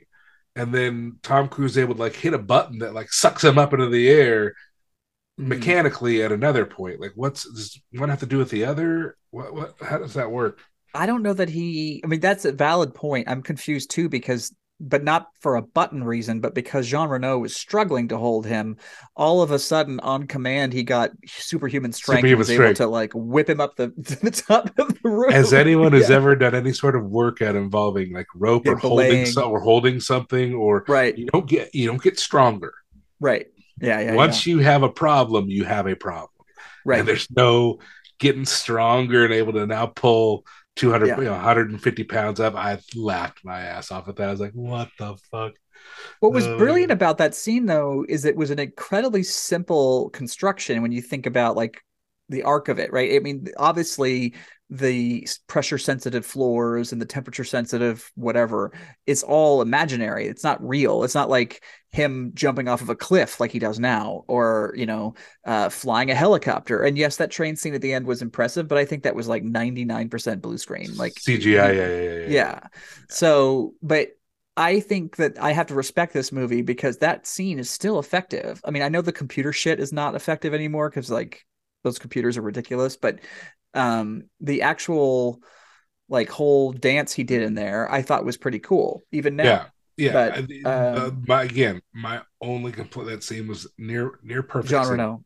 and 0.56 0.74
then 0.74 1.18
tom 1.22 1.48
cruise 1.50 1.78
able 1.78 1.96
to 1.96 2.00
like 2.02 2.16
hit 2.16 2.34
a 2.34 2.40
button 2.40 2.80
that 2.80 2.94
like 2.94 3.12
sucks 3.12 3.44
him 3.44 3.58
up 3.58 3.74
into 3.74 3.90
the 3.90 4.10
air 4.10 4.54
Mm. 5.40 5.48
mechanically 5.48 6.22
at 6.22 6.32
another 6.32 6.64
point 6.64 7.00
like 7.02 7.14
what's 7.16 7.44
does 7.44 7.82
one 7.94 8.10
have 8.10 8.20
to 8.20 8.28
do 8.28 8.38
with 8.38 8.52
the 8.52 8.66
other 8.66 9.18
what 9.32 9.52
what 9.52 9.74
how 9.82 9.98
does 9.98 10.14
that 10.14 10.30
work 10.30 10.60
I 10.94 11.08
don't 11.08 11.24
know 11.24 11.34
that 11.34 11.50
he. 11.50 12.02
I 12.04 12.08
mean, 12.08 12.20
that's 12.20 12.46
a 12.46 12.52
valid 12.52 12.94
point. 12.94 13.28
I'm 13.28 13.42
confused 13.42 13.90
too 13.90 14.10
because, 14.10 14.54
but 14.80 15.04
not 15.04 15.28
for 15.40 15.56
a 15.56 15.62
button 15.62 16.04
reason, 16.04 16.42
but 16.42 16.54
because 16.54 16.88
Jean 16.88 17.08
Reno 17.08 17.40
was 17.40 17.56
struggling 17.56 18.10
to 18.10 18.18
hold 18.18 18.46
him. 18.46 18.78
All 19.16 19.42
of 19.42 19.52
a 19.52 19.60
sudden, 19.60 20.00
on 20.02 20.28
command, 20.28 20.74
he 20.74 20.84
got 20.84 21.12
superhuman 21.26 21.92
strength. 21.94 22.24
and 22.24 22.38
Superhuman 22.38 22.40
was 22.40 22.48
strength. 22.48 22.82
able 22.82 22.88
to 22.90 22.92
like 22.92 23.12
whip 23.14 23.50
him 23.50 23.62
up 23.62 23.76
the 23.78 23.88
the 23.98 24.32
top 24.32 24.78
of 24.78 24.90
the 25.02 25.10
room. 25.10 25.32
Has 25.32 25.54
anyone 25.54 25.94
has 25.94 26.10
Yeah. 26.10 26.16
ever 26.18 26.36
done 26.36 26.56
any 26.56 26.74
sort 26.74 26.96
of 26.96 27.06
workout 27.06 27.56
involving 27.56 28.14
like 28.14 28.28
rope 28.36 28.66
Yeah, 28.66 28.74
or 28.74 28.78
holding 28.78 29.26
so, 29.26 29.50
or 29.50 29.62
holding 29.62 30.00
something 30.00 30.54
or 30.54 30.84
right, 30.88 31.18
you 31.18 31.28
don't 31.28 31.48
get 31.48 31.74
you 31.74 31.88
don't 31.88 32.02
get 32.02 32.20
stronger. 32.20 32.74
right, 33.20 33.48
yeah, 33.80 34.00
yeah. 34.02 34.16
Once 34.16 34.46
you 34.46 34.60
have 34.60 34.84
a 34.84 34.90
problem, 34.90 35.50
you 35.50 35.64
have 35.66 35.88
a 35.88 35.96
problem. 35.96 36.30
right, 36.84 37.00
And 37.00 37.08
there's 37.08 37.30
no 37.32 37.80
getting 38.20 38.46
stronger 38.46 39.26
and 39.26 39.34
able 39.34 39.54
to 39.54 39.66
now 39.66 39.86
pull 39.88 40.46
200 40.76 41.08
Yeah. 41.08 41.18
you 41.18 41.24
know, 41.26 41.32
150 41.34 42.04
pounds 42.04 42.40
up. 42.40 42.56
I 42.56 42.80
laughed 42.96 43.44
my 43.46 43.62
ass 43.62 43.92
off 43.92 44.08
at 44.08 44.16
that. 44.18 44.28
I 44.30 44.32
was 44.32 44.40
like, 44.40 44.54
what 44.54 44.90
the 44.98 45.16
fuck? 45.32 45.54
What 46.20 46.34
was 46.34 46.48
Oh, 46.48 46.58
brilliant 46.58 46.92
about 46.92 47.18
that 47.18 47.36
scene, 47.36 47.66
though, 47.66 48.06
is 48.08 48.26
it 48.26 48.36
was 48.36 48.50
an 48.52 48.60
incredibly 48.60 49.24
simple 49.24 50.10
construction 50.12 50.82
when 50.82 50.92
you 50.92 51.02
think 51.02 51.26
about 51.26 51.56
like 51.56 51.82
the 52.30 52.44
arc 52.44 52.70
of 52.70 52.80
it, 52.80 52.92
right? 52.94 53.16
I 53.16 53.20
mean, 53.20 53.48
obviously, 53.58 54.34
the 54.70 55.28
pressure 55.48 55.78
sensitive 55.78 56.26
floors 56.26 56.92
and 56.92 57.02
the 57.02 57.06
temperature 57.06 57.44
sensitive 57.44 58.12
whatever, 58.16 58.72
it's 59.06 59.22
all 59.22 59.62
imaginary. 59.62 60.28
It's 60.28 60.44
not 60.44 60.66
real. 60.66 61.04
It's 61.04 61.14
not 61.14 61.30
like 61.30 61.64
him 61.92 62.32
jumping 62.34 62.68
off 62.68 62.82
of 62.82 62.90
a 62.90 62.96
cliff 62.96 63.40
like 63.40 63.52
he 63.52 63.60
does 63.60 63.80
now, 63.80 64.24
or 64.28 64.74
you 64.76 64.86
know, 64.86 65.14
uh, 65.46 65.70
flying 65.70 66.10
a 66.10 66.16
helicopter. 66.16 66.82
And 66.82 66.98
yes, 66.98 67.18
that 67.18 67.30
train 67.30 67.56
scene 67.56 67.76
at 67.76 67.82
the 67.82 67.94
end 67.94 68.08
was 68.08 68.22
impressive, 68.22 68.68
but 68.68 68.78
I 68.78 68.86
think 68.86 69.04
that 69.04 69.16
was 69.16 69.28
like 69.28 69.44
ninety 69.44 69.86
nine 69.86 70.10
percent 70.10 70.42
blue 70.42 70.58
screen, 70.58 70.96
like 70.96 71.14
CGI. 71.14 71.46
Yeah, 71.46 71.72
yeah, 71.72 71.88
yeah, 71.88 72.12
yeah. 72.12 72.26
yeah. 72.28 72.60
So, 73.10 73.74
but 73.84 74.10
I 74.56 74.80
think 74.80 75.16
that 75.16 75.42
I 75.42 75.52
have 75.52 75.68
to 75.68 75.74
respect 75.74 76.14
this 76.14 76.32
movie 76.32 76.62
because 76.62 76.98
that 76.98 77.26
scene 77.26 77.60
is 77.60 77.70
still 77.70 78.00
effective. 78.00 78.62
I 78.64 78.72
mean, 78.72 78.84
I 78.84 78.90
know 78.90 79.02
the 79.02 79.12
computer 79.12 79.52
shit 79.52 79.80
is 79.80 79.92
not 79.92 80.16
effective 80.16 80.54
anymore 80.54 80.90
because 80.90 81.10
like 81.10 81.46
those 81.84 82.00
computers 82.00 82.38
are 82.38 82.44
ridiculous, 82.44 82.96
but 82.96 83.20
um 83.74 84.24
the 84.40 84.62
actual 84.64 85.42
like 86.10 86.30
whole 86.30 86.72
dance 86.74 87.14
he 87.14 87.24
did 87.24 87.42
in 87.42 87.56
there, 87.56 87.90
I 87.92 88.02
thought 88.02 88.26
was 88.26 88.38
pretty 88.38 88.60
cool. 88.60 89.02
Even 89.12 89.36
now. 89.36 89.44
Yeah. 89.44 89.66
Yeah, 89.96 90.14
But, 90.14 90.34
I- 90.34 90.42
the- 90.42 90.66
um, 90.66 91.24
my 91.28 91.44
again, 91.44 91.82
my 91.94 92.22
only 92.42 92.72
complaint 92.72 93.10
that 93.10 93.24
scene 93.24 93.48
was 93.48 93.68
near 93.78 94.20
near 94.24 94.42
perfect. 94.44 94.72
Scene. 94.72 94.92
Reno. 94.92 95.24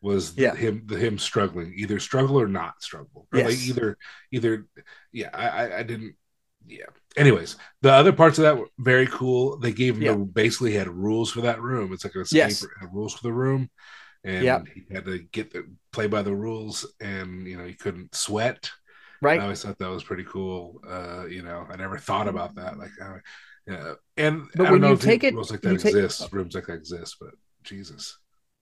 was 0.00 0.36
Yeah. 0.36 0.54
him 0.54 0.82
the 0.86 0.96
him 0.96 1.18
struggling 1.18 1.72
either 1.76 1.98
struggle 2.00 2.40
or 2.40 2.46
not 2.48 2.82
struggle 2.82 3.26
or 3.32 3.38
like 3.40 3.50
Yes. 3.50 3.68
either 3.68 3.96
either 4.32 4.66
yeah 5.12 5.30
I, 5.34 5.48
I 5.48 5.78
I 5.78 5.82
didn't 5.82 6.14
yeah 6.66 6.86
anyways 7.16 7.56
the 7.82 7.92
other 7.92 8.12
parts 8.12 8.38
of 8.38 8.42
that 8.42 8.56
were 8.58 8.68
very 8.78 9.06
cool 9.08 9.56
they 9.58 9.72
gave 9.72 9.96
him 9.96 10.02
Yeah. 10.02 10.12
the, 10.12 10.18
basically 10.18 10.72
had 10.74 10.88
rules 10.88 11.30
for 11.32 11.40
that 11.42 11.60
room 11.60 11.92
it's 11.92 12.04
like 12.04 12.14
a, 12.14 12.20
escape 12.20 12.36
Yes. 12.38 12.64
had 12.80 12.92
rules 12.92 13.14
for 13.14 13.22
the 13.24 13.32
room 13.32 13.70
and 14.24 14.44
Yeah. 14.44 14.60
he 14.74 14.82
had 14.94 15.04
to 15.06 15.18
get 15.18 15.52
the 15.52 15.64
play 15.92 16.06
by 16.06 16.22
the 16.22 16.34
rules 16.34 16.86
and 17.00 17.46
you 17.46 17.56
know 17.56 17.64
he 17.64 17.74
couldn't 17.74 18.14
sweat 18.14 18.70
Right. 19.20 19.40
I 19.40 19.42
always 19.44 19.62
thought 19.62 19.78
that 19.78 19.88
was 19.90 20.04
pretty 20.04 20.24
cool 20.24 20.80
uh 20.88 21.26
you 21.26 21.42
know 21.42 21.66
I 21.68 21.76
never 21.76 21.98
thought 21.98 22.28
about 22.28 22.54
that 22.56 22.78
like 22.78 22.90
uh, 23.02 23.18
yeah 23.66 23.94
and 24.16 24.46
But 24.54 24.66
I 24.68 24.70
when 24.70 24.80
don't 24.80 24.80
know 24.82 24.88
you 24.88 24.94
if 24.94 25.00
take 25.02 25.24
it- 25.24 25.34
rules 25.34 25.50
like 25.50 25.60
that 25.62 25.80
take- 25.80 25.94
exist 25.94 26.28
rooms 26.32 26.54
like 26.54 26.66
that 26.66 26.74
exist 26.74 27.16
but 27.20 27.30
Jesus 27.64 28.16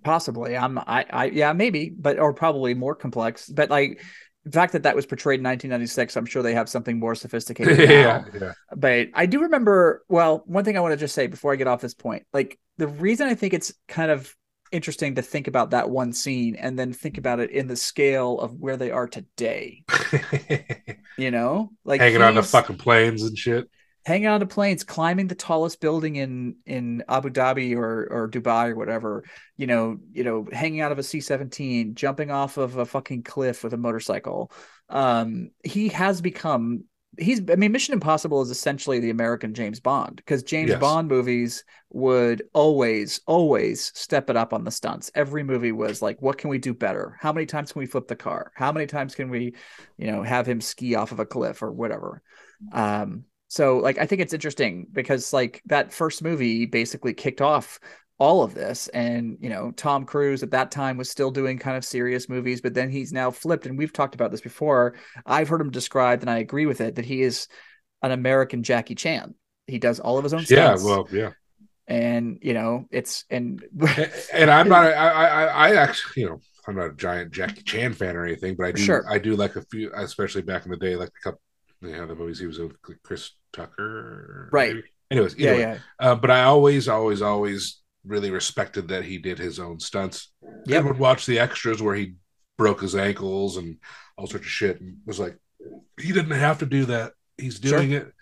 Possibly. 0.05 0.57
I'm 0.57 0.79
I 0.79 1.05
I 1.11 1.25
yeah, 1.27 1.53
maybe, 1.53 1.90
but 1.90 2.19
or 2.19 2.33
probably 2.33 2.75
more 2.75 2.95
complex. 2.95 3.49
But 3.49 3.71
like 3.71 4.01
the 4.45 4.53
fact 4.53 4.75
that 4.75 4.85
that 4.85 4.95
was 4.95 5.05
portrayed 5.07 5.40
in 5.40 5.45
1996, 5.45 6.16
I'm 6.16 6.27
sure 6.27 6.42
they 6.42 6.55
have 6.55 6.69
something 6.69 7.01
more 7.01 7.14
sophisticated 7.16 7.79
yeah 7.90 8.23
yeah 8.40 8.53
but 8.77 9.09
I 9.14 9.27
do 9.27 9.40
remember. 9.40 10.05
Well, 10.09 10.45
one 10.47 10.64
thing 10.64 10.77
I 10.77 10.81
want 10.81 10.92
to 10.92 10.97
just 10.99 11.14
say 11.14 11.27
before 11.27 11.53
I 11.53 11.57
get 11.57 11.66
off 11.66 11.81
this 11.81 11.95
point, 11.95 12.25
like 12.33 12.57
the 12.77 12.87
reason 12.87 13.27
I 13.27 13.35
think 13.35 13.53
it's 13.55 13.73
kind 13.88 14.11
of 14.12 14.33
interesting 14.72 15.14
to 15.16 15.22
think 15.22 15.48
about 15.48 15.70
that 15.70 15.90
one 15.90 16.12
scene 16.12 16.57
and 16.57 16.79
then 16.79 16.92
think 16.92 17.18
about 17.18 17.40
it 17.40 17.50
in 17.50 17.66
the 17.68 17.76
scale 17.76 18.38
of 18.40 18.55
where 18.61 18.76
they 18.76 18.90
are 18.90 19.07
today. 19.09 19.85
You 21.18 21.31
know, 21.31 21.72
like 21.85 22.00
hanging 22.00 22.20
on 22.20 22.35
the 22.35 22.42
fucking 22.42 22.76
planes 22.76 23.22
and 23.22 23.38
shit. 23.38 23.70
hanging 24.05 24.29
on 24.29 24.40
to 24.40 24.46
planes, 24.46 24.85
climbing 24.85 25.26
the 25.29 25.35
tallest 25.35 25.81
building 25.81 26.16
in 26.16 26.57
in 26.66 27.05
Abu 27.09 27.31
Dhabi 27.31 27.74
or 27.76 28.07
or 28.11 28.29
Dubai 28.29 28.70
or 28.70 28.76
whatever. 28.76 29.24
You 29.57 29.66
know, 29.66 29.98
you 30.12 30.24
know, 30.24 30.46
hanging 30.52 30.81
out 30.81 30.92
of 30.92 30.98
a 30.98 31.02
C 31.02 31.20
seventeen, 31.20 31.94
jumping 31.94 32.31
off 32.31 32.57
of 32.59 32.76
a 32.76 32.87
fucking 32.87 33.22
cliff 33.22 33.64
with 33.64 33.72
a 33.72 33.79
motorcycle. 33.79 34.52
Um, 34.88 35.50
he 35.64 35.88
has 35.88 36.20
become. 36.20 36.85
He's. 37.18 37.40
I 37.50 37.57
mean, 37.57 37.72
Mission 37.72 37.94
Impossible 37.94 38.42
is 38.42 38.50
essentially 38.50 39.00
the 39.00 39.11
American 39.11 39.55
James 39.55 39.81
Bond 39.81 40.16
because 40.16 40.42
James 40.42 40.70
Yes. 40.70 40.81
Bond 40.81 41.09
movies 41.09 41.64
would 41.90 42.42
always, 42.52 43.20
always 43.26 43.92
step 43.94 44.31
it 44.31 44.37
up 44.37 44.52
on 44.52 44.64
the 44.64 44.70
stunts. 44.70 45.11
Every 45.14 45.42
movie 45.42 45.72
was 45.72 46.02
like, 46.02 46.20
what 46.20 46.38
can 46.38 46.50
we 46.50 46.59
do 46.59 46.74
better? 46.74 47.16
How 47.20 47.33
many 47.33 47.46
times 47.46 47.72
can 47.72 47.81
we 47.81 47.87
flip 47.87 48.09
the 48.09 48.16
car? 48.16 48.52
How 48.55 48.72
many 48.72 48.87
times 48.87 49.14
can 49.14 49.31
we, 49.31 49.55
you 49.96 50.07
know, 50.11 50.22
have 50.22 50.46
him 50.46 50.61
ski 50.61 50.94
off 50.94 51.12
of 51.12 51.20
a 51.20 51.26
cliff 51.26 51.62
or 51.62 51.72
whatever? 51.72 52.22
Um, 52.72 53.24
So 53.48 53.79
like 53.79 53.98
I 53.98 54.07
think 54.07 54.20
it's 54.22 54.35
interesting 54.35 54.87
because 54.92 55.33
like 55.33 55.62
that 55.66 55.92
first 55.92 56.22
movie 56.22 56.66
basically 56.66 57.14
kicked 57.14 57.40
off 57.40 57.79
all 58.18 58.42
of 58.42 58.55
this 58.55 58.88
and 58.88 59.37
you 59.40 59.50
know 59.50 59.70
Tom 59.72 60.05
Cruise 60.07 60.42
at 60.42 60.50
that 60.52 60.70
time 60.70 60.96
was 60.96 61.11
still 61.11 61.31
doing 61.31 61.59
kind 61.59 61.76
of 61.76 61.85
serious 61.85 62.29
movies 62.29 62.61
but 62.62 62.72
then 62.74 62.88
he's 62.90 63.12
now 63.12 63.31
flipped 63.31 63.66
and 63.66 63.76
we've 63.76 63.92
talked 63.92 64.14
about 64.14 64.31
this 64.31 64.40
before 64.40 64.94
I've 65.26 65.48
heard 65.48 65.61
him 65.61 65.70
described 65.70 66.22
and 66.22 66.31
I 66.31 66.38
agree 66.38 66.64
with 66.66 66.81
it 66.81 66.94
that 66.94 67.05
he 67.05 67.22
is 67.22 67.46
an 68.02 68.12
American 68.12 68.62
Jackie 68.62 68.94
Chan 68.94 69.35
he 69.66 69.79
does 69.79 70.00
all 70.00 70.16
of 70.16 70.24
his 70.24 70.33
own 70.33 70.44
Yeah, 70.48 70.76
well, 70.83 71.07
yeah. 71.12 71.31
and 71.88 72.38
you 72.40 72.55
know 72.55 72.87
it's 72.90 73.24
and 73.31 73.62
And- 73.81 74.12
And 74.33 74.50
I'm 74.50 74.68
not. 74.68 74.85
I, 74.87 74.92
I, 74.92 75.44
I 75.70 75.74
actually, 75.76 76.22
you 76.22 76.29
know, 76.29 76.40
I'm 76.66 76.76
not 76.76 76.90
a 76.90 76.94
giant 76.94 77.33
Jackie 77.33 77.62
Chan 77.62 77.92
fan 77.94 78.16
or 78.16 78.24
anything, 78.24 78.57
but 78.57 78.66
I 78.66 78.72
do. 78.72 78.83
Sure. 78.83 79.05
I 79.09 79.18
do 79.18 79.37
like 79.37 79.57
a 79.57 79.62
few, 79.62 79.90
especially 79.94 80.42
back 80.42 80.64
in 80.64 80.70
the 80.70 80.76
day, 80.76 80.96
like 80.96 81.09
a 81.09 81.22
couple. 81.22 81.40
You 81.83 81.92
know, 81.92 82.07
the 82.07 82.14
movies 82.14 82.38
he 82.40 82.46
was 82.46 82.59
in 82.59 82.68
with 82.68 83.02
Chris 83.02 83.33
Tucker. 83.52 84.48
Right. 84.52 84.74
maybe? 84.74 84.87
Anyways, 85.11 85.37
yeah 85.37 85.55
yeah 85.55 85.79
Uh, 86.00 86.14
but 86.16 86.31
I 86.31 86.42
always, 86.44 86.88
always, 86.88 87.22
always 87.22 87.81
really 88.07 88.31
respected 88.31 88.88
that 88.88 89.05
he 89.05 89.19
did 89.19 89.38
his 89.38 89.59
own 89.59 89.81
stunts. 89.81 90.33
Yeah, 90.66 90.81
would 90.81 90.99
watch 90.99 91.27
the 91.27 91.38
extras 91.38 91.83
where 91.83 91.95
he 91.95 92.14
broke 92.59 92.81
his 92.81 92.95
ankles 92.97 93.57
and 93.57 93.77
all 94.16 94.27
sorts 94.27 94.47
of 94.47 94.51
shit, 94.51 94.81
and 94.81 94.99
was 95.07 95.19
like, 95.21 95.37
he 96.01 96.12
didn't 96.12 96.31
have 96.38 96.59
to 96.61 96.66
do 96.66 96.85
that. 96.87 97.12
He's 97.38 97.61
Sure. 97.61 97.79
doing 97.79 97.92
it, 97.92 98.12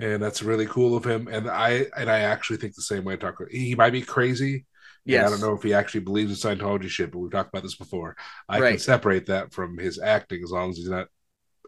and 0.00 0.22
that's 0.22 0.42
really 0.42 0.66
cool 0.66 0.96
of 0.96 1.04
him. 1.04 1.28
And 1.28 1.48
I 1.50 1.86
and 1.96 2.10
I 2.10 2.20
actually 2.20 2.56
think 2.58 2.74
the 2.74 2.82
same 2.82 3.04
way. 3.04 3.16
Talk. 3.16 3.38
He 3.50 3.74
might 3.74 3.90
be 3.90 4.02
crazy. 4.02 4.66
Yeah, 5.04 5.26
I 5.26 5.30
don't 5.30 5.40
know 5.40 5.54
if 5.54 5.62
he 5.64 5.74
actually 5.74 6.00
believes 6.02 6.30
in 6.30 6.50
Scientology 6.56 6.88
shit, 6.88 7.10
but 7.10 7.18
we've 7.18 7.32
talked 7.32 7.48
about 7.48 7.64
this 7.64 7.74
before. 7.74 8.16
I 8.48 8.60
can 8.60 8.78
separate 8.78 9.26
that 9.26 9.52
from 9.52 9.76
his 9.76 9.98
acting 9.98 10.42
as 10.44 10.52
long 10.52 10.70
as 10.70 10.76
he's 10.76 10.88
not 10.88 11.08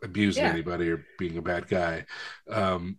abusing 0.04 0.44
Yeah. 0.44 0.50
anybody 0.50 0.88
or 0.90 1.04
being 1.18 1.36
a 1.36 1.42
bad 1.42 1.66
guy. 1.66 2.06
Um, 2.48 2.98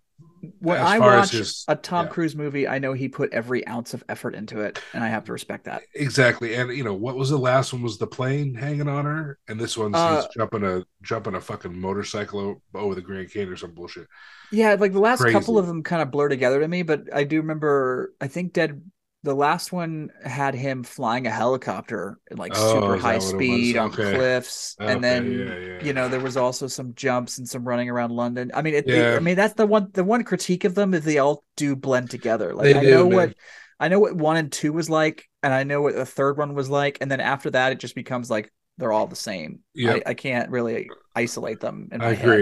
when 0.59 0.79
I 0.79 0.99
watch 0.99 1.31
his- 1.31 1.65
a 1.67 1.75
Tom 1.75 2.05
yeah. 2.05 2.11
Cruise 2.11 2.35
movie 2.35 2.67
I 2.67 2.79
know 2.79 2.93
he 2.93 3.07
put 3.09 3.33
every 3.33 3.65
ounce 3.67 3.93
of 3.93 4.03
effort 4.09 4.35
into 4.35 4.61
it 4.61 4.79
and 4.93 5.03
I 5.03 5.07
have 5.07 5.25
to 5.25 5.31
respect 5.31 5.65
that 5.65 5.83
exactly, 5.93 6.55
and 6.55 6.71
you 6.75 6.83
know 6.83 6.93
what 6.93 7.15
was 7.15 7.29
the 7.29 7.37
last 7.37 7.73
one? 7.73 7.81
Was 7.81 7.97
the 7.97 8.07
plane 8.07 8.55
hanging 8.55 8.87
on 8.87 9.05
her, 9.05 9.37
and 9.47 9.59
this 9.59 9.77
one's 9.77 9.95
Uh, 9.95 10.21
he's 10.21 10.35
jumping 10.35 10.63
a 10.63 10.83
jumping 11.01 11.35
a 11.35 11.41
fucking 11.41 11.79
motorcycle 11.79 12.61
over 12.73 12.95
the 12.95 13.01
Grand 13.01 13.31
Canyon 13.31 13.53
or 13.53 13.57
some 13.57 13.73
bullshit. 13.73 14.07
Yeah, 14.51 14.75
like 14.79 14.93
the 14.93 14.99
last 14.99 15.23
couple 15.23 15.57
of 15.57 15.67
them 15.67 15.83
kind 15.83 16.01
of 16.01 16.11
blur 16.11 16.29
together 16.29 16.59
to 16.59 16.67
me, 16.67 16.83
but 16.83 17.13
I 17.13 17.23
do 17.23 17.37
remember 17.37 18.13
I 18.21 18.27
think 18.27 18.53
Dead 18.53 18.81
the 19.25 19.35
last 19.35 19.71
one 19.73 20.09
had 20.23 20.55
him 20.55 20.83
flying 20.83 21.27
a 21.27 21.31
helicopter 21.31 22.19
at 22.31 22.39
like 22.39 22.53
Oh, 22.55 22.73
super 22.73 22.97
high 22.97 23.19
what 23.19 23.23
it 23.23 23.43
was? 23.49 23.69
speed 23.69 23.77
on 23.77 23.91
Okay. 23.91 24.13
cliffs. 24.13 24.77
Okay, 24.79 24.93
and 24.93 25.03
then 25.03 25.25
yeah, 25.25 25.57
yeah, 25.57 25.79
you 25.79 25.93
know, 25.93 26.07
there 26.09 26.21
was 26.21 26.37
also 26.37 26.67
some 26.67 26.93
jumps 26.95 27.37
and 27.39 27.47
some 27.47 27.67
running 27.67 27.89
around 27.89 28.11
London. 28.11 28.51
I 28.53 28.61
mean 28.61 28.75
it, 28.75 28.89
it- 28.89 29.09
Yeah. 29.09 29.15
I 29.15 29.19
mean 29.19 29.35
that's 29.35 29.55
the 29.55 29.67
one 29.67 29.89
the 29.93 30.03
one 30.03 30.23
critique 30.23 30.63
of 30.65 30.75
them 30.75 30.93
is 30.93 31.03
they 31.03 31.17
all 31.19 31.43
do 31.57 31.75
blend 31.75 32.09
together. 32.11 32.53
Like 32.55 32.71
They 32.73 32.73
I 32.73 32.83
do, 32.83 32.87
know 32.87 33.09
man. 33.09 33.29
what 33.29 33.35
I 33.79 33.87
know 33.89 33.99
what 33.99 34.15
one 34.15 34.37
and 34.37 34.51
two 34.51 34.71
was 34.73 34.89
like, 34.89 35.29
and 35.43 35.53
I 35.53 35.63
know 35.63 35.81
what 35.81 35.95
the 35.95 36.05
third 36.05 36.37
one 36.37 36.53
was 36.55 36.69
like, 36.69 36.99
and 37.01 37.11
then 37.11 37.19
after 37.19 37.51
that 37.51 37.73
it 37.73 37.79
just 37.79 37.95
becomes 37.95 38.29
like 38.29 38.51
they're 38.77 38.91
all 38.93 39.07
the 39.07 39.15
same. 39.15 39.59
Yep. 39.73 40.03
I, 40.05 40.11
I 40.11 40.13
can't 40.13 40.49
really 40.49 40.89
isolate 41.15 41.59
them 41.59 41.89
in 41.91 42.01
my 42.01 42.09
I 42.09 42.13
head. 42.13 42.39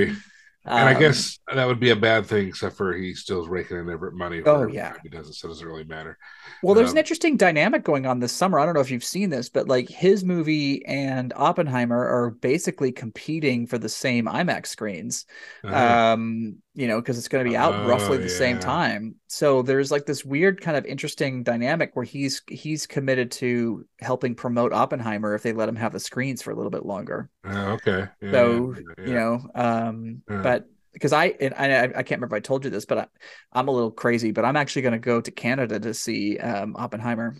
And 0.65 0.89
I 0.89 0.93
Um, 0.93 0.95
guess 0.95 1.39
that 1.53 1.65
would 1.65 1.79
be 1.79 1.91
a 1.91 1.95
bad 1.95 2.25
thing, 2.25 2.47
except 2.47 2.77
for 2.77 2.93
he 2.93 3.13
still 3.13 3.41
is 3.41 3.47
raking 3.49 3.77
in 3.77 3.89
every 3.89 4.11
money. 4.11 4.41
for 4.41 4.49
Oh, 4.49 4.67
yeah. 4.67 4.93
he 5.01 5.09
doesn't, 5.09 5.33
so 5.33 5.47
it 5.47 5.51
doesn't 5.51 5.67
really 5.67 5.83
matter. 5.85 6.17
Well, 6.61 6.75
there's 6.75 6.91
Um, 6.91 6.97
an 6.97 6.97
interesting 6.97 7.35
dynamic 7.35 7.83
going 7.83 8.05
on 8.05 8.19
this 8.19 8.31
summer. 8.31 8.57
I 8.57 8.65
don't 8.65 8.73
know 8.73 8.79
if 8.79 8.89
you've 8.91 9.03
seen 9.03 9.29
this, 9.29 9.49
but 9.49 9.67
like 9.67 9.89
his 9.89 10.23
movie 10.23 10.85
and 10.85 11.33
Oppenheimer 11.35 11.97
are 12.07 12.31
basically 12.31 12.91
competing 12.93 13.67
for 13.67 13.77
the 13.77 13.89
same 13.89 14.25
IMAX 14.27 14.67
screens. 14.67 15.25
Uh-huh. 15.63 15.93
Um, 16.13 16.57
you 16.75 16.87
know, 16.87 16.99
because 16.99 17.17
it's 17.17 17.27
going 17.27 17.43
to 17.43 17.49
be 17.49 17.55
out 17.57 17.75
Oh, 17.75 17.87
roughly 17.87 18.17
the 18.17 18.29
same 18.29 18.59
time. 18.59 19.15
So 19.27 19.61
there's 19.61 19.91
like 19.91 20.05
this 20.05 20.25
weird 20.25 20.61
kind 20.61 20.75
of 20.77 20.85
interesting 20.85 21.43
dynamic 21.43 21.91
where 21.95 22.05
he's 22.05 22.41
he's 22.47 22.87
committed 22.87 23.31
to 23.33 23.85
helping 23.99 24.35
promote 24.35 24.73
Oppenheimer 24.73 25.35
if 25.35 25.43
they 25.43 25.53
let 25.53 25.69
him 25.69 25.75
have 25.75 25.93
the 25.93 25.99
screens 25.99 26.41
for 26.41 26.51
a 26.51 26.55
little 26.55 26.71
bit 26.71 26.85
longer. 26.85 27.29
Oh, 27.43 27.71
okay. 27.73 28.07
Yeah, 28.21 28.31
so 28.31 28.75
yeah, 28.97 29.05
you 29.05 29.13
know, 29.13 29.49
um, 29.55 30.21
Yeah. 30.29 30.41
but 30.41 30.65
because 30.93 31.13
I 31.13 31.27
and 31.27 31.53
I 31.55 31.83
I 31.85 32.03
can't 32.03 32.11
remember 32.21 32.35
if 32.35 32.39
I 32.39 32.39
told 32.41 32.63
you 32.65 32.71
this, 32.71 32.85
but 32.85 32.97
I, 32.97 33.07
I'm 33.51 33.67
a 33.67 33.71
little 33.71 33.91
crazy, 33.91 34.31
but 34.31 34.45
I'm 34.45 34.55
actually 34.55 34.83
going 34.83 34.93
to 34.93 34.99
go 34.99 35.21
to 35.21 35.31
Canada 35.31 35.79
to 35.79 35.93
see 35.93 36.37
um, 36.39 36.75
Oppenheimer. 36.75 37.35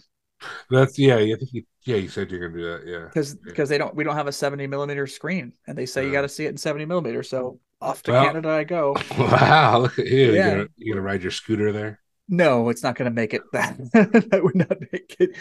that's 0.70 0.98
yeah. 1.00 1.16
I 1.16 1.36
think 1.38 1.54
you, 1.54 1.64
yeah, 1.84 1.98
you 1.98 2.10
said 2.10 2.32
you're 2.32 2.40
gonna 2.40 2.60
do 2.62 2.70
that. 2.70 2.88
Yeah. 2.88 3.06
because 3.06 3.36
because 3.36 3.70
they 3.70 3.78
don't 3.78 3.96
we 3.96 4.04
don't 4.04 4.16
have 4.16 4.28
a 4.28 4.32
70 4.32 4.68
millimeter 4.68 5.08
screen 5.08 5.54
and 5.68 5.78
they 5.78 5.86
say 5.86 6.06
you 6.06 6.12
got 6.12 6.22
to 6.22 6.30
see 6.30 6.46
it 6.46 6.50
in 6.50 6.58
70 6.58 6.86
millimeter 6.86 7.24
so 7.24 7.60
off 7.84 8.02
to 8.04 8.12
Well- 8.12 8.26
canada 8.26 8.50
i 8.50 8.64
go 8.64 8.96
Wow, 9.20 9.80
look 9.80 10.00
at 10.00 10.08
you. 10.08 10.34
Yeah. 10.34 10.46
You 10.46 10.52
gonna, 10.52 10.68
you 10.78 10.94
gonna 10.94 11.02
ride 11.06 11.22
your 11.24 11.32
scooter 11.32 11.72
there? 11.72 12.00
no 12.30 12.70
it's 12.70 12.82
not 12.84 12.96
going 12.96 13.10
to 13.12 13.14
make 13.14 13.34
it 13.34 13.42
that 13.52 13.78
that 13.94 14.40
would 14.44 14.56
not 14.56 14.78
make 14.94 15.16
it 15.20 15.32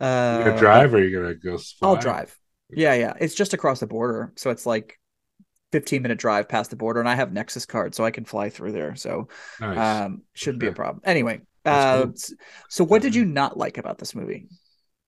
uh 0.00 0.38
You 0.40 0.44
gonna 0.46 0.58
drive 0.58 0.92
or 0.92 1.02
you 1.02 1.16
gonna 1.16 1.34
go? 1.36 1.58
i'll 1.82 1.96
drive 1.96 2.36
yeah 2.70 2.94
yeah 2.94 3.12
it's 3.20 3.34
just 3.36 3.54
across 3.54 3.78
the 3.80 3.86
border 3.86 4.32
so 4.36 4.50
it's 4.50 4.66
like 4.66 4.98
15 5.70 6.02
minute 6.02 6.18
drive 6.18 6.48
past 6.48 6.70
the 6.70 6.76
border 6.76 6.98
and 6.98 7.08
i 7.08 7.14
have 7.14 7.32
nexus 7.32 7.66
card 7.66 7.94
so 7.94 8.04
i 8.04 8.10
can 8.10 8.24
fly 8.24 8.50
through 8.50 8.72
there 8.72 8.96
so 8.96 9.28
Nice. 9.60 9.78
um 10.06 10.22
shouldn't 10.34 10.60
be 10.60 10.66
a 10.66 10.72
problem 10.72 11.00
anyway 11.04 11.40
uh 11.64 12.02
cool. 12.02 12.14
so 12.68 12.84
what 12.84 13.00
did 13.00 13.14
you 13.14 13.24
not 13.24 13.56
like 13.56 13.78
about 13.78 13.98
this 13.98 14.14
movie 14.14 14.48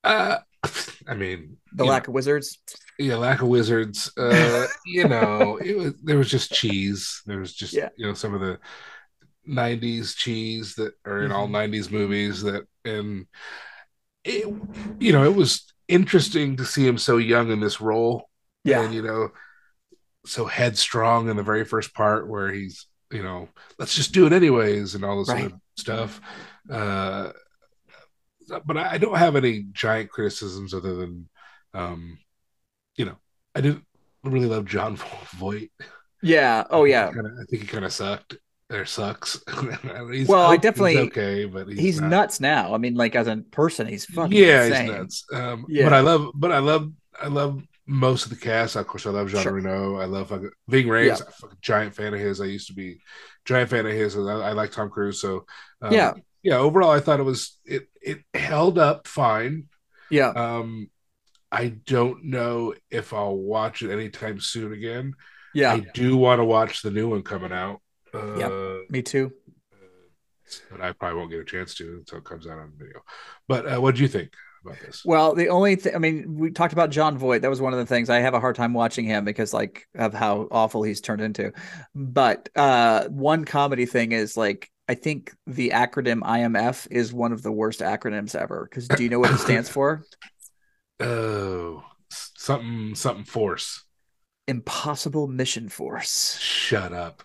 uh, 0.05 0.39
I 1.09 1.15
mean, 1.15 1.57
the 1.73 1.85
lack 1.85 2.07
of 2.07 2.15
wizards 2.15 2.59
know, 2.69 2.86
yeah, 2.99 3.17
lack 3.17 3.43
of 3.43 3.49
wizards. 3.49 4.17
Uh, 4.17 4.67
you 4.87 5.07
know, 5.07 5.57
it 5.59 5.77
was 5.77 5.95
there 6.03 6.19
was 6.19 6.31
just 6.31 6.53
cheese. 6.53 7.23
There 7.27 7.39
was 7.39 7.55
just 7.55 7.75
Yeah. 7.75 7.91
you 7.97 8.07
know 8.07 8.15
some 8.15 8.35
of 8.35 8.41
the 8.41 8.59
'90s 9.47 10.15
cheese 10.15 10.75
that 10.77 10.95
are 11.07 11.23
in 11.23 11.33
all 11.33 11.47
Mhm. 11.49 11.53
'90s 11.53 11.91
movies 11.91 12.43
that 12.43 12.67
and 12.85 13.27
it, 14.25 14.47
you 14.99 15.13
know, 15.13 15.25
it 15.25 15.35
was 15.35 15.73
interesting 15.89 16.57
to 16.57 16.65
see 16.65 16.87
him 16.87 16.99
so 16.99 17.17
young 17.17 17.51
in 17.51 17.61
this 17.61 17.81
role. 17.81 18.29
yeah 18.65 18.83
and 18.83 18.93
you 18.95 19.03
know 19.03 19.29
so 20.27 20.45
headstrong 20.47 21.29
in 21.29 21.37
the 21.37 21.43
very 21.43 21.65
first 21.65 21.95
part 21.95 22.29
where 22.29 22.51
he's 22.51 22.87
you 23.13 23.23
know 23.23 23.49
let's 23.79 23.95
just 23.95 24.13
do 24.13 24.27
it 24.27 24.33
anyways 24.33 24.97
and 24.97 25.05
all 25.05 25.19
this 25.21 25.29
Right. 25.29 25.47
other 25.47 25.55
stuff 25.77 26.21
uh 26.71 27.31
but 28.65 28.77
I, 28.77 28.93
I 28.93 28.99
don't 28.99 29.17
have 29.19 29.37
any 29.37 29.67
giant 29.73 30.11
criticisms 30.11 30.75
other 30.75 30.95
than 30.95 31.29
um 31.75 32.19
you 32.97 33.05
know 33.05 33.17
i 33.55 33.61
didn't 33.61 33.85
really 34.25 34.47
love 34.47 34.65
john 34.65 34.97
voight 35.37 35.71
yeah 36.23 36.65
oh 36.71 36.85
yeah 36.85 37.13
Kinda, 37.13 37.31
i 37.41 37.45
think 37.51 37.63
he 37.63 37.69
kind 37.69 37.85
of 37.85 37.93
sucked 37.93 38.37
or 38.71 38.85
sucks 38.85 39.41
He's 40.11 40.27
Well, 40.29 40.51
I 40.51 40.57
definitely- 40.57 40.97
he's 40.97 41.07
okay 41.07 41.45
but 41.45 41.69
he's, 41.69 41.79
he's 41.79 42.01
nuts 42.01 42.41
now 42.41 42.75
i 42.75 42.79
mean 42.79 42.95
like 42.95 43.15
as 43.15 43.27
a 43.29 43.37
person 43.51 43.87
he's 43.87 44.05
fucking 44.07 44.37
yeah, 44.37 44.65
insane. 44.65 44.87
he's 44.87 44.95
nuts. 44.97 45.25
Um, 45.33 45.67
Yeah. 45.69 45.85
But 45.85 45.93
I 45.93 46.01
love, 46.01 46.31
but 46.35 46.51
I 46.53 46.59
love, 46.59 46.93
I 47.21 47.29
love 47.29 47.63
most 47.87 48.25
of 48.25 48.31
the 48.31 48.37
cast. 48.37 48.75
Of 48.75 48.87
course, 48.89 49.07
I 49.07 49.11
love 49.11 49.29
Jean 49.31 49.43
Sure. 49.43 49.53
Reno. 49.53 49.97
I 50.01 50.07
love 50.07 50.31
fucking 50.31 50.51
Ving 50.67 50.87
Rhames. 50.89 51.21
Yeah. 51.21 51.33
I'm 51.45 51.51
a 51.51 51.57
giant 51.63 51.95
fan 51.95 52.13
of 52.13 52.19
his. 52.19 52.41
I 52.41 52.47
used 52.47 52.67
to 52.67 52.75
be 52.75 52.99
giant 53.45 53.71
fan 53.71 53.87
of 53.87 53.93
his. 53.93 54.17
I, 54.19 54.21
I 54.23 54.53
like 54.53 54.73
Tom 54.73 54.91
Cruise. 54.91 55.21
So 55.21 55.47
um, 55.81 55.93
Yeah. 55.93 56.15
yeah. 56.43 56.57
Overall, 56.57 56.91
I 56.91 56.99
thought 56.99 57.21
it 57.21 57.23
was 57.23 57.57
it 57.65 57.87
it 58.03 58.19
held 58.35 58.77
up 58.79 59.07
fine. 59.07 59.69
yeah 60.11 60.31
Um, 60.31 60.91
I 61.53 61.69
don't 61.69 62.25
know 62.25 62.75
if 62.91 63.13
I'll 63.13 63.37
watch 63.37 63.83
it 63.83 63.91
anytime 63.91 64.41
soon 64.41 64.73
again. 64.73 65.15
yeah 65.55 65.73
I 65.73 65.81
do 65.95 66.17
want 66.17 66.41
to 66.41 66.45
watch 66.45 66.83
the 66.83 66.91
new 66.91 67.09
one 67.09 67.23
coming 67.23 67.53
out. 67.53 67.81
Uh, 68.15 68.79
me 68.89 69.03
too 69.03 69.33
But 70.71 70.81
I 70.81 70.93
probably 70.93 71.19
won't 71.19 71.31
get 71.31 71.41
a 71.41 71.45
chance 71.45 71.75
to 71.77 71.97
until 71.99 72.19
it 72.19 72.25
comes 72.25 72.47
out 72.47 72.59
on 72.59 72.73
video. 72.77 73.01
But 73.49 73.67
uh, 73.73 73.81
what 73.81 73.95
do 73.97 74.03
you 74.03 74.09
think 74.09 74.33
about 74.65 74.81
this? 74.81 75.03
Well, 75.05 75.35
the 75.35 75.49
only 75.49 75.77
thing, 75.77 75.95
I 75.95 75.99
mean, 75.99 76.37
we 76.39 76.51
talked 76.51 76.73
about 76.73 76.91
Jon 76.91 77.19
Voight. 77.19 77.43
That 77.43 77.51
was 77.51 77.61
one 77.61 77.73
of 77.73 77.79
the 77.79 77.87
things 77.87 78.09
I 78.11 78.21
have 78.21 78.35
a 78.35 78.41
hard 78.41 78.57
time 78.57 78.73
watching 78.73 79.05
him 79.05 79.25
because, 79.25 79.53
like, 79.53 79.87
of 79.95 80.15
how 80.15 80.49
awful 80.51 80.83
he's 80.83 81.01
turned 81.01 81.21
into. 81.21 81.53
But 81.95 82.49
uh, 82.57 83.09
one 83.09 83.45
comedy 83.45 83.87
thing 83.87 84.13
is 84.13 84.37
like, 84.37 84.71
I 84.89 84.95
think 84.95 85.33
the 85.47 85.71
acronym 85.71 86.21
IMF 86.21 86.87
is 86.91 87.13
one 87.13 87.33
of 87.33 87.43
the 87.43 87.53
worst 87.53 87.81
acronyms 87.81 88.35
ever. 88.37 88.69
Because 88.71 88.87
do 88.89 89.03
you 89.03 89.11
know 89.11 89.19
what 89.19 89.33
it 89.33 89.39
stands 89.39 89.69
for? 89.77 90.05
Oh, 91.01 91.85
something, 92.11 92.95
something 92.95 93.25
force. 93.25 93.85
Impossible 94.49 95.27
Mission 95.27 95.69
Force. 95.69 96.39
Shut 96.39 96.93
up. 96.93 97.23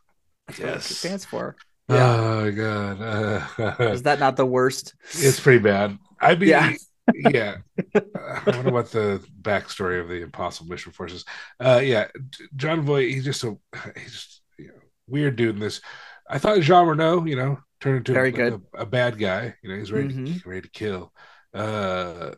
That's 0.47 0.59
what 0.61 0.75
it 0.75 0.75
Yes. 0.75 0.85
stands 0.85 1.25
for. 1.25 1.55
Yeah. 1.89 2.15
Oh 2.19 2.51
god, 2.51 3.01
uh, 3.01 3.75
Is 3.91 4.03
that 4.03 4.19
not 4.19 4.37
the 4.37 4.45
worst? 4.45 4.95
it's 5.19 5.39
pretty 5.39 5.59
bad. 5.59 5.97
I 6.19 6.35
mean, 6.35 6.49
Yeah. 6.49 6.73
yeah. 7.13 7.57
I 7.95 8.41
wonder 8.45 8.71
what 8.71 8.91
the 8.91 9.23
backstory 9.41 9.99
of 10.01 10.07
the 10.07 10.21
Impossible 10.21 10.69
Mission 10.69 10.91
Force 10.93 11.13
is. 11.13 11.25
Uh, 11.59 11.81
yeah, 11.83 12.07
Jon 12.55 12.81
Voight. 12.81 13.09
He's 13.11 13.25
just 13.25 13.43
a 13.43 13.57
he's 13.97 14.11
just, 14.13 14.41
you 14.57 14.67
know, 14.67 14.73
weird 15.07 15.35
dude 15.35 15.55
in 15.55 15.59
this. 15.59 15.81
I 16.29 16.37
thought 16.39 16.61
Jean 16.61 16.87
Reno, 16.87 17.25
you 17.25 17.35
know, 17.35 17.59
turned 17.81 17.97
into 17.97 18.13
Very 18.13 18.31
like 18.31 18.35
good. 18.35 18.61
A, 18.73 18.81
a 18.81 18.85
bad 18.85 19.19
guy. 19.19 19.55
You 19.61 19.69
know, 19.69 19.77
he's 19.77 19.91
ready 19.91 20.13
Mhm. 20.13 20.41
to, 20.43 20.49
ready 20.49 20.61
to 20.61 20.69
kill. 20.69 21.13
Uh, 21.53 22.31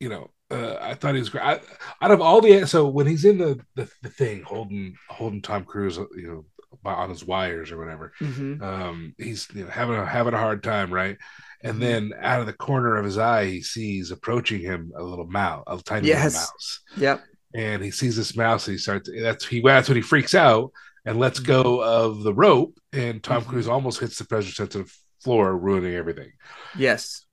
you 0.00 0.08
know, 0.08 0.30
uh, 0.50 0.76
I 0.80 0.94
thought 0.94 1.14
he 1.14 1.20
was 1.20 1.30
great. 1.30 1.44
I, 1.44 1.60
out 2.02 2.10
of 2.10 2.20
all 2.20 2.40
the 2.40 2.66
so 2.66 2.86
when 2.88 3.06
he's 3.06 3.24
in 3.24 3.38
the, 3.38 3.60
the 3.74 3.90
the 4.02 4.10
thing 4.10 4.42
holding 4.42 4.94
holding 5.08 5.42
Tom 5.42 5.64
Cruise, 5.64 5.96
you 5.96 6.26
know, 6.28 6.44
by, 6.82 6.92
on 6.92 7.08
his 7.10 7.24
wires 7.24 7.72
or 7.72 7.78
whatever. 7.78 8.12
Mhm. 8.20 8.62
Um, 8.62 9.14
he's 9.18 9.48
you 9.54 9.64
know, 9.64 9.70
having 9.70 9.96
a 9.96 10.04
having 10.06 10.34
a 10.34 10.38
hard 10.38 10.62
time, 10.62 10.92
right? 10.92 11.16
And 11.62 11.76
Mhm. 11.76 11.80
then 11.80 12.12
out 12.20 12.40
of 12.40 12.46
the 12.46 12.52
corner 12.52 12.96
of 12.96 13.04
his 13.04 13.16
eye, 13.16 13.46
he 13.46 13.62
sees 13.62 14.10
approaching 14.10 14.60
him 14.60 14.92
a 14.96 15.02
little 15.02 15.26
mouse, 15.26 15.64
a 15.66 15.78
tiny 15.82 16.08
Yes. 16.08 16.34
little 16.34 16.40
mouse, 16.40 16.80
Yep. 16.96 17.24
and 17.54 17.82
he 17.82 17.90
sees 17.90 18.16
this 18.16 18.36
mouse. 18.36 18.66
And 18.68 18.72
he 18.74 18.78
starts. 18.78 19.08
That's 19.18 19.46
he. 19.46 19.60
That's 19.62 19.88
when 19.88 19.96
he 19.96 20.02
freaks 20.02 20.34
out 20.34 20.72
and 21.06 21.18
lets 21.18 21.40
Mhm. 21.40 21.46
go 21.46 21.82
of 21.82 22.22
the 22.22 22.34
rope. 22.34 22.78
And 22.92 23.22
Tom 23.22 23.42
Mhm. 23.44 23.48
Cruise 23.48 23.68
almost 23.68 24.00
hits 24.00 24.18
the 24.18 24.26
pressure 24.26 24.52
sensitive 24.52 24.94
floor, 25.22 25.56
ruining 25.56 25.94
everything. 25.94 26.32
Yes. 26.76 27.24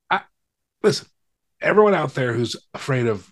Listen, 0.83 1.07
everyone 1.61 1.93
out 1.93 2.13
there 2.15 2.33
who's 2.33 2.55
afraid 2.73 3.07
of 3.07 3.29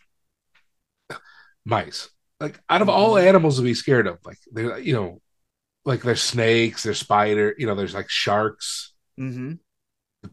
mice, 1.66 2.10
like 2.40 2.60
out 2.70 2.82
of 2.82 2.90
all 2.90 3.18
Mhm. 3.18 3.24
animals 3.28 3.58
to 3.58 3.64
be 3.64 3.74
scared 3.74 4.08
of, 4.08 4.20
like 4.26 4.38
they're 4.52 4.80
you 4.80 4.94
know, 4.94 5.22
like 5.86 6.04
there's 6.04 6.24
snakes, 6.24 6.84
there's 6.84 7.00
spider, 7.00 7.56
you 7.58 7.68
know, 7.68 7.76
there's 7.76 7.96
like 7.96 8.10
sharks, 8.10 8.94
hmm 9.18 9.60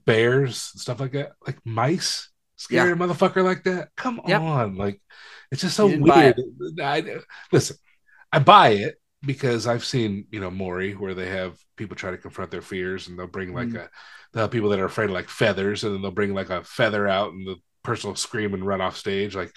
bears, 0.04 0.56
stuff 0.58 1.00
like 1.00 1.12
that. 1.12 1.32
Like 1.46 1.58
mice, 1.64 2.30
scare 2.56 2.90
Yeah. 2.90 2.92
a 2.92 2.96
motherfucker 2.96 3.44
like 3.44 3.64
that. 3.64 3.88
Come 3.96 4.20
Yep. 4.24 4.44
on, 4.44 4.76
like 4.76 5.00
it's 5.50 5.62
just 5.62 5.76
so 5.76 5.86
You 5.86 5.92
didn't 5.92 6.06
buy 6.06 6.26
weird. 6.26 6.36
I, 6.82 7.18
listen, 7.52 7.76
I 8.32 8.40
buy 8.40 8.70
it 8.70 8.96
because 9.22 9.66
I've 9.66 9.84
seen 9.84 10.26
you 10.32 10.40
know 10.40 10.50
Maury 10.50 10.94
where 10.94 11.14
they 11.14 11.28
have 11.30 11.58
people 11.76 11.96
try 11.96 12.10
to 12.12 12.18
confront 12.18 12.50
their 12.50 12.62
fears 12.62 13.08
and 13.08 13.18
they'll 13.18 13.26
bring 13.28 13.54
like 13.54 13.74
Mm. 13.74 13.76
a 13.76 13.90
they'll 14.34 14.48
people 14.48 14.70
that 14.70 14.80
are 14.80 14.86
afraid 14.86 15.06
of 15.06 15.12
like 15.12 15.28
feathers 15.28 15.84
and 15.84 15.94
then 15.94 16.02
they'll 16.02 16.10
bring 16.12 16.34
like 16.34 16.50
a 16.50 16.64
feather 16.64 17.08
out 17.08 17.32
and 17.32 17.46
the 17.46 17.56
person 17.86 18.08
will 18.10 18.16
scream 18.16 18.52
and 18.54 18.66
run 18.66 18.80
off 18.80 18.96
stage. 18.96 19.34
Like 19.34 19.52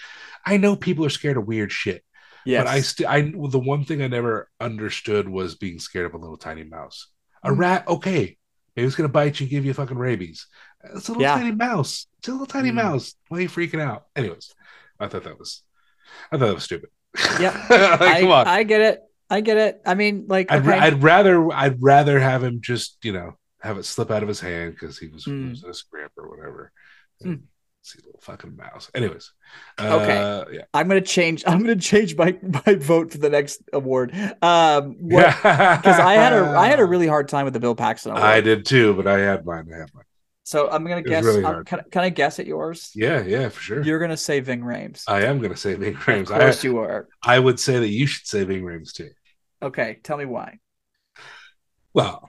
I 0.46 0.56
know 0.56 0.76
people 0.76 1.04
are 1.04 1.10
scared 1.10 1.36
of 1.36 1.46
weird 1.46 1.70
shit, 1.72 2.02
Yes. 2.46 2.64
but 2.64 2.70
I 2.70 2.80
still 2.80 3.08
I 3.08 3.20
the 3.22 3.58
one 3.58 3.84
thing 3.84 4.00
I 4.02 4.06
never 4.08 4.48
understood 4.60 5.28
was 5.28 5.54
being 5.56 5.78
scared 5.78 6.06
of 6.06 6.14
a 6.14 6.18
little 6.18 6.36
tiny 6.38 6.64
mouse. 6.64 7.08
A 7.42 7.50
Mm. 7.50 7.58
rat, 7.58 7.88
okay, 7.88 8.36
maybe 8.76 8.86
it's 8.86 8.96
gonna 8.96 9.08
bite 9.08 9.40
you, 9.40 9.46
give 9.46 9.64
you 9.64 9.74
fucking 9.74 9.98
rabies. 9.98 10.46
It's 10.94 11.08
a 11.08 11.12
little 11.12 11.22
Yeah. 11.22 11.34
tiny 11.36 11.52
mouse. 11.52 12.06
It's 12.18 12.28
a 12.28 12.32
little 12.32 12.46
tiny 12.46 12.70
Mm. 12.70 12.74
mouse. 12.76 13.14
Why 13.28 13.38
are 13.38 13.40
you 13.42 13.48
freaking 13.48 13.80
out? 13.80 14.04
Anyways, 14.16 14.54
I 14.98 15.08
thought 15.08 15.24
that 15.24 15.38
was, 15.38 15.62
I 16.32 16.38
thought 16.38 16.46
that 16.46 16.54
was 16.54 16.64
stupid. 16.64 16.90
Yeah, 17.40 17.52
Like, 17.70 18.00
I, 18.00 18.20
come 18.20 18.30
on. 18.30 18.46
I 18.48 18.62
get 18.62 18.80
it. 18.80 19.00
I 19.28 19.40
get 19.42 19.56
it. 19.58 19.80
I 19.86 19.94
mean, 19.94 20.26
like, 20.28 20.50
I'd, 20.50 20.62
okay. 20.66 20.78
I'd 20.78 21.02
rather 21.02 21.52
I'd 21.52 21.80
rather 21.82 22.18
have 22.18 22.42
him 22.42 22.60
just 22.62 22.98
you 23.04 23.12
know 23.12 23.36
have 23.60 23.76
it 23.78 23.84
slip 23.84 24.10
out 24.10 24.22
of 24.22 24.28
his 24.28 24.40
hand 24.40 24.72
because 24.74 24.98
he 24.98 25.08
was 25.08 25.24
Mm. 25.24 25.48
losing 25.48 25.70
a 25.70 25.74
scrimp 25.74 26.12
or 26.16 26.28
whatever. 26.30 26.72
Mm. 27.24 27.42
See 27.82 27.98
a 28.02 28.06
little 28.06 28.20
fucking 28.20 28.56
mouse. 28.56 28.90
Anyways, 28.94 29.32
Okay. 29.80 30.18
uh, 30.18 30.44
yeah, 30.52 30.62
I'm 30.74 30.86
gonna 30.86 31.00
change. 31.00 31.44
I'm 31.46 31.60
gonna 31.60 31.76
change 31.76 32.14
my 32.14 32.36
my 32.66 32.74
vote 32.74 33.12
for 33.12 33.18
the 33.18 33.30
next 33.30 33.62
award. 33.72 34.12
Um, 34.42 34.96
because 35.00 35.34
I 35.44 36.14
had 36.14 36.34
a 36.34 36.46
I 36.50 36.68
had 36.68 36.78
a 36.78 36.84
really 36.84 37.06
hard 37.06 37.28
time 37.28 37.46
with 37.46 37.54
the 37.54 37.60
Bill 37.60 37.74
Paxton 37.74 38.12
award. 38.12 38.24
I 38.24 38.40
did 38.42 38.66
too, 38.66 38.94
but 38.94 39.06
I 39.06 39.20
had 39.20 39.46
mine. 39.46 39.66
I 39.74 39.78
had 39.78 39.94
mine. 39.94 40.04
So 40.44 40.68
I'm 40.70 40.82
gonna 40.84 40.96
was 40.96 41.04
guess. 41.08 41.24
really 41.24 41.44
um, 41.44 41.64
can, 41.64 41.80
can 41.90 42.02
I 42.02 42.10
guess 42.10 42.38
at 42.38 42.46
yours? 42.46 42.90
Yeah, 42.94 43.22
yeah, 43.22 43.48
for 43.48 43.60
sure. 43.60 43.82
You're 43.82 43.98
gonna 43.98 44.16
say 44.16 44.40
Ving 44.40 44.60
Rhames. 44.60 45.04
I 45.06 45.22
am 45.22 45.40
gonna 45.40 45.56
say 45.56 45.74
Ving 45.74 45.94
of 45.94 46.00
Rhames. 46.00 46.30
I, 46.30 46.38
course 46.38 46.62
you 46.62 46.78
are. 46.78 47.08
I 47.22 47.38
would 47.38 47.58
say 47.58 47.78
that 47.78 47.88
you 47.88 48.06
should 48.06 48.26
say 48.26 48.44
Ving 48.44 48.62
Rhames 48.62 48.92
too. 48.92 49.10
Okay, 49.62 50.00
tell 50.02 50.18
me 50.18 50.26
why. 50.26 50.58
Well, 51.94 52.28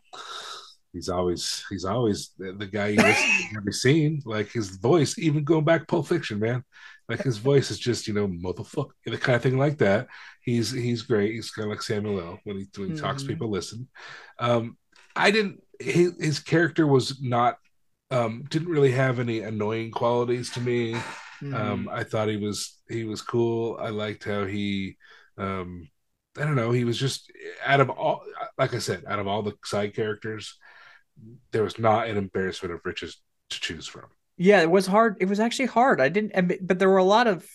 he's 0.93 1.09
always 1.09 1.63
he's 1.69 1.85
always 1.85 2.31
the, 2.37 2.53
the 2.53 2.65
guy 2.67 2.87
you 2.89 2.97
listen 2.97 3.29
to 3.51 3.57
every 3.57 3.73
scene. 3.73 4.21
Like 4.25 4.51
his 4.51 4.69
voice, 4.77 5.17
even 5.17 5.43
going 5.43 5.65
back 5.65 5.87
Pulp 5.87 6.07
Fiction, 6.07 6.39
man. 6.39 6.63
Like 7.09 7.23
his 7.23 7.37
voice 7.37 7.71
is 7.71 7.79
just 7.79 8.07
you 8.07 8.13
know 8.13 8.27
motherfucker, 8.27 8.91
the 9.05 9.17
kind 9.17 9.35
of 9.35 9.41
thing 9.43 9.57
like 9.57 9.77
that. 9.79 10.07
He's 10.41 10.71
he's 10.71 11.01
great. 11.01 11.33
He's 11.33 11.51
kind 11.51 11.65
of 11.65 11.69
like 11.71 11.81
Samuel 11.81 12.19
L. 12.21 12.39
When 12.45 12.57
he 12.57 12.67
when 12.77 12.91
he 12.91 12.95
talks, 12.95 13.23
Mhm. 13.23 13.27
people 13.27 13.49
listen. 13.49 13.87
Um, 14.39 14.77
I 15.15 15.31
didn't. 15.31 15.61
His, 15.79 16.13
his 16.19 16.39
character 16.39 16.87
was 16.87 17.21
not. 17.21 17.57
Um, 18.11 18.43
didn't 18.49 18.67
really 18.69 18.91
have 18.91 19.19
any 19.19 19.39
annoying 19.39 19.91
qualities 19.91 20.49
to 20.51 20.61
me. 20.61 20.95
Hmm. 21.39 21.53
Um, 21.55 21.89
I 21.91 22.03
thought 22.03 22.27
he 22.27 22.37
was 22.37 22.77
he 22.89 23.03
was 23.05 23.21
cool. 23.21 23.77
I 23.81 23.89
liked 23.89 24.25
how 24.25 24.45
he, 24.45 24.97
um, 25.37 25.89
I 26.37 26.41
don't 26.41 26.55
know, 26.55 26.71
he 26.71 26.83
was 26.83 26.97
just 26.97 27.31
out 27.65 27.79
of 27.79 27.89
all, 27.89 28.21
like 28.57 28.73
I 28.73 28.79
said, 28.79 29.03
out 29.07 29.19
of 29.19 29.27
all 29.27 29.41
the 29.43 29.53
side 29.65 29.95
characters, 29.95 30.57
there 31.51 31.63
was 31.63 31.77
not 31.79 32.07
an 32.07 32.17
embarrassment 32.17 32.73
of 32.73 32.81
riches 32.85 33.21
to 33.51 33.59
choose 33.59 33.87
from. 33.87 34.05
yeah, 34.37 34.61
it 34.61 34.71
was 34.71 34.87
hard. 34.87 35.17
It 35.19 35.25
was 35.29 35.39
actually 35.39 35.67
hard. 35.67 36.01
I 36.01 36.09
didn't, 36.09 36.65
but 36.67 36.79
there 36.79 36.89
were 36.89 36.97
a 36.97 37.03
lot 37.03 37.27
of 37.27 37.45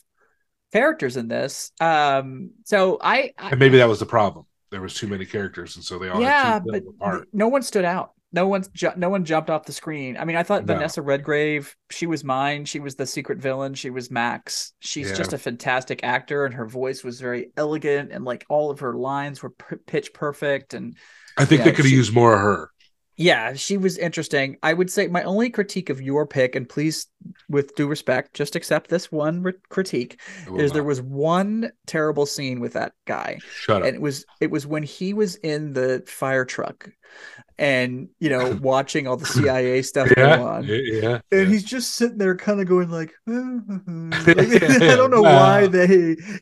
characters 0.73 1.17
in 1.17 1.29
this. 1.29 1.71
Um, 1.81 2.51
so 2.65 2.99
I, 3.01 3.33
I 3.39 3.51
And 3.51 3.59
maybe 3.61 3.79
that 3.79 3.89
was 3.89 4.01
the 4.01 4.07
problem. 4.07 4.47
There 4.71 4.81
was 4.83 4.95
too 4.95 5.07
many 5.07 5.25
characters, 5.25 5.77
and 5.77 5.85
so 5.85 5.99
they 5.99 6.09
all 6.09 6.21
yeah, 6.21 6.59
but 6.59 6.83
apart. 6.89 7.29
no 7.33 7.49
one 7.49 7.63
stood 7.63 7.85
out. 7.85 8.13
No 8.33 8.49
one's 8.49 8.69
ju- 8.69 8.93
no 8.97 9.09
one 9.09 9.25
jumped 9.25 9.49
off 9.49 9.65
the 9.65 9.73
screen. 9.73 10.17
I 10.19 10.25
mean, 10.25 10.37
I 10.37 10.43
thought 10.43 10.67
No. 10.67 10.75
Vanessa 10.75 11.01
Redgrave, 11.01 11.75
she 11.91 12.07
was 12.07 12.25
mine. 12.25 12.65
She 12.65 12.81
was 12.81 12.97
the 12.97 13.07
secret 13.07 13.39
villain. 13.39 13.75
She 13.75 13.89
was 13.91 14.11
Max. 14.11 14.73
She's 14.81 15.11
Yeah. 15.11 15.15
just 15.17 15.33
a 15.33 15.39
fantastic 15.39 16.01
actor, 16.03 16.45
and 16.45 16.53
her 16.55 16.67
voice 16.67 17.05
was 17.05 17.21
very 17.21 17.53
elegant, 17.57 18.11
and 18.13 18.25
like 18.25 18.45
all 18.49 18.71
of 18.71 18.81
her 18.81 18.95
lines 18.95 19.43
were 19.43 19.51
p- 19.51 19.77
pitch 19.87 20.13
perfect. 20.13 20.75
And 20.75 20.97
I 21.39 21.45
think 21.45 21.61
yeah, 21.61 21.67
they 21.67 21.71
could 21.73 21.85
have 21.85 21.93
used 21.93 22.13
more 22.13 22.35
of 22.35 22.41
her. 22.41 22.71
Yeah, 23.17 23.55
she 23.55 23.77
was 23.77 23.97
interesting. 23.99 24.57
I 24.63 24.75
would 24.75 24.91
say 24.91 25.07
my 25.07 25.23
only 25.23 25.49
critique 25.51 25.89
of 25.91 26.03
your 26.03 26.27
pick, 26.27 26.55
and 26.55 26.69
please, 26.69 27.07
with 27.49 27.75
due 27.75 27.87
respect, 27.87 28.35
just 28.35 28.57
accept 28.57 28.91
this 28.91 29.11
one 29.11 29.43
re- 29.43 29.53
critique, 29.71 30.21
is 30.57 30.73
there 30.73 30.85
was 30.85 31.01
one 31.01 31.71
terrible 31.87 32.27
scene 32.27 32.61
with 32.61 32.75
that 32.75 32.93
guy 33.07 33.39
Shut 33.51 33.83
up. 33.83 33.87
and 33.87 33.97
it 33.97 34.03
was 34.03 34.27
it 34.41 34.51
was 34.51 34.67
when 34.67 34.83
he 34.83 35.15
was 35.15 35.37
in 35.37 35.73
the 35.73 36.05
fire 36.07 36.45
truck 36.45 36.91
and 37.59 38.09
you 38.21 38.29
know 38.29 38.59
watching 38.63 39.07
all 39.07 39.17
the 39.17 39.25
CIA 39.27 39.83
stuff 39.83 40.09
yeah, 40.17 40.37
go 40.37 40.47
on 40.47 40.65
yeah, 40.65 40.77
yeah. 40.77 41.19
and 41.33 41.49
he's 41.49 41.65
just 41.65 41.95
sitting 41.95 42.19
there 42.19 42.37
kind 42.37 42.61
of 42.61 42.67
going 42.67 42.91
like, 42.91 43.13
like, 43.27 43.27
I 44.87 44.97
don't 44.97 45.11
know 45.11 45.23
why 45.23 45.67
they 45.67 45.87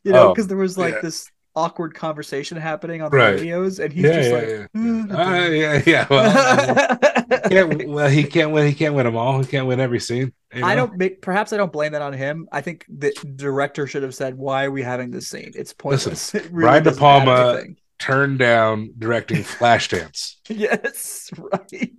you 0.02 0.12
know 0.12 0.28
Oh, 0.28 0.32
because 0.32 0.48
there 0.48 0.56
was 0.56 0.76
like 0.78 0.94
yeah. 0.94 1.00
this 1.02 1.30
awkward 1.56 1.94
conversation 1.94 2.56
happening 2.56 3.00
on 3.02 3.10
the 3.10 3.16
Right. 3.16 3.34
radios 3.34 3.78
and 3.78 3.92
he's 3.92 4.04
yeah, 4.04 4.12
just 4.12 4.30
yeah, 4.30 4.36
like 4.36 4.48
yeah, 4.74 5.06
yeah. 5.06 5.16
Uh, 5.16 5.48
yeah, 5.48 5.82
yeah. 5.86 6.96
Well, 7.24 7.40
can't, 7.50 7.88
well, 7.88 8.08
he 8.08 8.24
can't 8.24 8.50
win. 8.52 8.66
He 8.66 8.74
can't 8.74 8.94
win 8.94 9.06
them 9.06 9.16
all. 9.16 9.40
He 9.40 9.46
can't 9.46 9.66
win 9.66 9.80
every 9.80 10.00
scene. 10.00 10.32
you 10.54 10.64
I 10.64 10.74
don't 10.74 10.96
make 10.96 11.20
perhaps 11.22 11.52
I 11.52 11.56
don't 11.56 11.72
blame 11.72 11.92
that 11.92 12.02
on 12.02 12.12
him. 12.12 12.48
I 12.52 12.60
think 12.60 12.84
the 12.88 13.12
director 13.36 13.86
should 13.86 14.02
have 14.02 14.14
said, 14.14 14.36
Why 14.36 14.64
are 14.64 14.70
we 14.70 14.82
having 14.82 15.10
this 15.10 15.28
scene? 15.28 15.52
It's 15.54 15.72
pointless. 15.72 16.34
It 16.34 16.44
really 16.50 16.62
Brian 16.64 16.82
De 16.84 16.92
Palma- 16.92 17.52
anything. 17.54 17.76
turn 17.98 18.36
down 18.36 18.92
directing 18.98 19.38
Flashdance. 19.42 20.34
Yes, 20.48 21.30
right. 21.38 21.92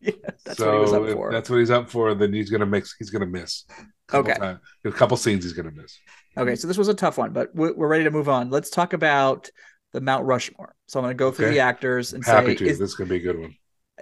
Yeah, 0.00 0.12
that's 0.44 0.60
what 0.60 0.74
he 0.74 0.78
was 0.80 0.90
so 0.90 1.04
up 1.04 1.12
for. 1.12 1.32
that's 1.32 1.50
what 1.50 1.58
he's 1.58 1.70
up 1.70 1.90
for, 1.90 2.14
then 2.14 2.32
he's 2.32 2.50
gonna 2.50 2.66
mix. 2.66 2.94
He's 2.98 3.10
gonna 3.10 3.26
miss. 3.26 3.64
A 4.12 4.16
Okay. 4.18 4.34
times- 4.34 4.60
a 4.84 4.90
couple 4.92 5.16
scenes 5.16 5.44
he's 5.44 5.52
gonna 5.54 5.72
miss. 5.72 5.98
Okay, 6.38 6.56
so 6.56 6.68
this 6.68 6.78
was 6.78 6.88
a 6.88 6.94
tough 6.94 7.18
one, 7.18 7.32
but 7.32 7.54
we're, 7.54 7.74
we're 7.74 7.88
ready 7.88 8.04
to 8.04 8.10
move 8.10 8.28
on. 8.28 8.50
Let's 8.50 8.70
talk 8.70 8.92
about 8.92 9.50
the 9.92 10.00
Mount 10.00 10.24
Rushmore. 10.26 10.74
So 10.86 11.00
I'm 11.00 11.04
going 11.04 11.16
to 11.16 11.18
go 11.18 11.30
through 11.32 11.46
Okay. 11.46 11.54
the 11.56 11.60
actors 11.60 12.12
and 12.12 12.24
Happy 12.24 12.48
say, 12.48 12.54
to. 12.56 12.66
is, 12.66 12.78
this 12.78 12.90
is 12.90 12.94
gonna 12.94 13.10
be 13.10 13.16
a 13.16 13.20
good 13.20 13.38
one. 13.40 13.54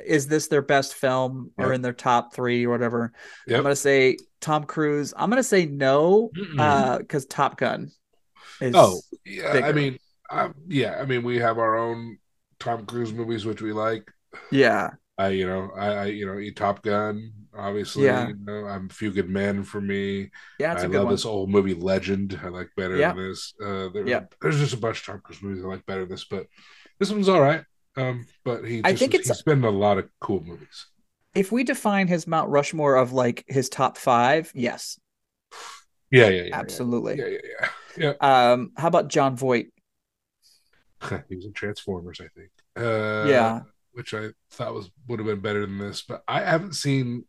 is 0.05 0.26
this 0.26 0.49
their 0.49 0.62
best 0.62 0.95
film 0.95 1.51
or 1.57 1.72
in 1.72 1.80
their 1.82 1.93
top 1.93 2.34
three 2.34 2.66
or 2.66 2.70
whatever? 2.70 3.12
I'm 3.49 3.55
going 3.62 3.64
to 3.66 3.76
say 3.76 4.18
Tom 4.41 4.64
Cruise. 4.64 5.14
I'm 5.16 5.30
going 5.30 5.41
to 5.43 5.49
say 5.49 5.66
no 5.66 6.30
because 6.99 7.26
Top 7.26 7.57
Gun 7.59 7.91
is. 8.61 8.74
oh, 8.76 9.01
yeah. 9.24 9.62
I 9.64 9.72
mean, 9.72 9.99
um, 10.30 10.55
yeah. 10.68 10.99
I 11.01 11.07
mean, 11.07 11.22
we 11.22 11.39
have 11.39 11.59
our 11.59 11.76
own 11.76 12.18
Tom 12.59 12.84
Cruise 12.84 13.12
movies 13.12 13.45
which 13.47 13.62
we 13.62 13.72
like. 13.72 14.11
yeah. 14.51 14.91
I, 15.18 15.28
you 15.28 15.46
know, 15.46 15.70
I, 15.76 15.86
I 15.86 16.04
you 16.06 16.26
know, 16.26 16.38
eat 16.38 16.56
Top 16.56 16.82
Gun. 16.82 17.32
Obviously, 17.56 18.04
Yeah. 18.04 18.28
you 18.28 18.36
know, 18.38 18.66
I'm 18.66 18.86
a 18.90 18.92
Few 18.92 19.10
Good 19.10 19.30
Men 19.30 19.62
for 19.64 19.80
me. 19.80 20.30
Yeah, 20.58 20.74
it's 20.74 20.82
I 20.82 20.86
a 20.86 20.88
good 20.88 20.96
love 20.98 21.04
one. 21.06 21.14
this 21.14 21.24
old 21.24 21.48
movie 21.48 21.72
Legend. 21.74 22.38
I 22.44 22.48
like 22.48 22.68
better 22.76 22.96
Yeah. 22.96 23.14
than 23.14 23.28
this. 23.28 23.54
Uh, 23.60 23.88
there, 23.94 24.06
Yeah. 24.06 24.24
There's 24.42 24.58
just 24.58 24.74
a 24.74 24.78
bunch 24.78 25.00
of 25.00 25.06
Tom 25.06 25.20
Cruise 25.24 25.42
movies 25.42 25.64
I 25.64 25.68
like 25.68 25.86
better 25.86 26.00
than 26.00 26.10
this, 26.10 26.24
but 26.24 26.46
this 26.98 27.10
one's 27.10 27.28
all 27.30 27.40
right. 27.40 27.64
Um, 27.96 28.26
but 28.44 28.64
he 28.64 28.82
just, 28.82 28.86
I 28.86 28.94
think 28.94 29.14
it's- 29.14 29.28
he's 29.28 29.42
been 29.42 29.58
in 29.60 29.64
a 29.64 29.70
lot 29.70 29.96
of 29.96 30.08
cool 30.20 30.42
movies. 30.44 30.86
If 31.34 31.50
we 31.50 31.64
define 31.64 32.08
his 32.08 32.26
Mount 32.26 32.50
Rushmore 32.50 32.96
of 32.96 33.12
like 33.14 33.44
his 33.48 33.70
top 33.70 33.96
five, 33.96 34.52
yes, 34.54 34.98
Yeah, 36.10 36.28
yeah, 36.28 36.42
yeah. 36.44 36.58
absolutely. 36.58 37.16
Yeah, 37.18 37.38
yeah, 37.96 38.12
yeah. 38.20 38.50
Um, 38.52 38.72
how 38.76 38.88
about 38.88 39.08
Jon 39.08 39.34
Voight? 39.36 39.68
he 41.28 41.36
was 41.36 41.46
in 41.46 41.52
Transformers, 41.54 42.20
I 42.20 42.28
think. 42.38 42.50
Uh, 42.76 43.26
yeah. 43.28 43.60
Which 43.97 44.14
I 44.14 44.28
thought 44.51 44.74
was 44.74 44.90
would 45.09 45.18
have 45.20 45.26
been 45.26 45.40
better 45.40 45.66
than 45.66 45.78
this, 45.78 46.03
but 46.03 46.22
I 46.28 46.40
haven't 46.42 46.74
seen. 46.74 47.24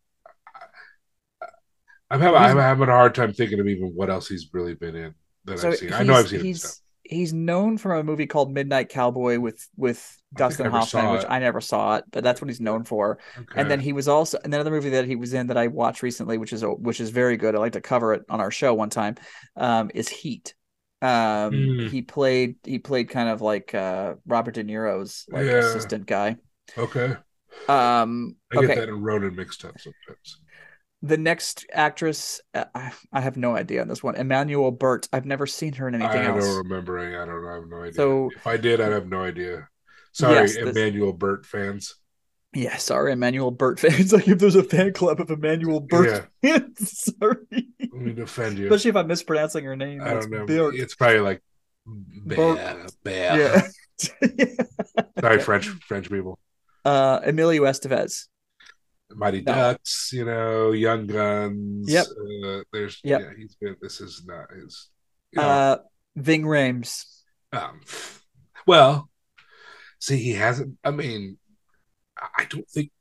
I'm 2.09 2.21
having, 2.21 2.37
I'm 2.39 2.57
having 2.57 2.87
a 2.87 2.91
hard 2.91 3.15
time 3.15 3.33
thinking 3.33 3.59
of 3.59 3.67
even 3.67 3.89
what 3.89 4.09
else 4.09 4.27
he's 4.27 4.49
really 4.53 4.73
been 4.75 4.95
in 4.95 5.13
that 5.45 5.59
So 5.59 5.69
I've 5.69 5.77
seen. 5.77 5.93
I 5.93 6.03
know 6.03 6.13
I've 6.15 6.27
seen 6.29 6.39
him 6.39 6.45
he's 6.45 6.59
stuff. 6.59 6.75
he's 7.03 7.33
known 7.33 7.77
from 7.77 7.97
a 7.99 8.03
movie 8.03 8.27
called 8.27 8.53
Midnight 8.53 8.89
Cowboy 8.89 9.39
with 9.39 9.67
with 9.75 10.21
I 10.35 10.37
Dustin 10.39 10.65
Hoffman, 10.71 11.09
which. 11.11 11.25
I 11.27 11.39
never 11.39 11.59
saw 11.61 11.97
it, 11.97 12.05
but 12.11 12.23
that's 12.23 12.41
what 12.41 12.49
he's 12.49 12.61
known 12.61 12.83
for. 12.85 13.19
Okay. 13.37 13.59
And 13.61 13.69
then 13.69 13.79
he 13.81 13.93
was 13.93 14.07
also 14.07 14.39
another 14.43 14.71
movie 14.71 14.91
that 14.91 15.05
he 15.05 15.15
was 15.15 15.33
in 15.33 15.47
that 15.47 15.57
I 15.57 15.67
watched 15.67 16.01
recently, 16.01 16.37
which 16.37 16.53
is 16.53 16.63
a, 16.63 16.69
which 16.69 17.01
is 17.01 17.09
very 17.09 17.35
good. 17.37 17.55
I 17.55 17.59
like 17.59 17.73
to 17.73 17.81
cover 17.81 18.13
it 18.13 18.23
on 18.29 18.39
our 18.39 18.51
show 18.51 18.73
one 18.73 18.89
time. 18.89 19.15
Um, 19.57 19.91
is 19.93 20.07
Heat. 20.09 20.55
Um, 21.01 21.09
Mm. 21.51 21.89
he 21.89 22.01
played 22.01 22.55
he 22.63 22.79
played 22.79 23.09
kind 23.09 23.29
of 23.29 23.41
like 23.41 23.73
uh 23.75 24.15
Robert 24.25 24.55
De 24.55 24.63
Niro's 24.63 25.25
like 25.29 25.45
Yeah. 25.45 25.59
assistant 25.59 26.05
guy. 26.07 26.37
Okay. 26.77 27.15
Um, 27.67 28.35
I 28.55 28.61
get 28.61 28.75
that 28.77 28.93
Ronin 28.93 29.35
mixed 29.35 29.65
up 29.65 29.79
sometimes. 29.79 30.39
the 31.01 31.17
next 31.17 31.65
actress, 31.73 32.39
uh, 32.53 32.65
I, 32.73 32.91
I 33.11 33.21
have 33.21 33.37
no 33.37 33.55
idea 33.55 33.81
on 33.81 33.87
this 33.87 34.03
one. 34.03 34.15
Emmanuelle 34.15 34.77
Burt. 34.77 35.07
I've 35.11 35.25
never 35.25 35.47
seen 35.47 35.73
her 35.73 35.87
in 35.87 35.95
anything 35.95 36.21
else. 36.21 36.27
I 36.27 36.35
else. 36.35 36.45
don't 36.45 36.57
remember. 36.57 36.99
I 36.99 37.25
don't 37.25 37.43
know. 37.43 37.49
I 37.49 37.53
have 37.55 37.67
no 37.67 37.81
idea. 37.81 37.93
So- 37.93 38.29
if 38.35 38.47
I 38.47 38.57
did, 38.57 38.81
I'd 38.81 38.91
have 38.91 39.07
no 39.07 39.23
idea. 39.23 39.67
Sorry, 40.13 40.35
Yes, 40.35 40.55
this- 40.55 40.75
Emmanuelle 40.75 41.17
Burt 41.17 41.45
fans. 41.45 41.95
Yeah, 42.53 42.77
sorry, 42.77 43.13
Emmanuelle 43.13 43.55
Burt 43.55 43.79
fans. 43.79 44.13
like 44.13 44.27
if 44.27 44.39
there's 44.39 44.55
a 44.55 44.63
fan 44.63 44.93
club 44.93 45.19
of 45.19 45.27
Emmanuelle 45.27 45.87
Burt 45.87 46.27
fans, 46.41 47.05
sorry. 47.19 47.67
Let 47.79 47.93
me 47.93 48.13
defend 48.13 48.57
you. 48.57 48.65
Especially 48.65 48.89
if 48.89 48.95
I'm 48.95 49.07
mispronouncing 49.07 49.63
her 49.65 49.75
name. 49.75 50.01
I 50.01 50.13
don't 50.13 50.31
know. 50.31 50.45
Burt. 50.45 50.75
It's 50.75 50.95
probably 50.95 51.19
like. 51.19 51.43
Bear, 51.85 52.85
bear. 53.03 53.37
Yeah. 53.37 53.67
Sorry, 55.19 55.39
French 55.39 55.67
French 55.67 56.09
people. 56.09 56.37
Uh, 56.87 57.19
Emilio 57.25 57.63
Estevez. 57.63 58.25
Mighty 59.11 59.41
No. 59.41 59.53
Ducks, 59.53 60.11
you 60.13 60.25
know, 60.25 60.71
Young 60.71 61.07
Guns. 61.07 61.89
Yep. 61.91 62.05
Uh, 62.45 62.59
there's 62.73 62.99
Yep. 63.03 63.21
yeah, 63.21 63.29
he's 63.37 63.55
been. 63.55 63.75
This 63.81 64.01
is 64.01 64.23
not 64.25 64.51
his. 64.53 64.89
You 65.31 65.41
know, 65.41 65.47
Uh, 65.47 65.77
Ving 66.15 66.43
Rhames. 66.43 67.05
um, 67.51 67.81
well, 68.65 69.09
see, 69.99 70.17
he 70.17 70.31
hasn't. 70.31 70.77
I 70.83 70.91
mean, 70.91 71.37
I 72.17 72.45
don't 72.49 72.69
think. 72.69 72.91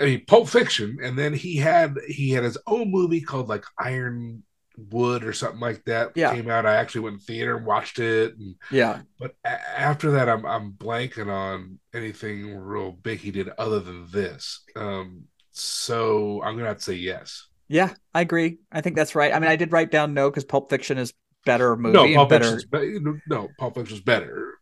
I 0.00 0.04
mean, 0.04 0.24
Pulp 0.26 0.48
Fiction, 0.48 0.98
and 1.02 1.18
then 1.18 1.32
he 1.34 1.56
had 1.56 1.96
he 2.08 2.30
had 2.30 2.44
his 2.44 2.58
own 2.66 2.90
movie 2.90 3.20
called 3.20 3.48
like 3.48 3.64
Iron 3.78 4.42
Wood 4.76 5.24
or 5.24 5.32
something 5.32 5.60
like 5.60 5.84
that. 5.84 6.12
Yeah. 6.14 6.34
came 6.34 6.50
out. 6.50 6.66
I 6.66 6.74
actually 6.76 7.02
went 7.02 7.14
in 7.14 7.20
theater 7.20 7.56
and 7.56 7.66
watched 7.66 7.98
it, 7.98 8.36
and 8.38 8.54
Yeah. 8.70 9.02
But 9.18 9.34
a- 9.44 9.80
after 9.80 10.12
that, 10.12 10.28
I'm 10.28 10.44
I'm 10.46 10.72
blanking 10.72 11.28
on 11.30 11.78
anything 11.94 12.54
real 12.56 12.92
big 12.92 13.20
he 13.20 13.30
did 13.30 13.48
other 13.58 13.80
than 13.80 14.06
this. 14.10 14.62
Um, 14.76 15.24
so 15.50 16.42
I'm 16.42 16.56
gonna 16.56 16.68
have 16.68 16.78
to 16.78 16.82
say 16.82 16.94
yes. 16.94 17.46
Yeah, 17.68 17.94
I 18.14 18.20
agree. 18.22 18.58
I 18.70 18.80
think 18.80 18.96
that's 18.96 19.14
right. 19.14 19.32
I 19.32 19.38
mean, 19.38 19.50
I 19.50 19.56
did 19.56 19.72
write 19.72 19.90
down 19.90 20.14
no 20.14 20.30
because 20.30 20.44
Pulp 20.44 20.68
Fiction 20.70 20.98
is 20.98 21.12
better 21.44 21.76
movie 21.76 21.94
no, 21.94 22.14
Pulp 22.14 22.28
better. 22.30 22.58
Fiction's 22.58 22.64
be- 22.66 23.18
no, 23.26 23.48
Pulp 23.58 23.74
Fiction's 23.74 24.00
better. 24.00 24.54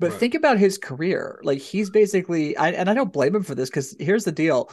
But 0.00 0.10
Right. 0.10 0.18
think 0.20 0.34
about 0.34 0.58
his 0.58 0.78
career. 0.78 1.40
Like 1.44 1.58
he's 1.60 1.88
basically, 1.90 2.56
I, 2.56 2.70
and 2.70 2.90
I 2.90 2.94
don't 2.94 3.12
blame 3.12 3.36
him 3.36 3.42
for 3.44 3.54
this 3.54 3.68
because 3.70 3.94
here's 4.00 4.24
the 4.24 4.32
deal: 4.32 4.70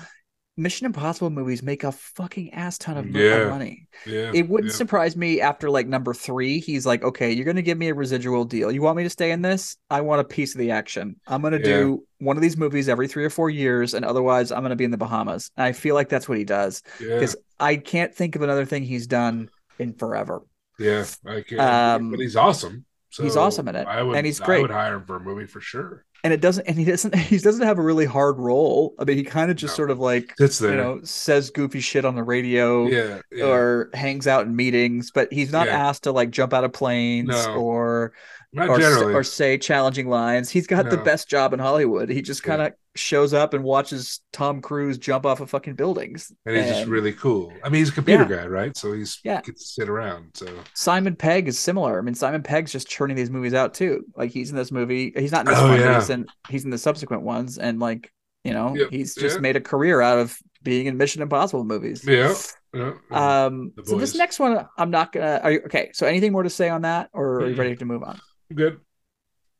Mission 0.60 0.86
Impossible 0.86 1.30
movies 1.30 1.64
make 1.64 1.84
a 1.84 1.91
fucking 1.91 2.53
ass 2.53 2.78
ton 2.78 2.97
of 2.97 3.07
Yeah. 3.10 3.49
money. 3.49 3.88
Yeah, 4.05 4.32
It 4.34 4.47
wouldn't 4.49 4.72
yeah. 4.74 4.78
surprise 4.78 5.16
me 5.16 5.41
after 5.41 5.70
like 5.70 5.88
number 5.88 6.14
three. 6.14 6.60
He's 6.60 6.86
like, 6.86 7.03
okay, 7.03 7.32
you're 7.32 7.45
going 7.45 7.55
to 7.55 7.62
give 7.62 7.78
me 7.78 7.88
a 7.89 7.93
residual 7.93 8.45
deal. 8.45 8.72
You 8.72 8.82
want 8.82 8.97
me 8.97 9.03
to 9.03 9.10
stay 9.10 9.32
in 9.32 9.41
this? 9.41 9.78
I 9.89 10.01
want 10.01 10.22
a 10.22 10.24
piece 10.26 10.53
of 10.53 10.60
the 10.60 10.72
action. 10.72 11.16
I'm 11.28 11.41
going 11.41 11.53
to 11.53 11.60
Yeah. 11.60 11.64
do 11.78 12.03
one 12.20 12.36
of 12.38 12.41
these 12.43 12.57
movies 12.57 12.89
every 12.89 13.07
three 13.07 13.24
or 13.26 13.30
four 13.30 13.49
years, 13.49 13.93
and 13.93 14.03
otherwise, 14.05 14.51
I'm 14.51 14.60
going 14.62 14.72
to 14.72 14.76
be 14.76 14.84
in 14.84 14.91
the 14.91 14.97
Bahamas. 14.97 15.49
And 15.57 15.64
I 15.66 15.72
feel 15.72 15.95
like 15.95 16.10
that's 16.10 16.28
what 16.30 16.38
he 16.38 16.43
does 16.43 16.84
yeah, 16.99 17.16
because 17.16 17.36
I 17.60 17.78
can't 17.78 18.14
think 18.14 18.36
of 18.36 18.41
another 18.41 18.66
thing 18.66 18.84
he's 18.84 19.07
done 19.07 19.49
in 19.80 19.93
forever. 19.93 20.41
yeah. 20.78 21.05
I 21.26 21.41
can't, 21.41 21.62
Um, 21.62 22.12
but 22.12 22.20
he's 22.20 22.36
awesome. 22.36 22.86
So 23.12 23.24
he's 23.24 23.36
awesome 23.38 23.68
in 23.68 23.76
it, 23.76 23.88
I 23.88 24.03
would, 24.03 24.16
and 24.18 24.26
he's 24.26 24.39
great. 24.39 24.60
I 24.60 24.62
would 24.62 24.72
hire 24.72 24.95
him 24.97 25.05
for 25.05 25.16
a 25.16 25.20
movie 25.20 25.47
for 25.47 25.60
sure. 25.62 26.05
And 26.24 26.34
it 26.34 26.41
doesn't, 26.41 26.65
and 26.67 26.78
he 26.78 26.84
doesn't, 26.86 27.15
he 27.32 27.38
doesn't 27.38 27.65
have 27.65 27.78
a 27.80 27.82
really 27.82 28.05
hard 28.05 28.38
role. 28.39 28.93
I 28.99 29.05
mean, 29.05 29.17
he 29.17 29.24
kind 29.24 29.49
of 29.51 29.57
just 29.57 29.74
No. 29.74 29.78
sort 29.78 29.91
of 29.91 29.99
like 29.99 30.34
Sits 30.38 30.59
there. 30.59 30.72
you 30.72 30.78
know 30.78 30.99
says 31.03 31.49
goofy 31.49 31.80
shit 31.80 32.03
on 32.05 32.15
the 32.15 32.24
radio. 32.24 32.88
yeah, 32.88 33.22
yeah. 33.32 33.45
Or 33.45 33.89
hangs 33.93 34.28
out 34.28 34.45
in 34.45 34.55
meetings, 34.55 35.11
but 35.11 35.32
he's 35.32 35.51
not 35.51 35.67
Yeah. 35.67 35.88
asked 35.88 36.03
to 36.03 36.11
like 36.11 36.30
jump 36.32 36.53
out 36.53 36.63
of 36.63 36.74
planes 36.74 37.30
No. 37.30 37.53
or 37.55 38.13
not 38.52 38.70
or, 38.70 38.80
generally. 38.80 39.14
or 39.14 39.24
say 39.24 39.58
challenging 39.58 40.08
lines. 40.10 40.50
He's 40.50 40.66
got 40.68 40.89
the 40.89 40.97
best 40.97 41.30
job 41.30 41.54
in 41.54 41.60
Hollywood. 41.60 42.10
He 42.10 42.22
just 42.22 42.41
kind 42.43 42.62
of 42.62 42.74
shows 42.95 43.34
up 43.34 43.54
and 43.54 43.64
watches 43.64 44.22
Tom 44.34 44.62
Cruise 44.62 44.97
jump 44.97 45.26
off 45.26 45.39
of 45.39 45.50
fucking 45.50 45.76
buildings. 45.76 46.32
and 46.45 46.56
he's 46.58 46.66
just 46.68 46.88
really 46.88 47.14
cool. 47.14 47.54
I 47.64 47.70
mean, 47.70 47.80
he's 47.80 47.89
a 47.89 47.93
computer 47.93 48.24
Yeah. 48.30 48.38
guy, 48.41 48.47
right? 48.47 48.76
So 48.76 48.91
he's 48.93 49.20
Yeah. 49.24 49.41
gets 49.41 49.62
to 49.62 49.68
sit 49.82 49.89
around. 49.89 50.32
So 50.34 50.47
Simon 50.74 51.16
Pegg 51.16 51.47
is 51.47 51.60
similar. 51.60 52.00
I 52.00 52.02
mean, 52.02 52.16
Simon 52.16 52.41
Pegg's 52.41 52.72
just 52.72 52.88
churning 52.89 53.16
these 53.16 53.30
movies 53.30 53.54
out 53.54 53.74
too. 53.76 54.04
Like 54.16 54.32
he's 54.32 54.50
in 54.50 54.56
this 54.56 54.72
movie. 54.72 55.14
He's 55.16 55.32
not 55.32 55.41
in 55.45 55.52
this 55.54 55.60
Oh, 55.62 55.70
one, 55.70 55.80
yeah. 55.80 56.00
he's 56.00 56.10
in 56.10 56.26
he's 56.50 56.66
in 56.66 56.72
the 56.72 56.78
subsequent 56.78 57.24
ones, 57.24 57.58
and 57.58 57.80
like 57.80 58.12
you 58.43 58.54
know, 58.54 58.74
Yep. 58.76 58.89
he's 58.89 59.16
just 59.16 59.36
Yeah. 59.36 59.41
made 59.41 59.56
a 59.58 59.62
career 59.62 60.02
out 60.02 60.18
of 60.18 60.38
being 60.64 60.88
in 60.88 60.97
Mission 60.97 61.22
Impossible 61.22 61.64
movies. 61.66 62.04
yeah, 62.06 62.34
yeah. 62.74 62.93
Um. 63.12 63.72
So 63.86 63.97
this 63.97 64.16
next 64.16 64.39
one, 64.39 64.66
I'm 64.78 64.89
not 64.91 65.12
gonna. 65.12 65.39
Are 65.43 65.52
you 65.52 65.62
okay? 65.66 65.91
So 65.93 66.08
anything 66.08 66.32
more 66.32 66.43
to 66.43 66.50
say 66.50 66.70
on 66.70 66.82
that, 66.82 67.10
or 67.14 67.41
are 67.41 67.50
you 67.50 67.56
ready 67.56 67.76
to 67.76 67.86
move 67.86 68.04
on? 68.04 68.20
Good. 68.56 68.80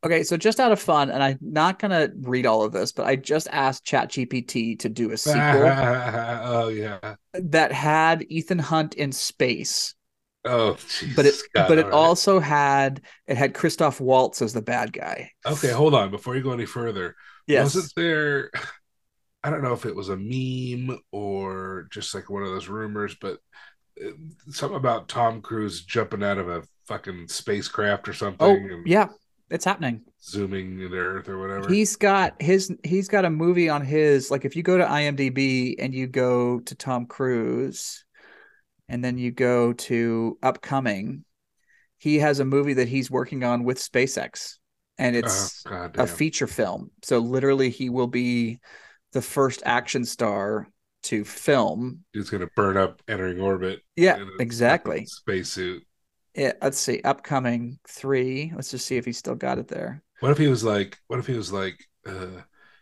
Okay, 0.04 0.24
so 0.24 0.38
just 0.38 0.62
out 0.62 0.72
of 0.72 0.80
fun, 0.80 1.10
and 1.10 1.22
I'm 1.22 1.38
not 1.42 1.78
gonna 1.78 2.10
read 2.22 2.46
all 2.46 2.64
of 2.64 2.72
this, 2.72 2.94
but 2.94 3.06
I 3.06 3.18
just 3.18 3.50
asked 3.52 3.86
ChatGPT 3.86 4.80
to 4.80 4.90
do 4.90 5.12
a 5.12 5.18
sequel 5.18 5.42
oh 5.44 6.70
yeah. 6.70 7.16
that 7.34 7.74
had 7.74 8.26
Ethan 8.30 8.60
Hunt 8.60 8.94
in 8.96 9.12
space, 9.12 9.96
Oh, 10.46 10.78
but 11.18 11.26
it 11.26 11.36
God, 11.54 11.68
but 11.68 11.78
it 11.80 11.86
right. 11.86 11.94
also 11.94 12.40
had 12.40 13.02
it 13.28 13.36
had 13.36 13.54
Christoph 13.54 14.00
Waltz 14.00 14.42
as 14.42 14.54
the 14.54 14.62
bad 14.62 14.94
guy. 14.94 15.32
Okay, 15.46 15.72
hold 15.72 15.94
on. 15.94 16.12
Before 16.12 16.36
you 16.36 16.44
go 16.44 16.54
any 16.54 16.66
further, 16.66 17.16
Yes, 17.46 17.76
wasn't 17.76 17.94
there? 17.96 18.52
I 19.44 19.50
don't 19.50 19.64
know 19.64 19.74
if 19.74 19.86
it 19.86 19.96
was 19.96 20.10
a 20.10 20.18
meme 20.18 21.00
or 21.12 21.88
just 21.92 22.14
like 22.14 22.30
one 22.30 22.44
of 22.44 22.50
those 22.50 22.68
rumors, 22.68 23.16
but 23.20 23.40
something 24.50 24.78
about 24.78 25.08
Tom 25.08 25.41
Cruise 25.41 25.82
jumping 25.82 26.24
out 26.24 26.38
of 26.38 26.50
a 26.50 26.64
fucking 26.86 27.28
spacecraft 27.28 28.08
or 28.08 28.14
something 28.14 28.72
oh 28.72 28.82
yeah, 28.86 29.08
it's 29.50 29.66
happening. 29.66 30.02
zooming 30.22 30.80
into 30.80 30.95
Earth 30.95 31.30
or 31.30 31.39
whatever. 31.39 31.70
He's 31.70 31.95
got 31.95 32.41
his 32.41 32.74
he's 32.84 33.08
got 33.08 33.26
a 33.26 33.30
movie 33.30 33.70
on 33.70 33.84
his 33.84 34.32
like 34.32 34.45
if 34.45 34.56
you 34.56 34.64
go 34.64 34.78
to 34.78 34.86
IMDb 34.86 35.76
and 35.80 35.93
you 35.93 36.08
go 36.08 36.60
to 36.60 36.76
Tom 36.76 37.06
Cruise 37.06 38.06
and 38.88 39.04
then 39.04 39.18
you 39.18 39.32
go 39.32 39.74
to 39.74 40.38
upcoming, 40.41 41.24
he 41.97 42.20
has 42.20 42.39
a 42.39 42.45
movie 42.45 42.74
that 42.74 42.88
he's 42.88 43.12
working 43.12 43.43
on 43.43 43.64
with 43.64 43.78
SpaceX 43.78 44.56
and 44.97 45.16
it's 45.16 45.64
oh, 45.70 45.89
a 45.95 46.08
feature 46.08 46.47
film. 46.47 46.91
So 47.04 47.20
literally 47.20 47.70
he 47.70 47.89
will 47.89 48.08
be 48.08 48.60
the 49.14 49.22
first 49.22 49.62
action 49.66 50.06
star 50.06 50.68
to 51.04 51.24
film. 51.24 52.04
He's 52.14 52.30
gonna 52.30 52.50
burn 52.56 52.78
up 52.78 53.02
entering 53.08 53.39
orbit. 53.39 53.82
Yeah, 53.95 54.24
exactly. 54.39 55.06
Spacesuit. 55.06 55.84
Yeah, 56.36 56.54
let's 56.62 56.78
see. 56.78 57.02
Upcoming 57.04 57.80
3. 57.88 58.54
Let's 58.56 58.72
just 58.72 58.86
see 58.86 58.97
if 58.97 59.06
he's 59.06 59.18
still 59.18 59.36
got 59.36 59.58
it 59.58 59.68
there. 59.68 60.02
What 60.20 60.32
if 60.32 60.38
he 60.38 60.47
was 60.47 60.64
like? 60.64 60.97
What 61.08 61.20
if 61.20 61.28
he 61.28 61.34
was 61.34 61.52
like? 61.52 61.84
uh 62.06 62.41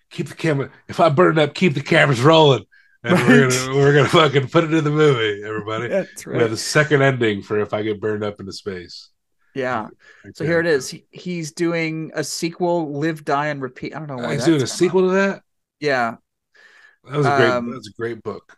Keep 0.09 0.29
the 0.29 0.35
camera. 0.35 0.71
If 0.87 0.99
I 0.99 1.09
burn 1.09 1.37
up, 1.37 1.53
keep 1.53 1.73
the 1.73 1.81
cameras 1.81 2.21
rolling, 2.21 2.63
and 3.03 3.17
we're 3.27 3.49
gonna 3.49 3.75
we're 3.75 3.93
gonna 3.93 4.07
fucking 4.07 4.47
put 4.47 4.63
it 4.63 4.73
in 4.73 4.83
the 4.85 4.89
movie, 4.89 5.43
everybody. 5.43 5.87
That's 5.89 6.25
We 6.25 6.37
have 6.37 6.49
the 6.49 6.55
second 6.57 7.01
ending 7.01 7.41
for 7.41 7.59
if 7.59 7.73
I 7.73 7.81
get 7.81 7.99
burned 7.99 8.23
up 8.23 8.39
into 8.39 8.53
space. 8.53 9.09
Yeah. 9.53 9.87
So 10.35 10.45
here 10.45 10.59
it 10.61 10.65
is. 10.65 10.87
He, 10.87 11.05
he's 11.11 11.51
doing 11.51 12.11
a 12.13 12.23
sequel, 12.23 12.93
Live, 12.93 13.25
Die, 13.25 13.47
and 13.47 13.61
Repeat. 13.61 13.95
I 13.95 13.99
don't 13.99 14.07
know 14.07 14.19
Uh, 14.19 14.27
why 14.27 14.33
he's 14.35 14.45
doing 14.45 14.61
a 14.61 14.67
sequel 14.67 15.01
to 15.09 15.13
that. 15.15 15.41
Yeah, 15.81 16.17
That 17.09 17.17
was 17.17 17.25
a 17.25 17.37
great. 17.37 17.49
Um, 17.49 17.69
that 17.69 17.77
was 17.77 17.87
a 17.87 17.97
great 18.01 18.23
book. 18.23 18.57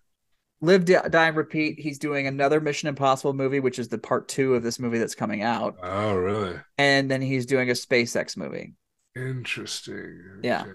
Live, 0.62 0.84
Die, 0.86 1.00
and 1.28 1.38
Repeat. 1.38 1.80
He's 1.80 2.00
doing 2.00 2.28
another 2.28 2.60
Mission 2.60 2.90
Impossible 2.90 3.34
movie, 3.34 3.62
which 3.62 3.80
is 3.80 3.88
the 3.88 3.98
part 3.98 4.28
two 4.28 4.56
of 4.56 4.64
this 4.64 4.78
movie 4.78 4.98
that's 4.98 5.16
coming 5.16 5.42
out, 5.42 5.78
Oh, 5.82 6.16
really? 6.16 6.60
and 6.78 7.10
then 7.10 7.22
he's 7.22 7.46
doing 7.46 7.70
a 7.70 7.74
SpaceX 7.74 8.36
movie. 8.36 8.74
Interesting. 9.16 10.42
Yeah. 10.44 10.62
Okay. 10.64 10.72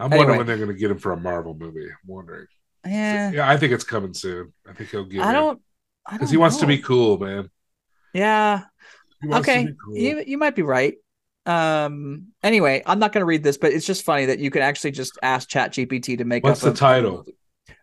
I'm 0.00 0.10
wondering 0.10 0.38
when 0.38 0.46
they're 0.48 0.56
going 0.56 0.68
to 0.68 0.74
get 0.74 0.90
him 0.90 0.98
for 0.98 1.12
a 1.12 1.16
Marvel 1.16 1.54
movie. 1.54 1.86
I'm 1.86 1.96
wondering. 2.06 2.46
Yeah, 2.84 3.30
Yeah, 3.30 3.48
I 3.48 3.56
think 3.56 3.72
it's 3.72 3.84
coming 3.84 4.12
soon. 4.14 4.52
I 4.68 4.72
think 4.72 4.90
he'll 4.90 5.04
get. 5.04 5.22
I 5.22 5.32
don't. 5.32 5.60
Because 6.10 6.30
he 6.30 6.36
wants 6.36 6.56
to 6.58 6.66
be 6.66 6.78
cool, 6.78 7.18
man. 7.18 7.48
Yeah. 8.12 8.64
He 9.22 9.28
wants 9.28 9.46
to 9.46 9.52
Okay. 9.52 9.68
cool. 9.84 9.96
You 9.96 10.24
you 10.26 10.38
might 10.38 10.56
be 10.56 10.62
right. 10.62 10.94
Um. 11.46 12.28
Anyway, 12.42 12.82
I'm 12.86 12.98
not 12.98 13.12
going 13.12 13.20
to 13.22 13.26
read 13.26 13.42
this, 13.42 13.58
but 13.58 13.72
it's 13.72 13.86
just 13.86 14.04
funny 14.04 14.26
that 14.26 14.38
you 14.38 14.50
can 14.50 14.62
actually 14.62 14.92
just 14.92 15.18
ask 15.22 15.48
ChatGPT 15.48 16.18
to 16.18 16.24
make 16.24 16.44
What's 16.44 16.62
up 16.62 16.68
the 16.68 16.72
a- 16.72 16.76
title? 16.76 17.24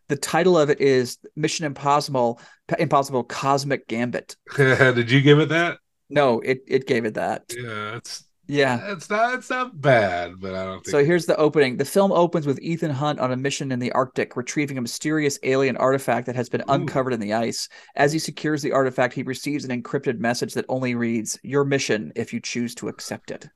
The 0.07 0.15
title 0.17 0.57
of 0.57 0.69
it 0.69 0.81
is 0.81 1.17
Mission 1.35 1.65
Impossible. 1.65 2.39
Impossible 2.77 3.23
Cosmic 3.23 3.87
Gambit. 3.87 4.35
Did 4.57 5.09
you 5.11 5.21
give 5.21 5.39
it 5.39 5.49
that? 5.49 5.77
No, 6.09 6.39
it 6.41 6.63
it 6.67 6.87
gave 6.87 7.05
it 7.05 7.13
that. 7.13 7.43
Yeah, 7.55 7.95
it's 7.97 8.23
Yeah. 8.51 8.91
it's 8.91 9.09
not 9.09 9.33
it's 9.35 9.49
not 9.49 9.79
bad, 9.79 10.41
but 10.41 10.53
I 10.53 10.65
don't 10.65 10.83
think. 10.83 10.91
So 10.91 11.05
here's 11.05 11.25
the 11.25 11.37
opening. 11.37 11.77
The 11.77 11.85
film 11.85 12.11
opens 12.11 12.45
with 12.45 12.59
Ethan 12.61 12.91
Hunt 12.91 13.19
on 13.19 13.31
a 13.31 13.37
mission 13.37 13.71
in 13.71 13.79
the 13.79 13.91
Arctic, 13.93 14.35
retrieving 14.35 14.77
a 14.77 14.81
mysterious 14.81 15.39
alien 15.43 15.77
artifact 15.77 16.25
that 16.25 16.35
has 16.35 16.49
been 16.49 16.61
Ooh. 16.61 16.73
uncovered 16.73 17.13
in 17.13 17.21
the 17.21 17.33
ice. 17.33 17.69
As 17.95 18.11
he 18.11 18.19
secures 18.19 18.61
the 18.61 18.73
artifact, 18.73 19.13
he 19.13 19.23
receives 19.23 19.63
an 19.63 19.81
encrypted 19.81 20.19
message 20.19 20.53
that 20.55 20.65
only 20.67 20.95
reads, 20.95 21.39
Your 21.43 21.63
mission 21.63 22.11
if 22.15 22.33
you 22.33 22.41
choose 22.41 22.75
to 22.75 22.89
accept 22.89 23.31
it. 23.31 23.47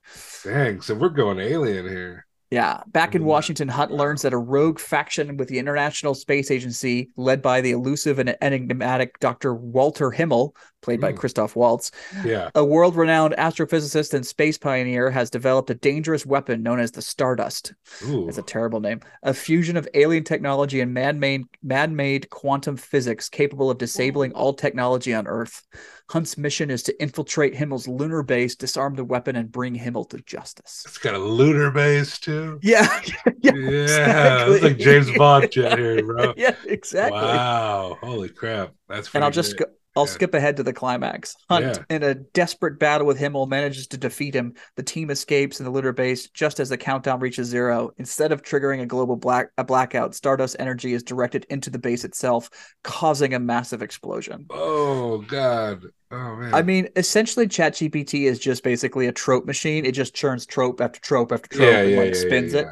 Dang, 0.44 0.80
so 0.80 0.96
we're 0.96 1.10
going 1.10 1.40
alien 1.40 1.88
here. 1.88 2.26
Yeah. 2.56 2.82
Back 2.88 3.16
in. 3.16 3.26
Washington, 3.26 3.68
Hunt 3.68 3.92
learns 3.92 4.22
that 4.22 4.34
a 4.34 4.38
rogue 4.38 4.80
faction 4.80 5.36
with 5.36 5.50
the 5.50 5.60
International 5.60 6.14
Space 6.14 6.50
Agency, 6.52 7.10
led 7.18 7.42
by 7.42 7.60
the 7.60 7.72
elusive 7.72 8.18
and 8.20 8.36
enigmatic 8.42 9.20
Dr. 9.20 9.54
Walter 9.54 10.10
Himmel, 10.12 10.56
played 10.82 11.02
by 11.02 11.12
Mm. 11.12 11.18
Christoph 11.18 11.56
Waltz, 11.56 11.90
Yeah. 12.24 12.52
a 12.54 12.64
world 12.64 12.96
renowned 12.96 13.34
astrophysicist 13.38 14.14
and 14.14 14.26
space 14.26 14.58
pioneer, 14.58 15.10
has 15.10 15.32
developed 15.32 15.70
a 15.72 15.76
dangerous 15.76 16.26
weapon 16.26 16.62
known 16.62 16.80
as 16.80 16.92
the 16.92 17.02
Stardust. 17.02 17.74
Ooh. 18.08 18.30
It's 18.30 18.38
a 18.38 18.44
terrible 18.44 18.80
name. 18.80 19.00
A 19.24 19.34
fusion 19.34 19.76
of 19.78 19.88
alien 19.96 20.24
technology 20.24 20.80
and 20.82 20.94
man-made 20.94 21.46
man-made 21.64 22.30
quantum 22.30 22.78
physics 22.78 23.28
capable 23.28 23.72
of 23.72 23.80
disabling 23.80 24.32
all 24.34 24.54
technology 24.54 25.14
on 25.14 25.26
Earth. 25.28 25.64
Hunt's 26.12 26.38
mission 26.38 26.70
is 26.70 26.84
to 26.84 27.02
infiltrate 27.02 27.56
Himmel's 27.56 27.88
lunar 27.88 28.22
base, 28.22 28.56
disarm 28.56 28.94
the 28.94 29.04
weapon, 29.04 29.36
and 29.36 29.52
bring 29.52 29.74
Himmel 29.74 30.06
to 30.06 30.18
justice. 30.20 30.84
It's 30.88 31.00
got 31.00 31.16
a 31.16 31.18
lunar 31.18 31.72
base 31.72 32.20
too. 32.20 32.45
Yeah, 32.62 33.02
yeah, 33.42 33.52
Yeah, 33.56 34.46
it's 34.50 34.64
like 34.64 34.78
James 34.78 35.12
Bond 35.18 35.54
shit 35.54 35.78
here, 35.78 36.04
bro. 36.06 36.34
yeah, 36.38 36.56
exactly. 36.66 37.20
Wow, 37.20 37.98
holy 38.02 38.30
crap, 38.30 38.74
that's. 38.88 39.14
And 39.14 39.24
I'll 39.24 39.32
just 39.32 39.58
go, 39.58 39.66
I'll 39.96 40.06
Yeah. 40.06 40.12
skip 40.12 40.34
ahead 40.34 40.58
to 40.58 40.64
the 40.64 40.74
climax. 40.74 41.36
Hunt, 41.50 41.66
Yeah. 41.90 41.96
in 41.96 42.04
a 42.04 42.14
desperate 42.16 42.80
battle 42.80 43.08
with 43.08 43.18
Himmel, 43.18 43.46
manages 43.48 43.88
to 43.88 43.98
defeat 43.98 44.34
him. 44.36 44.54
The 44.76 44.84
team 44.84 45.10
escapes 45.10 45.60
in 45.60 45.66
the 45.66 45.72
lunar 45.72 45.94
base 45.94 46.30
just 46.30 46.60
as 46.60 46.70
the 46.70 46.78
countdown 46.78 47.20
reaches 47.20 47.48
zero. 47.48 47.92
Instead 47.98 48.32
of 48.32 48.42
triggering 48.42 48.82
a 48.82 48.86
global 48.86 49.16
black 49.16 49.50
a 49.58 49.64
blackout, 49.64 50.14
Stardust 50.16 50.56
energy 50.60 50.94
is 50.94 51.04
directed 51.04 51.46
into 51.50 51.70
the 51.70 51.80
base 51.80 52.04
itself, 52.04 52.50
causing 52.84 53.34
a 53.34 53.40
massive 53.40 53.82
explosion. 53.82 54.46
Oh 54.50 55.20
god. 55.20 55.84
Oh 56.12 56.36
man. 56.36 56.54
I 56.54 56.62
mean, 56.62 56.90
essentially, 56.96 57.48
ChatGPT 57.48 58.24
is 58.26 58.40
just 58.40 58.64
basically 58.64 59.08
a 59.08 59.12
trope 59.12 59.46
machine. 59.46 59.86
It 59.86 59.94
just 59.94 60.14
churns 60.14 60.46
trope 60.46 60.80
after 60.82 61.00
trope 61.00 61.32
after 61.32 61.50
trope 61.50 61.72
yeah, 61.72 61.80
and 61.82 61.96
like 61.98 62.16
spins 62.16 62.54
it. 62.54 62.68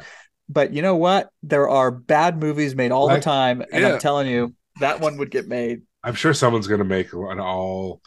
But 0.48 0.72
you 0.74 0.82
know 0.82 0.96
what? 0.96 1.30
There 1.42 1.68
are 1.70 1.90
bad 1.90 2.38
movies 2.40 2.74
made 2.74 2.92
all 2.92 3.06
Like- 3.06 3.20
the 3.20 3.24
time, 3.24 3.62
and. 3.72 3.86
I'm 3.86 3.98
telling 3.98 4.26
you, 4.28 4.54
that 4.80 5.00
one 5.00 5.16
would 5.16 5.30
get 5.30 5.48
made. 5.48 5.82
I'm 6.04 6.14
sure 6.14 6.34
someone's 6.34 6.66
gonna 6.68 6.84
make 6.84 7.12
an 7.12 7.40
all 7.40 8.02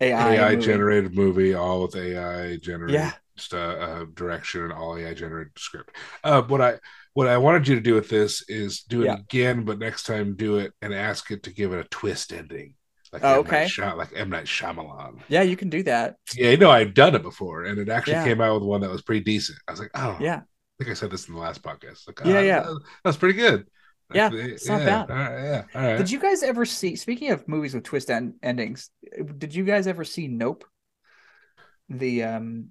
AI, 0.00 0.38
AI, 0.38 0.50
movie. 0.50 0.64
generated 0.64 1.14
movie, 1.14 1.54
all 1.54 1.82
with 1.82 1.96
AI 1.96 2.56
generated 2.56 2.94
Yeah. 2.94 3.12
just, 3.36 3.54
uh, 3.54 3.56
uh, 3.58 4.04
direction 4.14 4.62
and 4.64 4.72
all 4.72 4.96
AI 4.96 5.14
generated 5.14 5.52
script. 5.58 5.96
Uh, 6.22 6.42
what 6.42 6.60
I 6.60 6.78
what 7.14 7.28
I 7.28 7.38
wanted 7.38 7.68
you 7.68 7.76
to 7.76 7.80
do 7.80 7.94
with 7.94 8.08
this 8.08 8.42
is 8.48 8.82
do 8.82 9.02
it 9.02 9.06
Yeah. 9.06 9.14
again, 9.14 9.64
but 9.64 9.78
next 9.78 10.04
time 10.04 10.36
do 10.36 10.58
it 10.58 10.72
and 10.82 10.92
ask 10.92 11.30
it 11.30 11.44
to 11.44 11.52
give 11.52 11.72
it 11.72 11.78
a 11.78 11.88
twist 11.88 12.32
ending, 12.32 12.74
like 13.12 13.22
Oh, 13.24 13.36
M. 13.40 13.40
okay. 13.40 13.68
Night 13.78 13.96
like 13.96 14.10
M 14.16 14.30
Night 14.30 14.46
Shyamalan. 14.46 15.20
Yeah, 15.28 15.42
you 15.42 15.56
can 15.56 15.70
do 15.70 15.82
that. 15.84 16.16
Yeah, 16.34 16.50
you 16.50 16.56
know 16.56 16.70
I've 16.70 16.94
done 16.94 17.14
it 17.14 17.22
before, 17.22 17.64
and 17.64 17.78
it 17.78 17.88
actually 17.88 18.14
Yeah. 18.14 18.24
came 18.24 18.40
out 18.40 18.54
with 18.54 18.64
one 18.68 18.80
that 18.80 18.90
was 18.90 19.02
pretty 19.02 19.22
decent. 19.24 19.58
I 19.68 19.72
was 19.72 19.80
like, 19.80 19.90
oh, 19.94 20.18
Yeah. 20.20 20.40
I 20.40 20.84
think 20.84 20.90
I 20.90 20.94
said 20.94 21.10
this 21.10 21.28
in 21.28 21.34
the 21.34 21.40
last 21.40 21.62
podcast. 21.62 22.06
Like, 22.08 22.20
Yeah, 22.24 22.38
oh, 22.38 22.40
yeah. 22.40 22.66
that's 23.04 23.16
pretty 23.16 23.38
good. 23.38 23.66
Yeah, 24.14 24.30
it's 24.32 24.68
not 24.68 24.80
yeah, 24.80 25.04
bad. 25.06 25.10
All 25.10 25.16
right, 25.16 25.42
yeah, 25.42 25.62
all 25.74 25.82
right. 25.82 25.98
Did 25.98 26.10
you 26.10 26.18
guys 26.18 26.42
ever 26.42 26.64
see? 26.64 26.96
Speaking 26.96 27.30
of 27.30 27.46
movies 27.48 27.74
with 27.74 27.84
twist 27.84 28.10
end, 28.10 28.34
endings, 28.42 28.90
did 29.38 29.54
you 29.54 29.64
guys 29.64 29.86
ever 29.86 30.04
see 30.04 30.28
Nope? 30.28 30.64
The 31.88 32.22
um, 32.24 32.68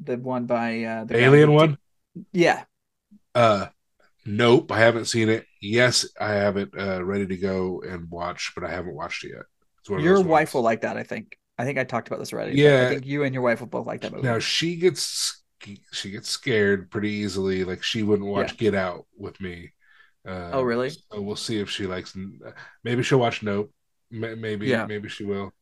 the 0.00 0.16
one 0.16 0.46
by 0.46 0.82
uh, 0.82 1.04
the 1.04 1.18
Alien 1.18 1.52
one? 1.52 1.78
did- 2.14 2.26
yeah. 2.32 2.64
Uh, 3.34 3.66
nope, 4.26 4.72
I 4.72 4.80
haven't 4.80 5.04
seen 5.04 5.28
it. 5.28 5.46
Yes, 5.62 6.06
I 6.20 6.32
have 6.32 6.56
it 6.56 6.70
uh, 6.76 7.04
ready 7.04 7.26
to 7.26 7.36
go 7.36 7.82
and 7.86 8.10
watch, 8.10 8.52
but 8.54 8.64
I 8.64 8.70
haven't 8.70 8.94
watched 8.94 9.24
it 9.24 9.32
yet. 9.34 9.44
It's 9.80 9.90
one 9.90 10.00
of 10.00 10.04
Your 10.04 10.20
wife 10.20 10.54
will 10.54 10.62
like 10.62 10.80
that. 10.82 10.96
I 10.96 11.02
think. 11.02 11.36
I 11.58 11.64
think 11.64 11.78
I 11.78 11.84
talked 11.84 12.08
about 12.08 12.20
this 12.20 12.32
already. 12.32 12.56
Yeah. 12.56 12.86
I 12.86 12.88
think 12.88 13.04
you 13.04 13.22
and 13.22 13.34
your 13.34 13.42
wife 13.42 13.60
will 13.60 13.66
both 13.66 13.86
like 13.86 14.00
that 14.00 14.12
movie. 14.12 14.26
Now 14.26 14.38
she 14.38 14.76
gets 14.76 15.42
she 15.92 16.10
gets 16.10 16.30
scared 16.30 16.90
pretty 16.90 17.10
easily. 17.10 17.64
Like 17.64 17.82
she 17.82 18.02
wouldn't 18.02 18.28
watch 18.28 18.56
Get 18.56 18.74
Out 18.74 19.06
with 19.16 19.38
me. 19.40 19.72
Uh, 20.26 20.50
Oh, 20.52 20.62
really? 20.62 20.90
So 20.90 21.20
we'll 21.20 21.36
see 21.36 21.58
if 21.60 21.70
she 21.70 21.86
likes. 21.86 22.16
Maybe 22.84 23.02
she'll 23.02 23.18
watch 23.20 23.42
Nope. 23.42 23.72
Maybe 24.10 24.68
Yeah. 24.68 24.86
maybe 24.86 25.08
she 25.08 25.24
will. 25.24 25.52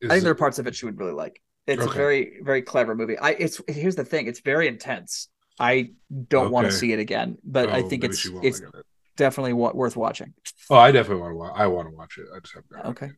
Is 0.00 0.10
I 0.10 0.14
think 0.14 0.24
there 0.24 0.32
are 0.32 0.36
parts 0.36 0.58
of 0.58 0.66
it 0.66 0.74
she 0.74 0.86
would 0.86 0.98
really 0.98 1.12
like. 1.12 1.40
It's 1.66 1.86
a 1.86 1.90
very 1.90 2.40
very 2.42 2.62
clever 2.62 2.94
movie. 2.94 3.18
I 3.18 3.30
it's 3.30 3.60
here's 3.68 3.96
the 3.96 4.04
thing. 4.04 4.26
It's 4.26 4.40
very 4.40 4.68
intense. 4.68 5.28
I 5.58 5.92
don't 6.28 6.50
want 6.50 6.66
to 6.66 6.70
see 6.70 6.92
it 6.92 6.98
again, 6.98 7.38
but 7.44 7.70
I 7.70 7.76
Oh, 7.76 7.88
think 7.88 8.04
it's 8.04 8.26
it's 8.42 8.60
it. 8.60 8.84
definitely 9.16 9.52
worth 9.54 9.96
watching. 9.96 10.34
Oh, 10.70 10.76
I 10.76 10.92
definitely 10.92 11.22
want 11.22 11.32
to 11.32 11.36
watch. 11.36 11.52
I 11.56 11.66
want 11.66 11.88
to 11.88 11.94
watch 11.94 12.18
it. 12.18 12.26
I 12.34 12.40
just 12.40 12.54
haven't. 12.54 12.86
Okay. 12.90 13.12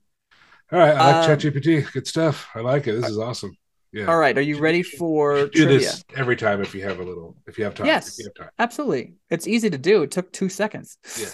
it. 0.72 0.74
All 0.74 0.78
right. 0.80 0.96
I 0.96 1.00
like 1.02 1.16
Um, 1.16 1.38
ChatGPT. 1.38 1.92
Good 1.92 2.06
stuff. 2.06 2.48
I 2.54 2.60
like 2.60 2.86
it. 2.86 2.92
This 2.92 3.08
is 3.08 3.18
awesome. 3.18 3.56
Yeah. 3.96 4.08
All 4.08 4.18
right, 4.18 4.36
are 4.36 4.42
you 4.42 4.58
ready 4.58 4.82
for 4.82 5.46
do 5.46 5.48
trivia? 5.48 5.78
this 5.78 6.04
every 6.14 6.36
time 6.36 6.60
if 6.60 6.74
you 6.74 6.82
have 6.82 7.00
a 7.00 7.02
little 7.02 7.34
if 7.46 7.56
you 7.56 7.64
have 7.64 7.74
time. 7.74 7.86
Yes. 7.86 8.18
If 8.18 8.18
you 8.18 8.24
have 8.36 8.44
time. 8.46 8.50
Absolutely. 8.58 9.14
It's 9.30 9.46
easy 9.46 9.70
to 9.70 9.78
do. 9.78 10.02
It 10.02 10.10
took 10.10 10.30
two 10.32 10.50
seconds. 10.50 10.98
Yeah. 11.18 11.28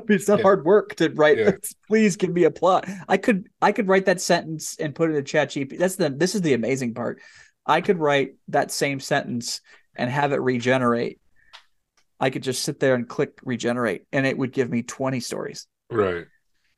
it's 0.09 0.27
not 0.27 0.39
Yeah. 0.39 0.43
hard 0.43 0.65
work 0.65 0.95
to 0.95 1.11
write. 1.11 1.37
Yeah. 1.37 1.51
Please 1.87 2.17
give 2.17 2.31
me 2.33 2.45
a 2.45 2.51
plot. 2.51 2.89
I 3.11 3.19
could 3.19 3.47
I 3.61 3.73
could 3.73 3.89
write 3.89 4.07
that 4.07 4.23
sentence 4.23 4.79
and 4.81 4.95
put 4.95 5.11
it 5.11 5.17
in 5.17 5.25
chat 5.27 5.51
GP. 5.51 5.79
That's 5.79 5.97
the 5.97 6.09
this 6.09 6.35
is 6.35 6.41
the 6.41 6.55
amazing 6.55 6.95
part. 6.95 7.21
I 7.67 7.83
could 7.83 7.99
write 7.99 8.37
that 8.49 8.71
same 8.71 8.99
sentence 8.99 9.61
and 9.95 10.11
have 10.11 10.33
it 10.33 10.41
regenerate. 10.41 11.21
I 12.19 12.31
could 12.31 12.43
just 12.43 12.63
sit 12.65 12.81
there 12.81 12.95
and 12.95 13.07
click 13.07 13.39
regenerate 13.45 14.05
and 14.13 14.25
it 14.27 14.39
would 14.39 14.53
give 14.53 14.71
me 14.71 14.83
20 14.83 15.21
stories. 15.21 15.67
Right. 15.91 16.25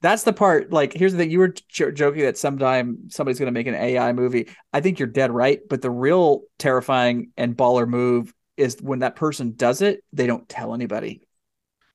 That's 0.02 0.22
the 0.22 0.32
part. 0.32 0.72
Like, 0.72 0.92
here's 0.94 1.12
the 1.12 1.18
thing: 1.18 1.30
you 1.30 1.40
were 1.40 1.48
j- 1.68 1.92
joking 1.92 2.22
that 2.22 2.38
sometime 2.38 3.10
somebody's 3.10 3.38
going 3.38 3.48
to 3.48 3.52
make 3.52 3.66
an 3.66 3.74
AI 3.74 4.12
movie. 4.12 4.48
I 4.72 4.80
think 4.80 4.98
you're 4.98 5.08
dead 5.08 5.30
right. 5.30 5.60
But 5.68 5.82
the 5.82 5.90
real 5.90 6.42
terrifying 6.58 7.32
and 7.36 7.56
baller 7.56 7.86
move 7.88 8.32
is 8.56 8.78
when 8.80 9.00
that 9.00 9.16
person 9.16 9.52
does 9.56 9.82
it, 9.82 10.02
they 10.12 10.26
don't 10.26 10.48
tell 10.48 10.74
anybody, 10.74 11.22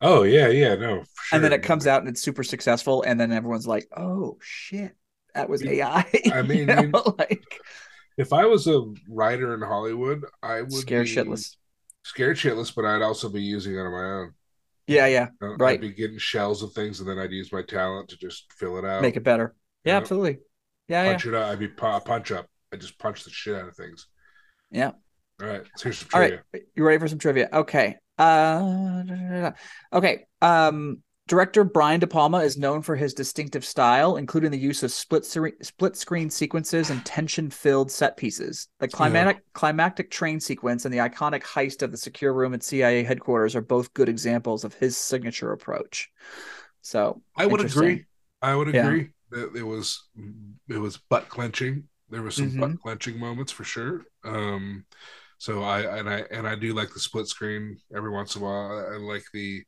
Oh 0.02 0.24
yeah, 0.24 0.48
yeah, 0.48 0.76
no. 0.76 1.04
for 1.04 1.36
and 1.36 1.44
then 1.44 1.54
it 1.54 1.64
comes 1.64 1.88
out 1.88 2.02
and 2.02 2.10
it's 2.10 2.22
super 2.22 2.44
successful, 2.44 3.04
and 3.04 3.20
then 3.20 3.32
everyone's 3.32 3.68
like, 3.68 3.88
"Oh 3.96 4.38
shit, 4.42 4.96
that 5.34 5.50
was 5.50 5.64
AI." 5.64 6.06
I 6.32 6.42
mean, 6.42 6.70
You 6.70 6.88
know, 6.94 7.16
like 7.18 7.62
If 8.18 8.34
I 8.34 8.46
was 8.46 8.68
a 8.68 8.82
writer 9.10 9.54
in 9.54 9.62
Hollywood, 9.62 10.26
I 10.42 10.62
would 10.62 10.72
scared 10.82 11.08
be 11.08 11.16
shitless. 11.16 11.56
Scared 12.04 12.38
shitless, 12.38 12.74
but 12.76 12.86
I'd 12.86 13.02
also 13.02 13.30
be 13.30 13.42
using 13.42 13.76
it 13.76 13.80
on 13.80 13.92
my 13.92 14.06
own. 14.22 14.34
Yeah, 14.88 15.08
yeah, 15.08 15.28
Uh, 15.42 15.56
Right. 15.58 15.74
I'd 15.76 15.82
be 15.82 15.92
getting 15.94 16.18
shells 16.20 16.62
of 16.62 16.74
things, 16.74 17.00
and 17.00 17.10
then 17.10 17.18
I'd 17.18 17.32
use 17.32 17.52
my 17.52 17.64
talent 17.64 18.10
to 18.10 18.18
just 18.18 18.52
fill 18.54 18.78
it 18.78 18.86
out. 18.86 19.02
make 19.02 19.16
it 19.16 19.24
better. 19.24 19.56
Yeah, 19.84 19.94
Yeah. 19.94 19.98
absolutely. 19.98 20.38
Yeah, 20.88 21.04
yeah. 21.06 21.30
it 21.30 21.34
up. 21.34 21.48
I'd 21.52 21.60
be 21.60 21.68
pu- 21.68 22.00
punch 22.02 22.32
up. 22.32 22.48
I 22.72 22.78
just 22.78 23.00
punch 23.00 23.24
the 23.24 23.32
shit 23.32 23.56
out 23.56 23.68
of 23.68 23.76
things. 23.76 24.08
Yeah. 24.70 24.92
All 25.42 25.48
right. 25.48 25.64
So 25.78 25.84
here's 25.86 25.98
some 26.00 26.10
trivia. 26.10 26.44
right, 26.54 26.64
you 26.76 26.84
ready 26.86 27.00
for 27.00 27.08
some 27.08 27.18
trivia? 27.20 27.50
Okay. 27.52 27.96
Uh, 28.18 29.52
okay. 29.92 30.26
Um, 30.42 31.02
director 31.28 31.64
Brian 31.64 32.00
De 32.00 32.08
Palma 32.08 32.40
is 32.40 32.58
known 32.58 32.82
for 32.82 32.96
his 32.96 33.14
distinctive 33.14 33.66
style, 33.66 34.18
including 34.18 34.52
the 34.52 34.58
use 34.58 34.84
of 34.84 34.92
split 34.92 35.26
ser- 35.26 35.54
split 35.62 35.96
screen 35.96 36.30
sequences 36.30 36.90
and 36.90 37.04
tension 37.06 37.50
filled 37.50 37.92
set 37.92 38.16
pieces. 38.18 38.68
The 38.80 38.88
climatic 38.88 39.42
climactic 39.54 40.12
train 40.12 40.40
sequence 40.40 40.86
and 40.86 40.94
the 40.94 41.00
iconic 41.00 41.42
heist 41.42 41.82
of 41.82 41.92
the 41.92 41.98
secure 41.98 42.34
room 42.34 42.54
at 42.54 42.64
CIA 42.64 43.04
headquarters 43.04 43.56
are 43.56 43.62
both 43.62 43.94
good 43.94 44.10
examples 44.10 44.64
of 44.64 44.74
his 44.76 44.98
signature 44.98 45.52
approach. 45.52 46.10
So 46.82 47.22
I 47.36 47.48
would 47.48 47.62
agree. 47.62 48.06
I 48.42 48.56
would 48.56 48.74
Yeah. 48.74 48.86
agree 48.88 49.10
that 49.32 49.56
it 49.56 49.64
was 49.64 50.08
it 50.68 50.78
was 50.78 50.98
butt 50.98 51.30
clenching. 51.30 51.88
There 52.10 52.22
was 52.22 52.36
some 52.36 52.52
Mhm. 52.52 52.60
butt 52.60 52.82
clenching 52.82 53.20
moments 53.20 53.52
for 53.52 53.64
sure. 53.64 54.06
Um, 54.24 54.86
so 55.40 55.64
I 55.64 55.98
and 55.98 56.08
I 56.08 56.20
and 56.32 56.48
I 56.48 56.56
do 56.56 56.74
like 56.76 56.94
the 56.94 57.00
split 57.00 57.28
screen 57.28 57.80
every 57.96 58.12
once 58.12 58.36
in 58.36 58.44
a 58.44 58.46
while. 58.46 58.88
I 58.94 58.98
like 58.98 59.26
the 59.34 59.64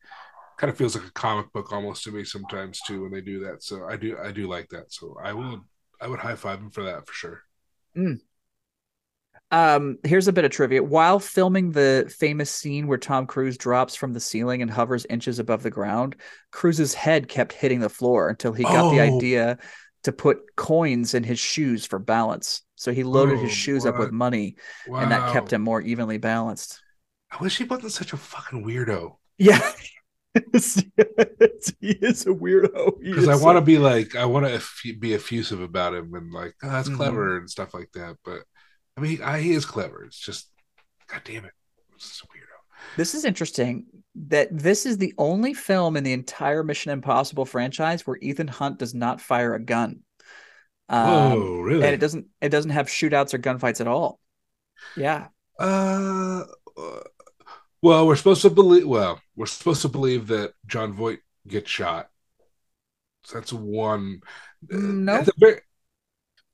kind 0.58 0.70
of 0.72 0.78
feels 0.78 0.96
like 0.96 1.06
a 1.08 1.12
comic 1.12 1.52
book 1.54 1.72
almost 1.72 2.04
to 2.04 2.12
me 2.12 2.24
sometimes 2.24 2.80
too 2.82 3.04
when 3.04 3.12
they 3.12 3.22
do 3.22 3.40
that. 3.46 3.64
So 3.64 3.86
I 3.86 3.96
do 3.98 4.18
I 4.18 4.32
do 4.32 4.48
like 4.48 4.70
that. 4.70 4.92
So 4.92 5.16
I 5.24 5.34
will 5.34 5.66
I 6.02 6.08
would 6.08 6.20
high 6.20 6.36
five 6.36 6.60
him 6.60 6.72
for 6.72 6.84
that 6.84 7.08
for 7.08 7.14
sure. 7.14 7.42
Um, 9.50 9.98
here's 10.04 10.28
a 10.28 10.34
bit 10.34 10.44
of 10.46 10.52
trivia. 10.52 10.84
While 10.84 11.20
filming 11.20 11.72
the 11.72 12.14
famous 12.20 12.52
scene 12.52 12.88
where 12.88 12.98
Tom 12.98 13.26
Cruise 13.28 13.58
drops 13.58 13.96
from 13.96 14.12
the 14.14 14.20
ceiling 14.20 14.62
and 14.62 14.70
hovers 14.70 15.06
inches 15.10 15.40
above 15.40 15.64
the 15.64 15.70
ground, 15.70 16.18
Cruise's 16.52 16.94
head 16.94 17.30
kept 17.30 17.54
hitting 17.54 17.80
the 17.80 17.90
floor 17.90 18.28
until 18.30 18.52
he 18.52 18.64
got 18.64 18.92
the 18.92 19.00
Oh. 19.00 19.18
idea 19.18 19.58
to 20.04 20.12
put 20.12 20.56
coins 20.58 21.14
in 21.14 21.24
his 21.24 21.40
shoes 21.40 21.86
for 21.86 21.98
balance. 21.98 22.62
So 22.76 22.92
he 22.92 23.04
loaded 23.04 23.38
Oh, 23.40 23.42
his 23.44 23.54
shoes 23.54 23.86
up 23.86 23.98
with 23.98 24.12
money, 24.12 24.58
Wow. 24.88 25.00
and 25.00 25.12
that 25.12 25.32
kept 25.32 25.54
him 25.54 25.62
more 25.62 25.82
evenly 25.82 26.18
balanced. 26.18 26.82
I 27.32 27.42
wish 27.42 27.58
he 27.58 27.64
wasn't 27.64 27.94
such 27.94 28.14
a 28.14 28.18
fucking 28.18 28.66
weirdo. 28.66 29.18
Yeah. 29.38 29.72
he 30.54 31.92
is 31.92 32.26
a 32.28 32.30
weirdo. 32.30 33.00
Because 33.02 33.28
I 33.28 33.36
want 33.36 33.58
to 33.58 33.62
be 33.62 33.78
like 33.78 34.16
I 34.16 34.26
want 34.26 34.46
to 34.46 34.94
be 34.98 35.14
effusive 35.14 35.62
about 35.62 35.94
him 35.96 36.14
and 36.14 36.32
like 36.32 36.54
oh, 36.64 36.70
that's 36.70 36.90
Mhm. 36.90 36.96
clever 36.96 37.38
and 37.38 37.50
stuff 37.50 37.74
like 37.74 37.90
that. 37.94 38.18
But 38.24 38.44
I 38.98 39.02
mean, 39.02 39.22
I, 39.24 39.40
he 39.40 39.52
is 39.52 39.66
clever. 39.66 40.04
It's 40.04 40.20
just, 40.20 40.50
god 41.08 41.22
damn 41.24 41.46
it, 41.46 41.54
it's 41.96 42.22
a 42.22 42.28
weirdo. 42.28 42.44
This 42.98 43.16
is 43.16 43.26
interesting 43.26 43.86
that 44.28 44.50
this 44.52 44.86
is 44.86 44.98
the 44.98 45.14
only 45.18 45.54
film 45.54 45.98
in 45.98 46.04
the 46.04 46.14
entire 46.14 46.64
Mission 46.64 46.92
Impossible 46.92 47.46
franchise 47.46 48.06
where 48.06 48.18
Ethan 48.22 48.48
Hunt 48.48 48.80
does 48.80 48.94
not 48.94 49.22
fire 49.22 49.54
a 49.56 49.60
gun. 49.60 50.02
Um, 50.90 51.08
Whoa, 51.08 51.60
really? 51.62 51.84
and 51.84 51.94
it 51.94 52.00
doesn't 52.00 52.28
it 52.42 52.50
doesn't 52.50 52.72
have 52.72 52.88
shootouts 52.88 53.34
or 53.34 53.40
gunfights 53.40 53.82
at 53.82 53.88
all. 53.88 54.20
Yeah. 54.96 55.28
uh, 55.60 56.44
uh, 56.78 57.00
well, 57.82 58.08
we're 58.08 58.16
supposed 58.16 58.42
to 58.44 58.50
believe. 58.50 58.88
Well, 58.88 59.22
we're 59.36 59.46
supposed 59.46 59.82
to 59.84 59.90
believe 59.90 60.28
that 60.28 60.54
Jon 60.66 60.94
Voight 60.94 61.20
gets 61.48 61.70
shot. 61.70 62.10
So 63.24 63.36
that's 63.40 63.54
one. 63.54 64.22
No. 64.70 65.22
The 65.24 65.34
very- 65.38 65.62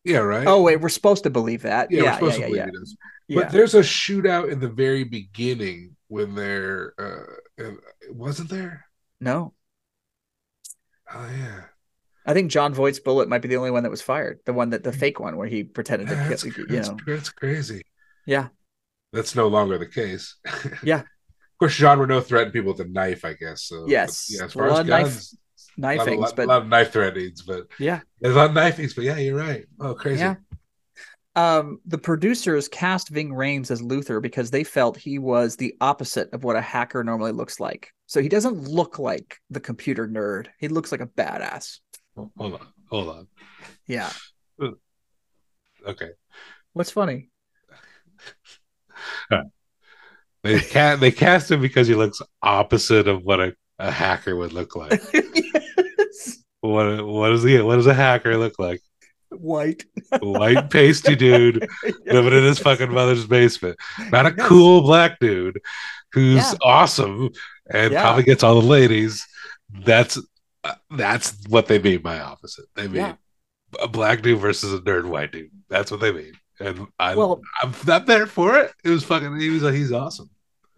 yeah, 0.03 0.17
right. 0.17 0.45
Oh 0.47 0.61
wait, 0.61 0.77
we're 0.81 0.89
supposed 0.89 1.23
to 1.23 1.29
believe 1.29 1.61
that. 1.61 1.89
yeah, 1.91 1.97
Yeah, 1.97 2.03
we're 2.03 2.07
yeah, 2.07 2.13
supposed 2.15 2.39
yeah, 2.39 2.45
to 2.45 2.51
believe 2.51 2.65
yeah. 2.65 2.79
does. 2.79 2.97
Yeah. 3.27 3.39
But 3.41 3.51
there's 3.51 3.73
a 3.75 3.79
shootout 3.79 4.51
in 4.51 4.59
the 4.59 4.67
very 4.69 5.03
beginning 5.05 5.95
when 6.09 6.35
they're. 6.35 6.93
Uh, 6.99 7.63
uh, 7.63 7.71
wasn't 8.09 8.49
there? 8.49 8.85
No, 9.21 9.53
Oh 11.13 11.29
yeah. 11.37 11.61
I 12.25 12.33
think 12.33 12.51
Jon 12.51 12.73
Voight's 12.73 12.99
bullet 12.99 13.27
might 13.29 13.41
be 13.41 13.47
the 13.49 13.57
only 13.57 13.69
one 13.71 13.83
that 13.83 13.89
was 13.89 14.01
fired. 14.01 14.39
The 14.45 14.53
one 14.53 14.69
that 14.71 14.83
the 14.83 14.91
fake 14.93 15.19
one 15.19 15.37
where 15.37 15.47
he 15.47 15.63
pretended 15.63 16.07
to 16.07 16.15
That's. 16.15 16.43
You 16.43 16.65
know, 16.67 16.97
that's 17.05 17.29
crazy. 17.29 17.83
yeah, 18.25 18.47
That's 19.13 19.35
no 19.35 19.47
longer 19.47 19.77
the 19.77 19.85
case. 19.87 20.35
Yeah. 20.83 20.99
Of 21.01 21.57
course, 21.59 21.75
Jean 21.77 21.99
Reno 21.99 22.19
threatened 22.19 22.51
people 22.51 22.73
with 22.73 22.81
a 22.81 22.89
knife, 22.89 23.23
I 23.23 23.33
guess. 23.33 23.63
So, 23.63 23.85
Yes. 23.87 24.27
but, 24.27 24.37
yeah, 24.39 24.45
as 24.45 24.53
far 24.53 24.67
as 24.67 24.87
knife 24.87 25.03
guns, 25.03 25.37
a 25.77 25.81
knifings, 25.81 26.19
lot- 26.19 26.35
but 26.35 26.47
lot 26.47 26.67
knife 26.67 26.91
threatenings, 26.91 27.43
but 27.43 27.67
yeah. 27.79 28.01
there's 28.19 28.33
a 28.35 28.37
lot 28.37 28.49
of 28.49 28.55
knifings. 28.55 28.93
But 28.95 29.05
yeah, 29.05 29.17
you're 29.17 29.37
right. 29.37 29.65
Oh, 29.79 29.93
crazy. 29.93 30.19
Yeah. 30.19 30.35
Um, 31.35 31.79
the 31.85 31.97
producers 31.99 32.67
cast 32.67 33.09
Ving 33.09 33.29
Rhames 33.29 33.71
as 33.71 33.81
Luther 33.81 34.19
because 34.19 34.51
they 34.51 34.63
felt 34.63 34.97
he 34.97 35.19
was 35.19 35.55
the 35.55 35.75
opposite 35.79 36.33
of 36.33 36.43
what 36.43 36.55
a 36.55 36.61
hacker 36.61 37.03
normally 37.03 37.31
looks 37.31 37.59
like. 37.59 37.91
So 38.07 38.21
he 38.21 38.29
doesn't 38.29 38.67
look 38.67 38.99
like 38.99 39.37
the 39.49 39.59
computer 39.59 40.07
nerd. 40.07 40.47
He 40.59 40.67
looks 40.67 40.91
like 40.91 41.01
a 41.01 41.07
badass. 41.07 41.79
Hold 42.15 42.31
on. 42.55 42.67
Hold 42.89 43.09
on. 43.09 43.27
Yeah. 43.87 44.09
Okay. 45.85 46.09
What's 46.73 46.91
funny? 46.91 47.29
They 50.43 50.59
ca- 50.59 50.97
they 50.97 51.11
cast 51.11 51.49
him 51.51 51.61
because 51.61 51.87
he 51.87 51.95
looks 51.95 52.21
opposite 52.41 53.07
of 53.07 53.23
what 53.23 53.39
a, 53.39 53.55
a 53.79 53.89
hacker 53.91 54.35
would 54.35 54.51
look 54.51 54.75
like. 54.75 55.01
yes. 55.13 56.37
what 56.61 57.05
what 57.05 57.29
does 57.29 57.43
he 57.43 57.59
what 57.61 57.77
does 57.77 57.87
a 57.87 57.93
hacker 57.93 58.37
look 58.37 58.59
like? 58.59 58.81
White. 59.29 59.85
White 60.21 60.69
pasty 60.69 61.15
dude 61.15 61.65
Yeah. 61.83 61.91
living 62.13 62.33
in 62.33 62.43
his 62.43 62.59
fucking 62.59 62.91
mother's 62.91 63.25
basement. 63.25 63.77
Not 64.11 64.25
a 64.27 64.33
Yes. 64.37 64.47
cool 64.47 64.81
black 64.81 65.17
dude 65.19 65.59
who's 66.11 66.35
Yeah. 66.35 66.53
awesome 66.61 67.29
and 67.71 67.93
Yeah. 67.93 68.01
probably 68.01 68.23
gets 68.23 68.43
all 68.43 68.59
the 68.59 68.67
ladies. 68.67 69.25
That's 69.85 70.19
uh, 70.65 70.75
that's 70.91 71.35
what 71.47 71.67
they 71.67 71.79
mean 71.79 72.01
by 72.01 72.19
opposite. 72.19 72.65
They 72.75 72.87
mean 72.87 72.95
Yeah. 72.97 73.15
a 73.81 73.87
black 73.87 74.21
dude 74.21 74.39
versus 74.39 74.73
a 74.73 74.79
nerd 74.83 75.05
white 75.05 75.31
dude. 75.31 75.49
That's 75.69 75.89
what 75.89 75.99
they 76.01 76.11
mean. 76.11 76.33
And 76.59 76.87
I, 76.99 77.15
Well- 77.15 77.41
I'm 77.61 77.73
not 77.87 78.05
there 78.05 78.27
for 78.27 78.57
it. 78.57 78.71
It 78.83 78.89
was 78.89 79.03
fucking. 79.03 79.39
He 79.39 79.49
was. 79.49 79.63
like, 79.63 79.73
He's 79.73 79.91
awesome. 79.91 80.29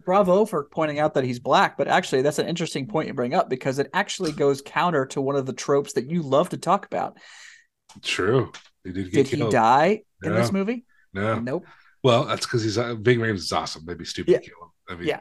Bravo 0.04 0.44
for 0.44 0.64
pointing 0.70 1.00
out 1.00 1.14
that 1.14 1.24
he's 1.24 1.40
black, 1.40 1.76
but 1.76 1.88
actually 1.88 2.22
that's 2.22 2.38
an 2.38 2.46
interesting 2.46 2.86
point 2.86 3.08
you 3.08 3.14
bring 3.14 3.34
up 3.34 3.50
because 3.50 3.80
it 3.80 3.90
actually 3.92 4.30
goes 4.30 4.62
counter 4.62 5.04
to 5.06 5.20
one 5.20 5.34
of 5.34 5.46
the 5.46 5.52
tropes 5.52 5.94
that 5.94 6.08
you 6.08 6.22
love 6.22 6.48
to 6.50 6.56
talk 6.56 6.86
about. 6.86 7.18
True. 8.02 8.52
He 8.84 8.92
did 8.92 9.10
get 9.10 9.28
Did 9.30 9.38
he 9.40 9.50
die 9.50 10.02
in 10.22 10.32
this 10.32 10.52
movie? 10.52 10.84
No. 11.12 11.40
Nope. 11.40 11.64
Well, 12.04 12.24
that's 12.24 12.46
because 12.46 12.62
he's 12.62 12.78
uh, 12.78 12.94
Ving 12.94 13.18
Rhames 13.18 13.36
is 13.38 13.52
awesome. 13.52 13.84
They'd 13.84 13.98
be 13.98 14.04
stupid 14.04 14.30
Yeah. 14.30 14.38
to 14.38 14.44
kill 14.44 14.62
him. 14.62 14.70
I 14.88 14.94
mean, 14.94 15.08
Yeah. 15.08 15.20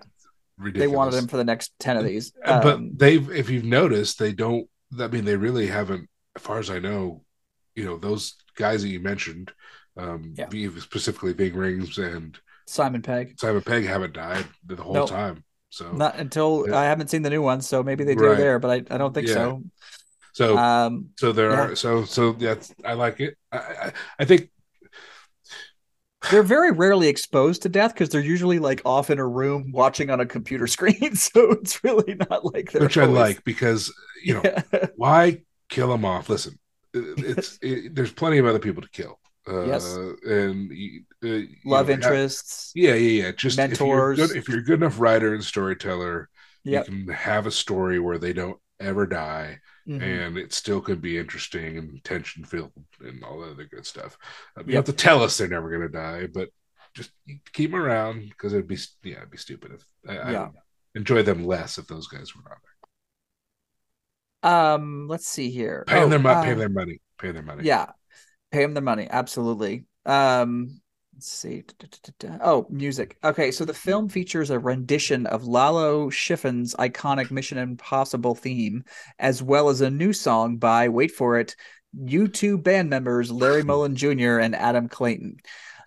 ridiculous. 0.59 0.91
They 0.91 0.95
wanted 0.95 1.13
him 1.15 1.27
for 1.29 1.37
the 1.37 1.43
next 1.43 1.73
10 1.79 1.97
of 1.97 2.03
these. 2.05 2.31
Uh, 2.43 2.61
but 2.61 2.75
Um, 2.75 2.91
they've, 2.95 3.27
if 3.31 3.49
you've 3.49 3.63
noticed, 3.65 4.19
they 4.19 4.33
don't. 4.33 4.69
I 4.99 5.07
mean, 5.07 5.25
they 5.25 5.35
really 5.35 5.65
haven't, 5.65 6.07
as 6.35 6.41
far 6.43 6.59
as 6.59 6.69
I 6.69 6.77
know. 6.77 7.23
You 7.75 7.85
know, 7.85 7.97
those 7.97 8.35
guys 8.55 8.83
that 8.83 8.89
you 8.89 8.99
mentioned, 8.99 9.51
um, 9.97 10.33
Yeah. 10.37 10.49
specifically 10.79 11.33
Ving 11.33 11.53
Rhames 11.53 11.97
and 11.97 12.37
Simon 12.67 13.01
Pegg. 13.01 13.39
Simon 13.39 13.61
Pegg, 13.61 13.85
haven't 13.85 14.13
died 14.13 14.45
the 14.65 14.75
whole 14.75 14.93
Nope. 14.93 15.09
time. 15.09 15.43
So, 15.69 15.91
Not 15.91 16.15
until 16.17 16.65
Yeah. 16.67 16.77
I 16.79 16.85
haven't 16.85 17.09
seen 17.09 17.21
the 17.21 17.29
new 17.29 17.41
one, 17.41 17.61
so 17.61 17.83
maybe 17.83 18.03
they 18.03 18.15
do 18.15 18.27
Right. 18.27 18.37
there, 18.37 18.59
but 18.59 18.71
I, 18.71 18.95
I 18.95 18.97
don't 18.97 19.13
think 19.13 19.27
Yeah. 19.27 19.33
so. 19.33 19.63
so, 20.33 20.57
Um, 20.57 21.09
so 21.17 21.31
there 21.31 21.51
yeah. 21.51 21.61
are. 21.67 21.75
So, 21.75 22.05
so 22.05 22.31
that's. 22.33 22.73
I 22.83 22.93
like 22.93 23.19
it. 23.19 23.35
I, 23.51 23.57
I, 23.57 23.93
I 24.19 24.25
think. 24.25 24.49
they're 26.31 26.43
very 26.43 26.71
rarely 26.71 27.07
exposed 27.07 27.61
to 27.61 27.69
death 27.69 27.93
because 27.93 28.09
they're 28.09 28.19
usually 28.21 28.57
like 28.59 28.81
off 28.83 29.09
in 29.11 29.19
a 29.19 29.27
room 29.27 29.71
watching 29.71 30.09
on 30.09 30.19
a 30.19 30.25
computer 30.25 30.65
screen. 30.75 31.15
So 31.15 31.51
it's 31.51 31.83
really 31.83 32.15
not 32.29 32.43
like 32.53 32.71
they're 32.71 32.81
Which 32.81 32.97
I 32.97 33.05
like 33.05 33.43
because 33.43 33.93
you 34.23 34.35
know 34.35 34.43
why 34.95 35.43
kill 35.69 35.89
them 35.89 36.03
off? 36.05 36.29
Listen, 36.29 36.57
it's 36.93 37.59
it, 37.61 37.93
there's 37.93 38.11
plenty 38.11 38.37
of 38.39 38.45
other 38.45 38.59
people 38.59 38.81
to 38.81 38.89
kill. 38.89 39.19
Uh, 39.47 39.65
Yes. 39.65 39.95
and 39.95 40.71
uh, 41.23 41.41
love 41.65 41.87
know, 41.87 41.93
interests. 41.93 42.71
Yeah, 42.75 42.95
yeah, 42.95 43.23
yeah. 43.25 43.31
Just 43.31 43.59
if 43.59 43.79
you're, 43.79 43.87
Mentors. 44.09 44.17
good, 44.31 44.37
if 44.37 44.47
you're 44.49 44.59
a 44.59 44.63
good 44.63 44.81
enough 44.81 44.99
writer 44.99 45.33
and 45.33 45.43
storyteller, 45.43 46.29
Yep. 46.63 46.87
you 46.89 47.05
can 47.05 47.13
have 47.13 47.45
a 47.45 47.51
story 47.51 47.99
where 47.99 48.17
they 48.17 48.33
don't 48.33 48.59
ever 48.79 49.05
die, 49.05 49.59
Mhm. 49.87 50.01
and 50.01 50.37
it 50.37 50.51
still 50.51 50.81
could 50.81 50.99
be 51.01 51.17
interesting 51.17 51.77
and 51.77 52.03
tension 52.03 52.43
filled 52.43 52.73
and 53.01 53.23
all 53.23 53.39
that 53.41 53.51
other 53.51 53.65
good 53.65 53.85
stuff. 53.85 54.17
Uh, 54.57 54.61
You 54.65 54.73
Yep. 54.73 54.75
have 54.87 54.95
to 54.95 55.03
tell 55.03 55.21
us 55.23 55.37
they're 55.37 55.47
never 55.47 55.69
going 55.69 55.83
to 55.83 55.89
die, 55.89 56.25
but 56.27 56.49
just 56.95 57.11
keep 57.53 57.71
them 57.71 57.79
around 57.79 58.29
because 58.29 58.53
it'd 58.53 58.67
be 58.67 58.79
yeah, 59.03 59.17
it'd 59.17 59.29
be 59.29 59.37
stupid 59.37 59.73
if 59.73 59.85
I, 60.07 60.31
Yeah. 60.31 60.43
I 60.45 60.51
enjoy 60.95 61.21
them 61.23 61.45
less 61.45 61.77
if 61.77 61.85
those 61.87 62.07
guys 62.07 62.35
were 62.35 62.41
not 62.49 62.57
there. 64.43 64.51
Um, 64.51 65.07
let's 65.07 65.27
see 65.27 65.49
here. 65.51 65.83
Pay 65.87 65.95
them 65.95 66.03
Oh, 66.05 66.09
their 66.09 66.19
money. 66.19 66.39
uh, 66.39 66.43
pay 66.43 66.53
their 66.55 66.69
money. 66.69 67.01
Pay 67.17 67.31
their 67.31 67.43
money. 67.43 67.63
Yeah, 67.63 67.91
pay 68.55 68.61
them 68.61 68.73
their 68.73 68.83
money. 68.83 69.07
Absolutely. 69.09 69.83
Um, 70.05 70.79
let's 71.13 71.27
see. 71.27 71.63
Da-da-da-da. 71.79 72.37
Oh, 72.41 72.65
music. 72.69 73.17
Okay, 73.23 73.51
so 73.51 73.65
the 73.65 73.73
film 73.73 74.07
features 74.07 74.49
a 74.49 74.57
rendition 74.57 75.25
of 75.27 75.45
Lalo 75.45 76.09
Schifrin's 76.09 76.73
iconic 76.75 77.31
Mission 77.31 77.57
Impossible 77.57 78.33
theme, 78.33 78.85
as 79.19 79.43
well 79.43 79.67
as 79.69 79.81
a 79.81 79.89
new 79.89 80.13
song 80.13 80.55
by 80.57 80.87
wait 80.87 81.11
for 81.11 81.37
it, 81.37 81.55
U2 81.97 82.63
band 82.63 82.89
members 82.89 83.29
Larry 83.29 83.63
Mullen 83.65 83.95
Jr. 83.95 84.39
and 84.39 84.55
Adam 84.55 84.87
Clayton. 84.87 85.37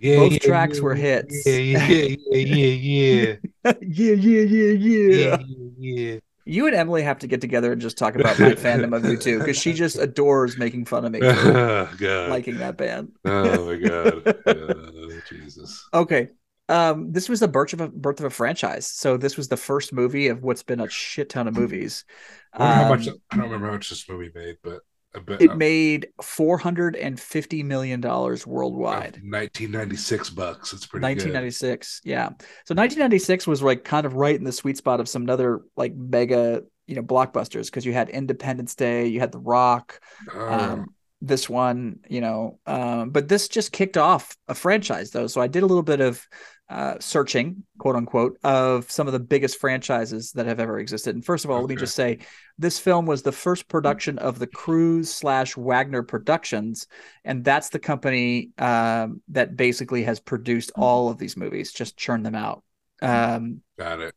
Yeah, 0.00 0.16
Both 0.16 0.32
yeah, 0.34 0.38
tracks 0.38 0.76
yeah, 0.76 0.82
were 0.82 0.94
yeah, 0.94 1.02
hits. 1.02 1.46
Yeah, 1.46 1.56
yeah, 1.56 1.88
yeah, 1.88 2.16
yeah, 2.30 3.34
yeah, 3.64 3.72
yeah, 3.80 4.14
yeah, 4.14 4.72
yeah. 4.72 5.36
yeah, 5.38 5.38
yeah. 5.78 6.18
You 6.48 6.66
and 6.66 6.74
Emily 6.74 7.02
have 7.02 7.18
to 7.18 7.26
get 7.26 7.42
together 7.42 7.72
and 7.72 7.80
just 7.80 7.98
talk 7.98 8.14
about 8.14 8.38
my 8.40 8.50
fandom 8.54 8.96
of 8.96 9.04
you 9.04 9.18
two 9.18 9.38
because 9.38 9.58
she 9.58 9.74
just 9.74 9.98
adores 9.98 10.56
making 10.56 10.86
fun 10.86 11.04
of 11.04 11.12
me 11.12 11.20
Oh 11.22 11.88
liking 12.00 12.56
that 12.58 12.78
band. 12.78 13.12
oh 13.26 13.66
my 13.66 13.76
god. 13.76 14.34
Oh, 14.46 15.20
Jesus. 15.28 15.86
Okay. 15.92 16.28
Um, 16.70 17.12
this 17.12 17.28
was 17.28 17.40
the 17.40 17.48
birth 17.48 17.72
of 17.74 17.80
a 17.80 17.88
birth 17.88 18.20
of 18.20 18.26
a 18.26 18.30
franchise. 18.30 18.86
So 18.86 19.16
this 19.16 19.36
was 19.36 19.48
the 19.48 19.56
first 19.56 19.92
movie 19.92 20.28
of 20.28 20.42
what's 20.42 20.62
been 20.62 20.80
a 20.80 20.88
shit 20.88 21.28
ton 21.28 21.48
of 21.48 21.54
movies. 21.56 22.04
I 22.52 22.74
how 22.74 22.88
much 22.88 23.08
Um, 23.08 23.14
I 23.30 23.36
don't 23.36 23.44
remember 23.46 23.66
how 23.66 23.72
much 23.72 23.90
this 23.90 24.08
movie 24.08 24.30
made, 24.34 24.56
but 24.62 24.80
I 25.14 25.20
bet 25.20 25.40
it 25.40 25.56
made 25.56 26.08
four 26.22 26.58
hundred 26.58 26.94
and 26.94 27.18
fifty 27.18 27.62
million 27.62 28.00
dollars 28.00 28.46
worldwide. 28.46 29.20
1996 29.22 30.30
bucks. 30.30 30.72
It's 30.72 30.86
pretty 30.86 31.02
Nineteen 31.02 31.32
ninety 31.32 31.50
six, 31.50 32.00
yeah. 32.04 32.30
So 32.66 32.74
nineteen 32.74 32.98
ninety 32.98 33.18
six 33.18 33.46
was 33.46 33.62
like 33.62 33.84
kind 33.84 34.04
of 34.04 34.14
right 34.14 34.36
in 34.36 34.44
the 34.44 34.52
sweet 34.52 34.76
spot 34.76 35.00
of 35.00 35.08
some 35.08 35.28
other 35.30 35.62
like 35.76 35.94
mega, 35.94 36.62
you 36.86 36.94
know, 36.94 37.02
blockbusters 37.02 37.66
because 37.66 37.86
you 37.86 37.92
had 37.92 38.10
Independence 38.10 38.74
Day, 38.74 39.06
you 39.06 39.20
had 39.20 39.32
The 39.32 39.40
Rock. 39.40 40.00
Oh, 40.34 40.52
um, 40.52 40.94
this 41.20 41.48
one, 41.48 42.00
you 42.08 42.20
know, 42.20 42.58
um, 42.66 43.10
but 43.10 43.28
this 43.28 43.48
just 43.48 43.72
kicked 43.72 43.96
off 43.96 44.36
a 44.46 44.54
franchise 44.54 45.10
though. 45.10 45.26
So 45.26 45.40
I 45.40 45.48
did 45.48 45.62
a 45.62 45.66
little 45.66 45.82
bit 45.82 46.00
of 46.00 46.24
uh, 46.70 46.96
searching, 47.00 47.62
quote 47.78 47.96
unquote, 47.96 48.38
of 48.44 48.90
some 48.90 49.06
of 49.06 49.12
the 49.12 49.20
biggest 49.20 49.58
franchises 49.58 50.32
that 50.32 50.46
have 50.46 50.60
ever 50.60 50.78
existed. 50.78 51.14
And 51.14 51.24
first 51.24 51.44
of 51.44 51.50
all, 51.50 51.60
let 51.60 51.70
me 51.70 51.76
just 51.76 51.94
say 51.94 52.18
this 52.58 52.78
film 52.78 53.06
was 53.06 53.22
the 53.22 53.32
first 53.32 53.68
production 53.68 54.18
of 54.18 54.38
the 54.38 54.46
Cruise 54.46 55.12
slash 55.12 55.56
Wagner 55.56 56.02
Productions, 56.02 56.86
and 57.24 57.42
that's 57.42 57.70
the 57.70 57.78
company 57.78 58.50
um, 58.58 59.22
that 59.28 59.56
basically 59.56 60.02
has 60.02 60.20
produced 60.20 60.70
all 60.76 61.08
of 61.08 61.16
these 61.16 61.36
movies, 61.36 61.72
just 61.72 61.96
churn 61.96 62.22
them 62.22 62.34
out. 62.34 62.62
Um, 63.00 63.62
got 63.78 64.00
it. 64.00 64.14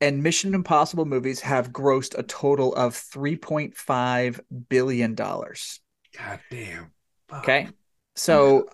and 0.00 0.22
Mission 0.22 0.54
Impossible 0.54 1.04
movies 1.04 1.40
have 1.40 1.72
grossed 1.72 2.16
a 2.16 2.22
total 2.22 2.74
of 2.74 2.94
$3.5 2.94 4.40
billion. 4.68 5.14
God 5.14 6.40
damn. 6.50 6.92
Fuck. 7.28 7.42
Okay. 7.42 7.68
So 8.14 8.68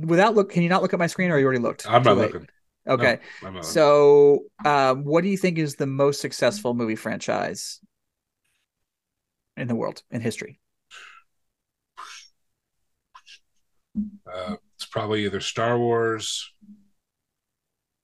without 0.00 0.34
look, 0.34 0.50
can 0.50 0.62
you 0.62 0.68
not 0.68 0.82
look 0.82 0.92
at 0.92 0.98
my 0.98 1.06
screen 1.06 1.30
or 1.30 1.38
you 1.38 1.44
already 1.44 1.60
looked? 1.60 1.88
I'm 1.88 2.02
not 2.02 2.16
late. 2.16 2.32
looking. 2.32 2.48
Okay. 2.86 3.18
No, 3.42 3.48
not 3.50 3.54
looking. 3.54 3.70
So 3.70 4.40
um, 4.64 5.04
what 5.04 5.22
do 5.24 5.30
you 5.30 5.36
think 5.36 5.58
is 5.58 5.76
the 5.76 5.86
most 5.86 6.20
successful 6.20 6.74
movie 6.74 6.96
franchise 6.96 7.80
in 9.56 9.68
the 9.68 9.74
world 9.74 10.02
in 10.10 10.20
history? 10.20 10.60
Uh, 14.32 14.56
it's 14.76 14.86
probably 14.86 15.24
either 15.24 15.40
Star 15.40 15.78
Wars 15.78 16.52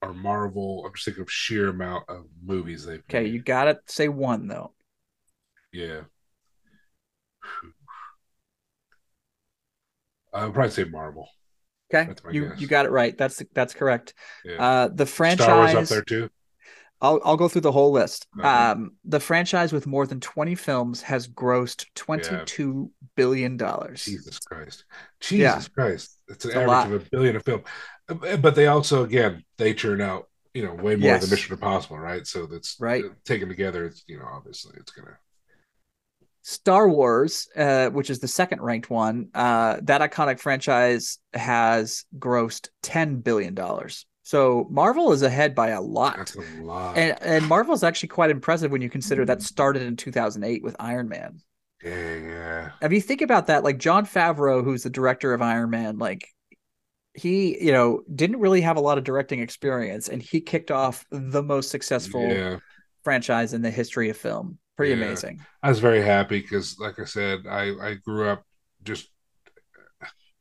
or 0.03 0.15
Marvel. 0.15 0.85
I'm 0.87 0.93
just 0.95 1.05
thinking 1.05 1.23
of 1.23 1.31
sheer 1.31 1.69
amount 1.69 2.09
of 2.09 2.25
movies 2.43 2.87
they've 2.87 3.03
Okay, 3.11 3.25
made. 3.25 3.35
you 3.35 3.43
gotta 3.43 3.81
say 3.87 4.09
one 4.09 4.47
though. 4.49 4.73
Yeah. 5.73 6.01
I 10.33 10.45
would 10.45 10.55
probably 10.55 10.71
say 10.71 10.85
Marvel. 10.85 11.29
Okay, 11.93 12.13
you 12.31 12.49
guess. 12.49 12.61
you 12.61 12.67
got 12.67 12.87
it 12.87 12.91
right. 12.91 13.17
That's 13.17 13.43
that's 13.53 13.75
correct. 13.75 14.15
Yeah. 14.45 14.63
Uh, 14.63 14.89
the 14.89 15.07
franchise. 15.07 15.45
Star 15.45 15.57
Wars 15.59 15.75
up 15.75 15.85
there 15.87 16.03
too. 16.03 16.31
I'll 17.03 17.21
I'll 17.25 17.37
go 17.37 17.49
through 17.49 17.63
the 17.63 17.73
whole 17.73 17.93
list. 17.93 18.27
Okay. 18.39 18.47
Um, 18.47 18.93
the 19.05 19.21
franchise 19.21 19.73
with 19.73 19.87
more 19.87 20.07
than 20.07 20.21
twenty 20.21 20.55
films 20.55 21.03
has 21.03 21.27
grossed 21.27 21.87
twenty 21.95 22.37
two 22.45 22.91
billion 23.17 23.57
dollars. 23.57 24.05
Jesus 24.05 24.39
Christ. 24.39 24.85
Jesus 25.21 25.39
Yeah. 25.41 25.63
Christ. 25.75 26.19
It's 26.29 26.45
an 26.45 26.51
It's 26.51 26.57
average 26.57 26.69
lot. 26.69 26.87
of 26.93 27.07
a 27.07 27.11
billion 27.11 27.37
a 27.37 27.41
film. 27.41 27.63
Uh, 28.09 28.37
But 28.37 28.55
they 28.55 28.67
also, 28.67 29.03
again, 29.05 29.45
they 29.57 29.73
churn 29.73 30.01
out, 30.01 30.29
you 30.53 30.65
know, 30.65 30.75
way 30.75 30.95
more 30.97 31.09
Yes. 31.13 31.23
than 31.23 31.31
Mission 31.31 31.55
Impossible, 31.55 31.99
right? 31.99 32.27
So 32.27 32.45
that's 32.47 32.77
Right. 32.79 33.05
uh, 33.05 33.09
taken 33.25 33.49
together. 33.49 33.87
It's, 33.87 34.05
you 34.07 34.19
know, 34.19 34.27
obviously 34.31 34.75
it's 34.77 34.93
going 34.93 35.07
to. 35.09 35.17
Star 36.43 36.89
Wars, 36.89 37.49
uh, 37.57 37.89
which 37.91 38.11
is 38.11 38.19
the 38.21 38.29
second 38.29 38.61
ranked 38.63 38.89
one, 38.91 39.29
uh, 39.35 39.79
that 39.83 40.01
iconic 40.01 40.41
franchise 40.41 41.19
has 41.35 42.05
grossed 42.19 42.69
ten 42.83 43.17
billion 43.21 43.55
dollars. 43.55 44.07
So 44.23 44.67
Marvel 44.71 45.13
is 45.13 45.23
ahead 45.23 45.55
by 45.55 45.69
a 45.71 45.81
lot. 45.81 46.17
That's 46.17 46.37
a 46.37 46.63
lot. 46.63 46.97
And 46.97 47.17
and 47.21 47.47
Marvel 47.49 47.75
is 47.75 47.83
actually 47.83 48.11
quite 48.11 48.31
impressive 48.31 48.71
when 48.71 48.81
you 48.83 48.89
consider 48.89 49.25
that 49.27 49.43
started 49.43 49.83
in 49.83 49.97
2008 49.97 50.63
with 50.63 50.77
Iron 50.79 51.09
Man. 51.09 51.41
yeah, 51.83 52.15
yeah. 52.15 52.71
If 52.81 52.93
you 52.93 53.01
think 53.01 53.23
about 53.23 53.49
that, 53.49 53.65
like 53.65 53.79
Jon 53.79 54.07
Favreau, 54.07 54.63
who's 54.63 54.85
the 54.85 54.91
director 54.91 55.35
of 55.35 55.43
Iron 55.43 55.71
Man, 55.71 55.99
like 55.99 56.29
he, 57.15 57.61
you 57.61 57.73
know, 57.73 58.03
didn't 58.15 58.39
really 58.39 58.61
have 58.61 58.77
a 58.77 58.81
lot 58.81 58.99
of 58.99 59.03
directing 59.05 59.41
experience, 59.41 60.09
and 60.09 60.23
he 60.23 60.41
kicked 60.41 60.71
off 60.71 61.05
the 61.11 61.43
most 61.43 61.71
successful 61.71 62.23
Yeah. 62.29 62.59
franchise 63.03 63.53
in 63.53 63.63
the 63.63 63.71
history 63.71 64.11
of 64.11 64.17
film. 64.17 64.59
Pretty 64.77 64.93
Yeah. 64.93 64.95
amazing. 64.95 65.47
I 65.63 65.69
was 65.69 65.81
very 65.81 66.03
happy 66.03 66.41
because, 66.41 66.79
like 66.79 66.99
I 66.99 67.05
said, 67.05 67.47
I, 67.47 67.71
I 67.91 67.95
grew 67.95 68.29
up 68.29 68.45
just 68.83 69.09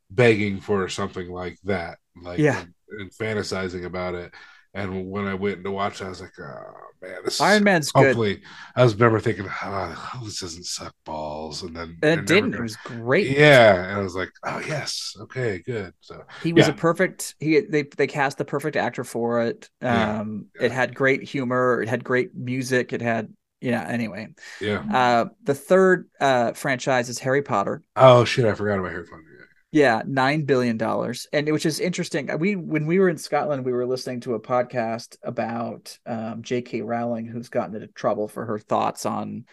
begging 0.09 0.59
for 0.59 0.87
something 0.89 1.29
like 1.29 1.57
that, 1.63 1.97
like 2.21 2.39
Yeah. 2.39 2.59
and, 2.61 2.73
and 2.99 3.11
fantasizing 3.11 3.85
about 3.85 4.15
it. 4.15 4.33
And 4.73 5.09
when 5.09 5.25
I 5.25 5.33
went 5.33 5.63
to 5.63 5.71
watch, 5.71 6.01
it, 6.01 6.05
I 6.05 6.09
was 6.09 6.21
like, 6.21 6.37
"Oh 6.39 6.73
man, 7.01 7.17
this 7.25 7.41
Iron 7.41 7.63
Man's 7.63 7.91
good. 7.91 8.05
hopefully." 8.05 8.41
I 8.75 8.83
was 8.83 8.93
remember 8.93 9.19
thinking, 9.19 9.47
"Oh, 9.63 10.21
this 10.23 10.39
doesn't 10.41 10.65
suck 10.65 10.93
balls," 11.05 11.63
and 11.63 11.75
then 11.75 11.97
And 12.03 12.19
it 12.21 12.25
didn't. 12.25 12.53
It 12.53 12.61
was 12.61 12.75
great. 12.75 13.27
Yeah, 13.31 13.83
and 13.89 13.99
I 13.99 14.03
was 14.03 14.15
like, 14.15 14.29
"Oh 14.45 14.59
yes, 14.59 15.15
okay, 15.21 15.59
good." 15.65 15.93
So 16.01 16.23
He 16.37 16.53
was 16.53 16.67
Yeah. 16.67 16.69
a 16.69 16.73
perfect. 16.73 17.35
He 17.39 17.61
they 17.61 17.83
they 17.83 18.07
cast 18.07 18.37
the 18.37 18.45
perfect 18.45 18.75
actor 18.77 19.03
for 19.03 19.41
it. 19.41 19.69
Yeah. 19.81 20.19
Um, 20.19 20.45
Yeah. 20.55 20.65
it 20.65 20.71
had 20.71 20.93
great 20.95 21.23
humor. 21.23 21.81
It 21.81 21.89
had 21.89 22.03
great 22.03 22.35
music. 22.35 22.93
It 22.93 23.01
had 23.01 23.33
yeah. 23.61 23.85
Anyway, 23.87 24.29
yeah. 24.61 24.83
uh, 24.93 25.25
the 25.43 25.55
third 25.55 26.09
uh 26.19 26.53
franchise 26.53 27.09
is 27.09 27.19
Harry 27.19 27.41
Potter. 27.41 27.83
Oh 27.95 28.25
shit, 28.25 28.45
I 28.45 28.53
forgot 28.53 28.79
about 28.79 28.91
Harry 28.91 29.05
Potter. 29.05 29.23
Yeah, 29.71 30.01
nine 30.07 30.45
billion 30.45 30.77
dollars, 30.77 31.27
and 31.31 31.51
which 31.51 31.65
is 31.65 31.79
interesting. 31.79 32.29
We 32.39 32.55
when 32.55 32.87
we 32.87 32.97
were 32.97 33.07
in 33.09 33.17
Scotland, 33.17 33.63
we 33.65 33.71
were 33.71 33.85
listening 33.85 34.21
to 34.21 34.33
a 34.33 34.39
podcast 34.39 35.17
about 35.21 35.95
um, 36.07 36.41
J.K. 36.41 36.81
Rowling, 36.81 37.27
who's 37.27 37.49
gotten 37.49 37.75
into 37.75 37.87
trouble 37.87 38.27
for 38.27 38.45
her 38.45 38.57
thoughts 38.57 39.05
on 39.05 39.45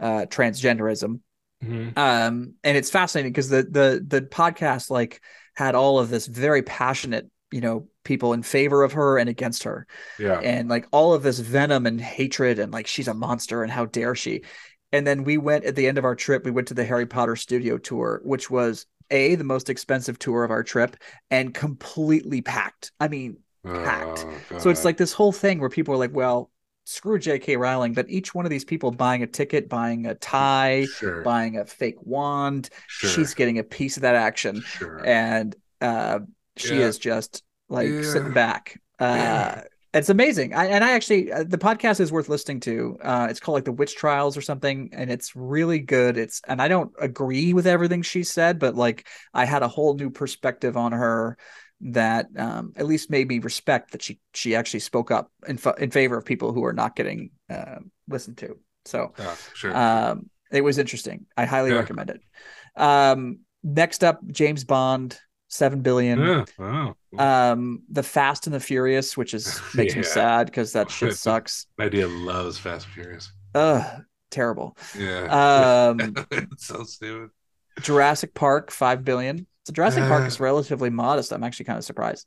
uh, 0.00 0.24
transgenderism. 0.30 1.20
Mhm. 1.62 1.98
Um, 1.98 2.54
and 2.64 2.76
it's 2.78 2.90
fascinating 2.90 3.32
because 3.32 3.50
the 3.50 3.62
the 3.62 4.04
the 4.06 4.22
podcast 4.22 4.88
like 4.88 5.20
had 5.54 5.74
all 5.74 5.98
of 5.98 6.08
this 6.08 6.26
very 6.26 6.62
passionate, 6.62 7.28
you 7.50 7.60
know, 7.60 7.88
people 8.04 8.32
in 8.32 8.42
favor 8.42 8.82
of 8.82 8.92
her 8.92 9.18
and 9.18 9.28
against 9.28 9.62
her, 9.64 9.86
Yeah, 10.18 10.40
and 10.40 10.68
like 10.68 10.86
all 10.92 11.14
of 11.14 11.22
this 11.22 11.38
venom 11.38 11.86
and 11.86 12.00
hatred, 12.00 12.58
and 12.58 12.72
like 12.72 12.86
she's 12.86 13.08
a 13.08 13.14
monster, 13.14 13.62
and 13.62 13.72
how 13.72 13.86
dare 13.86 14.14
she? 14.14 14.42
And 14.92 15.06
then 15.06 15.24
we 15.24 15.36
went 15.38 15.64
at 15.64 15.76
the 15.76 15.86
end 15.86 15.98
of 15.98 16.04
our 16.04 16.14
trip, 16.14 16.44
we 16.44 16.50
went 16.50 16.68
to 16.68 16.74
the 16.74 16.84
Harry 16.84 17.06
Potter 17.06 17.36
studio 17.36 17.78
tour, 17.78 18.20
which 18.24 18.50
was 18.50 18.86
a 19.10 19.34
the 19.34 19.44
most 19.44 19.70
expensive 19.70 20.18
tour 20.18 20.44
of 20.44 20.50
our 20.50 20.62
trip 20.62 20.96
and 21.30 21.54
completely 21.54 22.42
packed. 22.42 22.92
I 23.00 23.08
mean, 23.08 23.38
packed. 23.64 24.26
Oh, 24.50 24.58
so 24.58 24.70
it's 24.70 24.84
like 24.84 24.96
this 24.96 25.12
whole 25.12 25.32
thing 25.32 25.60
where 25.60 25.68
people 25.68 25.94
are 25.94 25.98
like, 25.98 26.14
well, 26.14 26.50
screw 26.84 27.18
J.K. 27.18 27.56
Rowling, 27.56 27.92
but 27.92 28.08
each 28.08 28.34
one 28.34 28.46
of 28.46 28.50
these 28.50 28.64
people 28.64 28.90
buying 28.90 29.22
a 29.22 29.26
ticket, 29.26 29.68
buying 29.68 30.06
a 30.06 30.14
tie, 30.14 30.86
sure, 30.86 31.22
buying 31.22 31.58
a 31.58 31.66
fake 31.66 31.96
wand, 32.00 32.70
sure, 32.86 33.10
she's 33.10 33.34
getting 33.34 33.58
a 33.58 33.64
piece 33.64 33.96
of 33.96 34.02
that 34.02 34.14
action. 34.14 34.62
sure. 34.62 35.06
And 35.06 35.54
uh, 35.82 36.20
she 36.58 36.76
Yeah. 36.80 36.86
is 36.86 36.98
just 36.98 37.42
like 37.68 37.88
Yeah. 37.88 38.02
sitting 38.02 38.32
back. 38.32 38.80
Uh, 39.00 39.04
Yeah. 39.16 39.62
It's 39.94 40.10
amazing. 40.10 40.54
I, 40.54 40.66
and 40.66 40.84
I 40.84 40.92
actually, 40.92 41.32
uh, 41.32 41.44
the 41.44 41.56
podcast 41.56 41.98
is 41.98 42.12
worth 42.12 42.28
listening 42.28 42.60
to. 42.60 42.98
Uh, 43.02 43.28
it's 43.30 43.40
called 43.40 43.54
like 43.54 43.64
the 43.64 43.72
Witch 43.72 43.96
Trials 43.96 44.36
or 44.36 44.42
something, 44.42 44.90
and 44.92 45.10
it's 45.10 45.34
really 45.34 45.78
good. 45.78 46.18
It's, 46.18 46.42
and 46.46 46.60
I 46.60 46.68
don't 46.68 46.92
agree 47.00 47.54
with 47.54 47.66
everything 47.66 48.02
she 48.02 48.22
said, 48.22 48.58
but 48.58 48.74
like 48.74 49.06
I 49.32 49.46
had 49.46 49.62
a 49.62 49.68
whole 49.68 49.94
new 49.94 50.10
perspective 50.10 50.76
on 50.76 50.92
her 50.92 51.38
that 51.80 52.26
um, 52.36 52.74
at 52.76 52.86
least 52.86 53.08
made 53.10 53.28
me 53.28 53.38
respect 53.38 53.92
that 53.92 54.02
she 54.02 54.20
she 54.34 54.54
actually 54.54 54.80
spoke 54.80 55.10
up 55.10 55.32
in 55.46 55.58
in 55.78 55.90
favor 55.90 56.18
of 56.18 56.24
people 56.26 56.52
who 56.52 56.64
are 56.64 56.74
not 56.74 56.94
getting 56.94 57.30
uh, 57.48 57.76
listened 58.08 58.36
to. 58.38 58.58
So 58.84 59.14
Oh, 59.18 59.38
sure. 59.54 59.74
um, 59.74 60.28
it 60.52 60.60
was 60.62 60.76
interesting. 60.76 61.24
I 61.36 61.46
highly 61.46 61.70
Yeah. 61.70 61.76
recommend 61.76 62.10
it. 62.10 62.20
Um, 62.76 63.40
next 63.62 64.04
up, 64.04 64.20
James 64.26 64.64
Bond, 64.64 65.18
seven 65.48 65.80
billion. 65.80 66.18
yeah. 66.20 66.44
Wow. 66.58 66.94
Um, 67.18 67.82
the 67.90 68.02
Fast 68.02 68.46
and 68.46 68.54
the 68.54 68.60
Furious, 68.60 69.16
which 69.16 69.34
is 69.34 69.60
makes 69.74 69.96
me 69.96 70.02
sad 70.02 70.46
because 70.46 70.72
that 70.72 70.90
shit 70.90 71.16
sucks. 71.16 71.66
idea 71.80 72.06
loves 72.06 72.58
Fast 72.58 72.86
and 72.86 72.94
Furious. 72.94 73.32
Ugh, 73.54 74.02
terrible. 74.30 74.76
Yeah. 74.98 75.92
Um, 75.96 76.14
so 76.58 76.84
stupid. 76.84 77.30
Jurassic 77.80 78.34
Park, 78.34 78.70
five 78.70 79.04
billion. 79.04 79.46
So 79.66 79.72
Jurassic 79.72 80.04
Park 80.04 80.22
Uh. 80.24 80.26
is 80.26 80.40
relatively 80.40 80.90
modest. 80.90 81.32
I'm 81.32 81.44
actually 81.44 81.66
kind 81.66 81.78
of 81.78 81.84
surprised. 81.84 82.26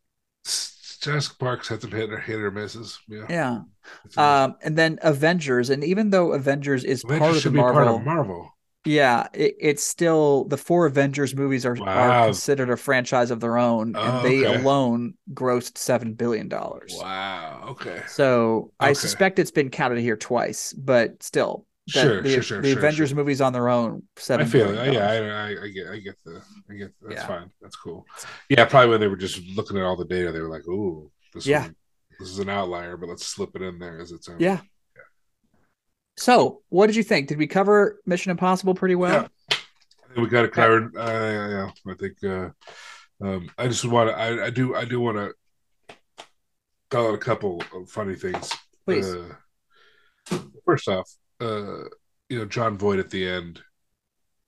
Jurassic 1.02 1.40
Park's 1.40 1.68
had 1.68 1.82
some 1.82 1.92
hit 1.92 2.12
or 2.12 2.20
hit 2.20 2.40
or 2.40 2.52
misses. 2.52 3.00
Yeah. 3.08 3.26
Yeah. 3.30 3.62
Um, 4.44 4.56
and 4.62 4.78
then 4.78 5.00
Avengers, 5.02 5.70
and 5.72 5.84
even 5.84 6.12
though 6.12 6.34
Avengers 6.34 6.84
is 6.84 7.04
Avengers 7.04 7.20
part 7.20 7.30
of 7.30 7.36
the 7.36 7.42
should 7.42 7.54
be 7.54 7.60
Marvel, 7.60 7.84
part 7.84 7.96
of 8.00 8.06
Marvel. 8.06 8.56
Yeah, 8.86 9.28
it, 9.34 9.56
it's 9.60 9.84
still 9.84 10.46
the 10.46 10.58
four 10.58 10.86
Avengers 10.86 11.36
movies 11.36 11.66
are, 11.66 11.76
Wow. 11.76 11.86
are 11.86 12.26
considered 12.26 12.70
a 12.70 12.78
franchise 12.78 13.32
of 13.32 13.40
their 13.40 13.58
own, 13.58 13.96
Oh, 13.96 14.02
and 14.02 14.26
they 14.26 14.46
okay. 14.46 14.56
alone 14.64 15.14
grossed 15.34 15.78
seven 15.78 16.14
billion 16.14 16.48
dollars. 16.48 16.94
Wow. 17.00 17.66
Okay. 17.70 18.02
So 18.08 18.72
I 18.80 18.94
suspect 18.94 19.40
it's 19.40 19.52
been 19.52 19.70
counted 19.70 20.00
here 20.00 20.18
twice, 20.18 20.74
but 20.74 21.22
still, 21.22 21.66
the, 21.88 21.92
Sure, 21.92 22.22
the, 22.22 22.30
sure, 22.30 22.42
sure, 22.44 22.62
the 22.62 22.70
sure, 22.70 22.78
Avengers 22.80 23.10
sure. 23.10 23.18
movies 23.18 23.42
on 23.42 23.54
their 23.54 23.70
own, 23.70 24.04
I 24.18 24.22
seven 24.22 24.48
feel 24.48 24.70
it. 24.70 24.78
Oh, 24.78 24.92
yeah. 24.92 25.10
I, 25.10 25.16
I, 25.18 25.64
I 25.64 25.68
get, 25.70 25.88
I 25.88 26.00
get 26.00 26.16
the, 26.24 26.42
I 26.70 26.74
get. 26.76 26.92
That's 27.02 27.22
Yeah. 27.22 27.28
fine. 27.28 27.52
That's 27.62 27.76
cool. 27.76 28.06
Yeah, 28.50 28.66
probably 28.66 28.90
when 28.90 29.00
they 29.00 29.08
were 29.08 29.16
just 29.16 29.42
looking 29.56 29.78
at 29.78 29.84
all 29.84 29.96
the 29.96 30.06
data, 30.06 30.32
they 30.32 30.40
were 30.40 30.50
like, 30.50 30.68
"Ooh, 30.68 31.12
this 31.34 31.46
Yeah. 31.46 31.64
one, 31.64 31.76
this 32.20 32.30
is 32.30 32.40
an 32.40 32.50
outlier, 32.50 32.98
but 32.98 33.10
let's 33.10 33.26
slip 33.26 33.56
it 33.56 33.62
in 33.62 33.80
there 33.80 34.00
as 34.00 34.12
its 34.12 34.30
own." 34.30 34.38
Yeah. 34.40 34.62
So, 36.18 36.62
what 36.70 36.88
did 36.88 36.96
you 36.96 37.04
think? 37.04 37.28
Did 37.28 37.38
we 37.38 37.48
cover 37.48 38.00
Mission 38.06 38.32
Impossible 38.32 38.76
pretty 38.76 38.96
well? 38.96 39.28
I 39.52 39.56
think 40.14 40.18
we 40.18 40.28
got 40.28 40.46
it 40.46 40.52
covered. 40.52 40.96
Uh, 40.96 41.02
yeah, 41.02 41.50
yeah. 41.50 41.92
I 41.92 41.96
think. 41.96 42.24
Uh, 42.24 42.50
um, 43.24 43.50
I 43.58 43.68
just 43.68 43.86
want 43.86 44.10
to. 44.10 44.18
I, 44.18 44.48
I 44.48 44.50
do. 44.50 44.76
I 44.76 44.86
do 44.86 45.00
want 45.00 45.18
to 45.18 45.96
call 46.90 47.08
out 47.08 47.16
a 47.16 47.20
couple 47.20 47.64
of 47.74 47.90
funny 47.90 48.16
things. 48.16 48.52
Please. 48.86 49.14
Uh, 49.14 50.40
first 50.66 50.88
off, 50.88 51.10
uh, 51.40 51.84
you 52.30 52.40
know, 52.40 52.46
Jon 52.46 52.78
Voight 52.78 53.00
at 53.00 53.10
the 53.10 53.28
end 53.28 53.62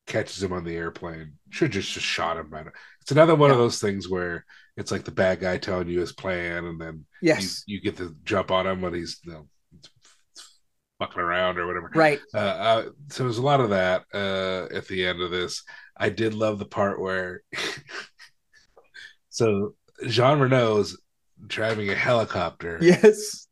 catches 0.05 0.43
him 0.43 0.53
on 0.53 0.63
the 0.63 0.75
airplane. 0.75 1.33
Should 1.49 1.71
just 1.71 1.91
just 1.91 2.05
shot 2.05 2.37
him. 2.37 2.49
Man. 2.49 2.69
It's 3.01 3.11
another 3.11 3.35
one 3.35 3.51
of 3.51 3.57
those 3.57 3.79
things 3.79 4.09
where 4.09 4.45
it's 4.75 4.91
like 4.91 5.03
the 5.03 5.11
bad 5.11 5.39
guy 5.39 5.57
telling 5.57 5.87
you 5.87 5.99
his 5.99 6.13
plan, 6.13 6.65
and 6.65 6.79
then 6.79 7.05
yes. 7.21 7.63
you, 7.67 7.75
you 7.75 7.81
get 7.81 7.97
to 7.97 8.15
jump 8.23 8.51
on 8.51 8.67
him 8.67 8.81
when 8.81 8.93
he's 8.93 9.19
you 9.23 9.31
know, 9.31 9.47
fucking 11.05 11.21
around 11.21 11.57
or 11.57 11.67
whatever. 11.67 11.91
Right. 11.93 12.19
Uh, 12.33 12.37
uh, 12.37 12.85
so 13.09 13.23
there's 13.23 13.37
a 13.37 13.41
lot 13.41 13.59
of 13.59 13.69
that 13.71 14.03
uh, 14.13 14.73
at 14.75 14.87
the 14.87 15.05
end 15.05 15.21
of 15.21 15.31
this. 15.31 15.63
I 15.97 16.09
did 16.09 16.33
love 16.33 16.59
the 16.59 16.65
part 16.65 16.99
where 16.99 17.41
so 19.29 19.75
Jean 20.07 20.39
Reno's 20.39 20.97
driving 21.45 21.89
a 21.89 21.95
helicopter 21.95 22.79
Yes. 22.81 23.47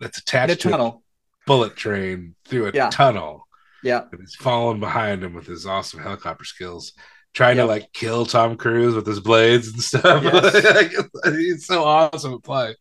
that's 0.00 0.18
attached 0.18 0.52
a 0.52 0.56
to 0.56 0.68
a 0.68 0.70
tunnel. 0.72 1.02
bullet 1.46 1.76
train 1.76 2.34
through 2.46 2.68
a 2.68 2.72
Yeah. 2.72 2.90
tunnel, 2.90 3.46
Yeah. 3.82 4.02
and 4.12 4.20
he's 4.20 4.34
falling 4.36 4.80
behind 4.80 5.22
him 5.24 5.34
with 5.34 5.46
his 5.46 5.66
awesome 5.66 6.00
helicopter 6.00 6.44
skills, 6.44 6.92
trying 7.32 7.56
Yep. 7.56 7.64
to 7.64 7.68
like 7.68 7.92
kill 7.92 8.26
Tom 8.26 8.56
Cruise 8.56 8.94
with 8.94 9.06
his 9.06 9.20
blades 9.20 9.68
and 9.68 9.80
stuff. 9.82 10.22
Yes. 10.22 11.04
he's 11.34 11.66
so 11.66 11.84
awesome 11.84 12.34
at 12.34 12.42
play. 12.44 12.76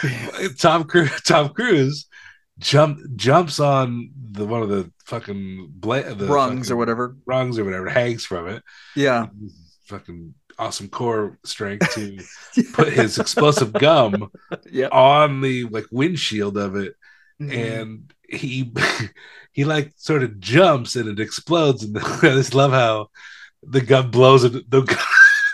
Tom 0.58 0.84
Cruise, 0.84 1.20
Tom 1.22 1.50
Cruise 1.50 2.06
jump 2.58 2.98
jumps 3.16 3.60
on 3.60 4.10
the 4.32 4.44
one 4.46 4.62
of 4.62 4.68
the 4.68 4.90
fucking 5.06 5.68
bla- 5.72 6.14
the 6.14 6.26
Rungs 6.26 6.70
or 6.70 6.76
whatever. 6.76 7.16
rungs 7.26 7.58
or 7.58 7.64
whatever 7.64 7.88
hangs 7.88 8.24
from 8.24 8.48
it. 8.48 8.62
Yeah. 8.96 9.26
Fucking 9.86 10.34
awesome 10.58 10.88
core 10.88 11.38
strength 11.44 11.92
to 11.94 12.18
put 12.72 12.92
his 12.92 13.18
explosive 13.18 13.72
gum 13.72 14.30
Yep. 14.70 14.92
on 14.92 15.40
the 15.40 15.64
like 15.64 15.86
windshield 15.90 16.56
of 16.56 16.76
it, 16.76 16.94
Mhm. 17.40 17.52
and 17.74 18.12
he 18.28 18.72
he 19.52 19.64
like 19.64 19.92
sort 19.96 20.22
of 20.24 20.40
jumps 20.40 20.96
and 20.96 21.08
it 21.08 21.20
explodes. 21.20 21.84
And 21.84 21.96
I 21.98 22.20
just 22.20 22.54
love 22.54 22.72
how 22.72 23.10
the 23.62 23.80
gum 23.80 24.10
blows 24.10 24.44
it. 24.44 24.68
The 24.70 24.82
gun, 24.82 24.98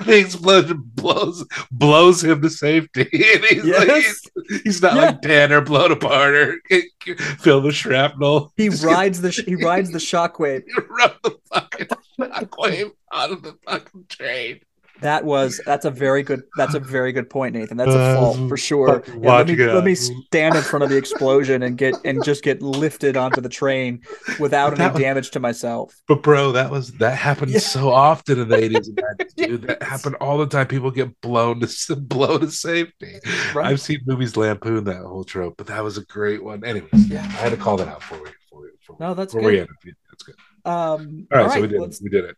the 0.05 0.19
explosion 0.19 0.83
blows 0.95 1.45
blows 1.71 2.23
him 2.25 2.43
to 2.43 2.51
safety. 2.51 3.09
And 3.13 3.45
he's 3.45 3.65
like, 3.65 3.89
he's, 3.89 4.31
he's 4.65 4.83
not 4.83 4.95
Yeah. 4.95 5.01
like 5.03 5.23
Tanner 5.23 5.61
blown 5.61 5.93
apart 5.93 6.35
or 6.35 6.61
filled 7.39 7.65
with 7.65 7.75
shrapnel. 7.75 8.53
He 8.57 8.69
Just 8.69 8.85
rides 8.85 9.21
the 9.21 9.31
he 9.31 9.55
rides 9.57 9.91
the 9.91 9.99
shockwave. 9.99 10.65
gets- 10.67 10.87
rub 10.89 11.13
the 11.23 11.37
fucking 11.53 11.87
shockwave 12.21 12.91
out 13.13 13.31
of 13.33 13.43
the 13.43 13.57
fucking 13.67 14.07
train. 14.09 14.61
That 15.05 15.23
was 15.27 15.61
that's 15.67 15.85
a 15.85 15.91
very 15.91 16.23
good 16.23 16.41
that's 16.57 16.73
a 16.73 16.81
very 16.81 17.13
good 17.13 17.29
point, 17.29 17.55
Nathan. 17.55 17.77
That's 17.77 17.95
a 17.95 17.99
Uh, 18.01 18.15
fault 18.17 18.49
for 18.49 18.57
sure. 18.57 19.03
Yeah, 19.21 19.37
let 19.37 19.47
me 19.47 19.55
let 19.57 19.85
me 19.85 19.95
stand 19.95 20.55
in 20.55 20.63
front 20.63 20.83
of 20.83 20.89
the 20.89 20.97
explosion 20.97 21.63
and 21.63 21.77
get 21.77 21.95
and 22.07 22.25
just 22.25 22.43
get 22.43 22.63
lifted 22.63 23.15
onto 23.15 23.43
the 23.43 23.51
train 23.51 24.01
without 24.41 24.81
any 24.81 24.91
was- 24.91 24.99
damage 25.03 25.31
to 25.33 25.41
myself. 25.41 25.95
But 26.09 26.23
bro, 26.23 26.53
that 26.53 26.71
was 26.71 26.91
that 26.93 27.17
happened 27.19 27.53
Yeah. 27.53 27.59
so 27.59 27.91
often 27.91 28.41
in 28.41 28.49
the 28.49 28.57
eighties 28.57 28.89
and 28.89 28.99
nineties, 29.19 29.35
dude. 29.37 29.63
That 29.69 29.83
happened 29.83 30.17
all 30.23 30.39
the 30.39 30.47
time. 30.47 30.69
People 30.69 30.91
get 30.91 31.21
blown 31.21 31.61
to 31.61 31.97
blown 31.97 32.41
to 32.41 32.51
safety. 32.51 33.21
Right. 33.55 33.67
I've 33.67 33.83
seen 33.83 34.01
movies 34.07 34.39
lampoon 34.39 34.85
that 34.85 35.03
whole 35.03 35.25
trope, 35.25 35.57
but 35.59 35.67
that 35.67 35.85
was 35.85 35.99
a 35.99 36.05
great 36.07 36.43
one. 36.43 36.65
Anyways, 36.65 37.11
yeah, 37.11 37.21
I 37.21 37.25
had 37.45 37.51
to 37.51 37.59
call 37.59 37.77
that 37.77 37.89
out 37.89 38.03
for 38.03 38.15
we 38.23 38.31
for 38.49 38.63
we 38.63 38.69
for, 38.81 38.97
No, 38.99 39.13
that's 39.13 39.35
good. 39.35 39.69
That's 40.11 40.23
good. 40.23 40.35
Um, 40.65 41.27
All 41.31 41.43
right, 41.43 41.53
so 41.53 41.61
we 41.61 41.67
did 41.69 41.83
it. 41.83 41.99
We 42.03 42.09
did 42.09 42.25
it. 42.25 42.37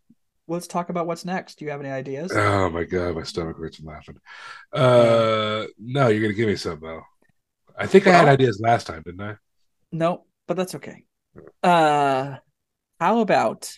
Let's 0.49 0.67
talk 0.67 0.89
about 0.89 1.07
what's 1.07 1.25
next. 1.25 1.59
Do 1.59 1.65
you 1.65 1.71
have 1.71 1.81
any 1.81 1.91
ideas? 1.91 2.33
Oh 2.35 2.71
my 2.71 2.85
god, 2.85 3.15
my 3.17 3.23
stomach 3.23 3.57
hurts 3.59 3.77
from 3.77 3.87
laughing. 3.87 4.17
Uh, 4.73 5.67
no, 5.79 6.09
you're 6.09 6.23
gonna 6.23 6.35
give 6.35 6.49
me 6.49 6.57
some 6.57 6.81
though. 6.81 7.03
I 7.79 7.87
think 7.87 8.07
I 8.07 8.13
had 8.13 8.29
ideas 8.29 8.61
last 8.61 8.87
time, 8.87 9.03
didn't 9.05 9.21
I? 9.21 9.37
no, 9.93 10.25
but 10.47 10.57
that's 10.57 10.75
okay. 10.75 11.05
Uh, 11.63 12.37
how 13.01 13.21
about 13.21 13.71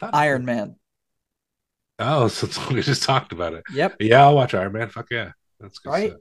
Iron 0.00 0.44
Man? 0.44 0.76
Oh, 1.98 2.28
so 2.28 2.48
we 2.74 2.82
just 2.82 3.02
talked 3.02 3.32
about 3.32 3.54
it. 3.54 3.64
Yep. 3.72 3.96
Yeah, 4.00 4.22
I'll 4.22 4.34
watch 4.34 4.54
Iron 4.54 4.72
Man. 4.72 4.88
Fuck 4.88 5.08
yeah, 5.10 5.32
that's 5.60 5.78
good. 5.78 5.90
Right? 5.90 6.10
stuff. 6.10 6.20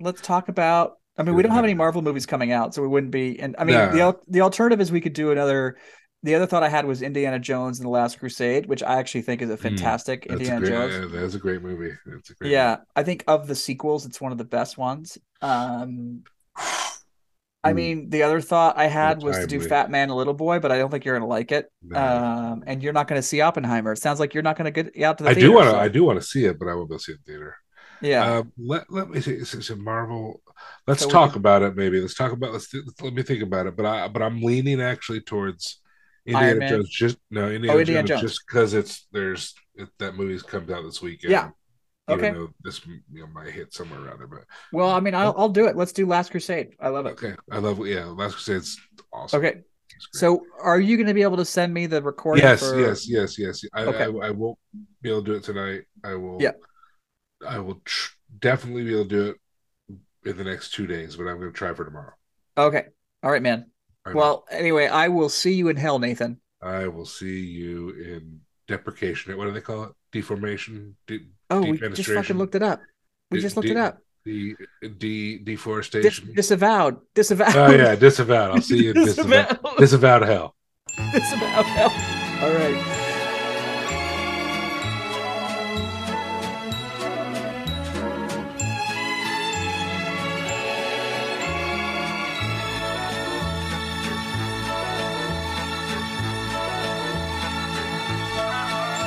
Let's 0.00 0.20
talk 0.20 0.48
about. 0.48 0.94
I 1.18 1.24
mean, 1.24 1.34
we 1.34 1.42
don't 1.42 1.52
have 1.52 1.64
any 1.64 1.74
Marvel 1.74 2.00
movies 2.00 2.24
coming 2.24 2.52
out, 2.52 2.74
so 2.74 2.80
we 2.82 2.88
wouldn't 2.88 3.12
be. 3.12 3.38
And 3.38 3.54
I 3.58 3.64
mean, 3.64 3.76
the 3.76 3.96
No. 3.96 4.02
al- 4.02 4.20
the 4.28 4.40
alternative 4.40 4.80
is 4.80 4.90
we 4.90 5.00
could 5.00 5.12
do 5.12 5.30
another. 5.30 5.76
The 6.24 6.34
other 6.36 6.46
thought 6.46 6.62
I 6.62 6.68
had 6.68 6.84
was 6.86 7.02
Indiana 7.02 7.38
Jones 7.40 7.78
and 7.80 7.86
the 7.86 7.90
Last 7.90 8.18
Crusade, 8.20 8.66
which 8.66 8.82
I 8.82 8.94
actually 9.00 9.22
think 9.22 9.42
is 9.42 9.50
a 9.50 9.56
fantastic 9.56 10.24
Hmm. 10.24 10.36
That's 10.36 10.48
a 10.48 10.54
Indiana 10.54 10.60
great, 10.60 10.70
Jones. 11.00 11.12
yeah, 11.14 11.20
that's 11.20 11.34
a 11.34 11.38
great 11.38 11.62
movie. 11.62 11.92
It's 12.06 12.30
a 12.30 12.34
great 12.34 12.50
Yeah, 12.52 12.76
I 12.94 13.02
think 13.02 13.24
of 13.26 13.46
the 13.48 13.54
sequels, 13.56 14.06
it's 14.06 14.20
one 14.20 14.30
of 14.32 14.38
the 14.38 14.44
best 14.44 14.78
ones. 14.78 15.18
Um, 15.40 16.22
I 17.64 17.70
Ooh. 17.70 17.74
mean, 17.74 18.10
the 18.10 18.24
other 18.24 18.40
thought 18.40 18.76
I 18.76 18.86
had 18.86 19.22
was 19.22 19.38
to 19.38 19.46
do. 19.46 19.60
Fat 19.60 19.90
Man 19.90 20.08
and 20.10 20.16
Little 20.16 20.34
Boy, 20.34 20.58
but 20.58 20.72
I 20.72 20.78
don't 20.78 20.90
think 20.90 21.04
you're 21.04 21.16
gonna 21.16 21.28
like 21.28 21.52
it. 21.52 21.70
No. 21.82 21.98
Um, 22.00 22.64
and 22.66 22.82
you're 22.82 22.92
not 22.92 23.06
gonna 23.08 23.22
see 23.22 23.40
Oppenheimer. 23.40 23.92
It 23.92 23.98
sounds 23.98 24.18
like 24.20 24.34
you're 24.34 24.42
not 24.42 24.56
gonna 24.56 24.72
get 24.72 25.00
out 25.02 25.18
to 25.18 25.24
the 25.24 25.30
I 25.30 25.34
theater. 25.34 25.48
do 25.48 25.52
want 25.54 25.64
to. 25.66 25.70
so- 25.72 25.78
I 25.78 25.88
do 25.88 26.04
want 26.04 26.20
to 26.20 26.26
see 26.26 26.44
it, 26.44 26.58
but 26.58 26.68
I 26.68 26.74
won't 26.74 26.90
go 26.90 26.96
see 26.98 27.12
it 27.12 27.18
in 27.26 27.32
theater. 27.34 27.56
Yeah. 28.00 28.38
Um, 28.38 28.52
let 28.58 28.90
let 28.92 29.08
me 29.10 29.20
see. 29.20 29.34
Is 29.34 29.54
it 29.70 29.78
Marvel? 29.78 30.40
Let's 30.88 31.02
So 31.02 31.08
talk 31.08 31.36
about 31.36 31.62
it. 31.62 31.76
Maybe 31.76 32.00
let's 32.00 32.14
talk 32.14 32.32
about. 32.32 32.52
Let's, 32.52 32.68
th- 32.68 32.82
let 33.00 33.14
me 33.14 33.22
think 33.22 33.42
about 33.44 33.66
it. 33.68 33.76
But 33.76 33.86
I 33.86 34.08
but 34.08 34.22
I'm 34.22 34.40
leaning 34.42 34.80
actually 34.82 35.20
towards 35.20 35.80
Iron 36.28 36.36
Indiana 36.36 36.58
Man? 36.60 36.68
Jones. 36.68 36.88
Just 36.90 37.16
no 37.30 37.50
Indiana, 37.50 37.76
Oh, 37.76 37.80
Indiana 37.80 38.06
Jones, 38.08 38.20
Jones. 38.20 38.32
Just 38.32 38.42
because 38.46 38.74
it's 38.74 39.06
there's 39.12 39.54
it, 39.74 39.88
that 39.98 40.14
movie's 40.14 40.42
comes 40.42 40.70
out 40.70 40.82
this 40.84 41.02
weekend. 41.02 41.32
Yeah. 41.32 41.50
Even 42.10 42.24
Okay. 42.24 42.34
though 42.36 42.50
this 42.64 42.84
you 42.86 43.00
know 43.10 43.26
might 43.28 43.50
hit 43.52 43.72
somewhere 43.72 44.00
around 44.00 44.18
there, 44.18 44.26
but 44.26 44.44
Well, 44.72 44.88
I 44.90 45.00
mean, 45.00 45.14
I'll 45.14 45.34
I'll 45.36 45.48
do 45.48 45.66
it. 45.66 45.76
Let's 45.76 45.92
do 45.92 46.06
Last 46.06 46.30
Crusade. 46.30 46.74
I 46.80 46.88
love 46.88 47.06
it. 47.06 47.10
okay. 47.12 47.34
I 47.50 47.58
love 47.58 47.84
yeah. 47.86 48.04
Last 48.06 48.34
Crusade's 48.34 48.78
awesome. 49.12 49.38
Okay. 49.38 49.60
So, 50.10 50.44
are 50.60 50.80
you 50.80 50.96
going 50.96 51.06
to 51.06 51.14
be 51.14 51.22
able 51.22 51.36
to 51.36 51.44
send 51.44 51.72
me 51.72 51.86
the 51.86 52.02
recording? 52.02 52.42
yes, 52.42 52.58
for- 52.60 52.80
yes, 52.80 53.08
yes, 53.08 53.38
yes. 53.38 53.62
I, 53.72 53.82
Okay. 53.84 54.04
I 54.04 54.28
I 54.28 54.30
won't 54.30 54.58
be 55.00 55.10
able 55.10 55.20
to 55.22 55.26
do 55.30 55.34
it 55.36 55.44
tonight. 55.44 55.82
I 56.02 56.14
will. 56.14 56.38
Yeah. 56.40 56.52
I 57.46 57.58
will 57.60 57.80
tr- 57.84 58.10
definitely 58.40 58.82
be 58.84 58.92
able 58.94 59.04
to 59.04 59.08
do 59.08 59.34
it 60.24 60.30
in 60.30 60.36
the 60.36 60.44
next 60.44 60.72
two 60.74 60.88
days, 60.88 61.14
but 61.14 61.28
I'm 61.28 61.38
going 61.38 61.52
to 61.52 61.56
try 61.56 61.72
for 61.74 61.84
tomorrow. 61.84 62.14
Okay. 62.58 62.86
All 63.22 63.30
right, 63.30 63.42
man. 63.42 63.70
I 64.04 64.10
know. 64.10 64.16
Well, 64.16 64.44
anyway, 64.50 64.86
I 64.88 65.08
will 65.08 65.28
see 65.28 65.54
you 65.54 65.68
in 65.68 65.76
hell, 65.76 65.98
Nathan. 65.98 66.40
I 66.60 66.86
will 66.88 67.06
see 67.06 67.40
you 67.40 67.90
in 67.90 68.40
deprecation. 68.68 69.36
What 69.36 69.44
do 69.46 69.52
they 69.52 69.60
call 69.60 69.84
it? 69.84 69.92
Deformation. 70.12 70.96
De- 71.06 71.26
Oh, 71.50 71.60
we 71.60 71.76
just 71.78 72.08
fucking 72.10 72.38
looked 72.38 72.54
it 72.54 72.62
up. 72.62 72.80
We 73.30 73.38
De- 73.38 73.42
just 73.42 73.56
looked 73.56 73.68
de- 73.68 73.74
it 73.74 73.78
up. 73.78 73.98
De- 74.24 74.54
de- 74.80 75.38
Dis- 75.38 75.44
deforestation. 75.44 76.32
disavowed. 76.34 76.98
Disavowed. 77.14 77.56
oh 77.56 77.70
yeah, 77.74 77.94
disavowed. 77.94 78.56
I'll 78.56 78.62
see 78.62 78.84
you 78.84 78.90
in 78.92 78.94
disavowed. 79.04 79.48
disavowed. 79.48 79.78
Disavowed 79.78 80.22
hell. 80.22 80.54
disavowed. 81.12 81.64
Hell. 81.66 81.90
All 82.42 82.54
right. 82.54 82.91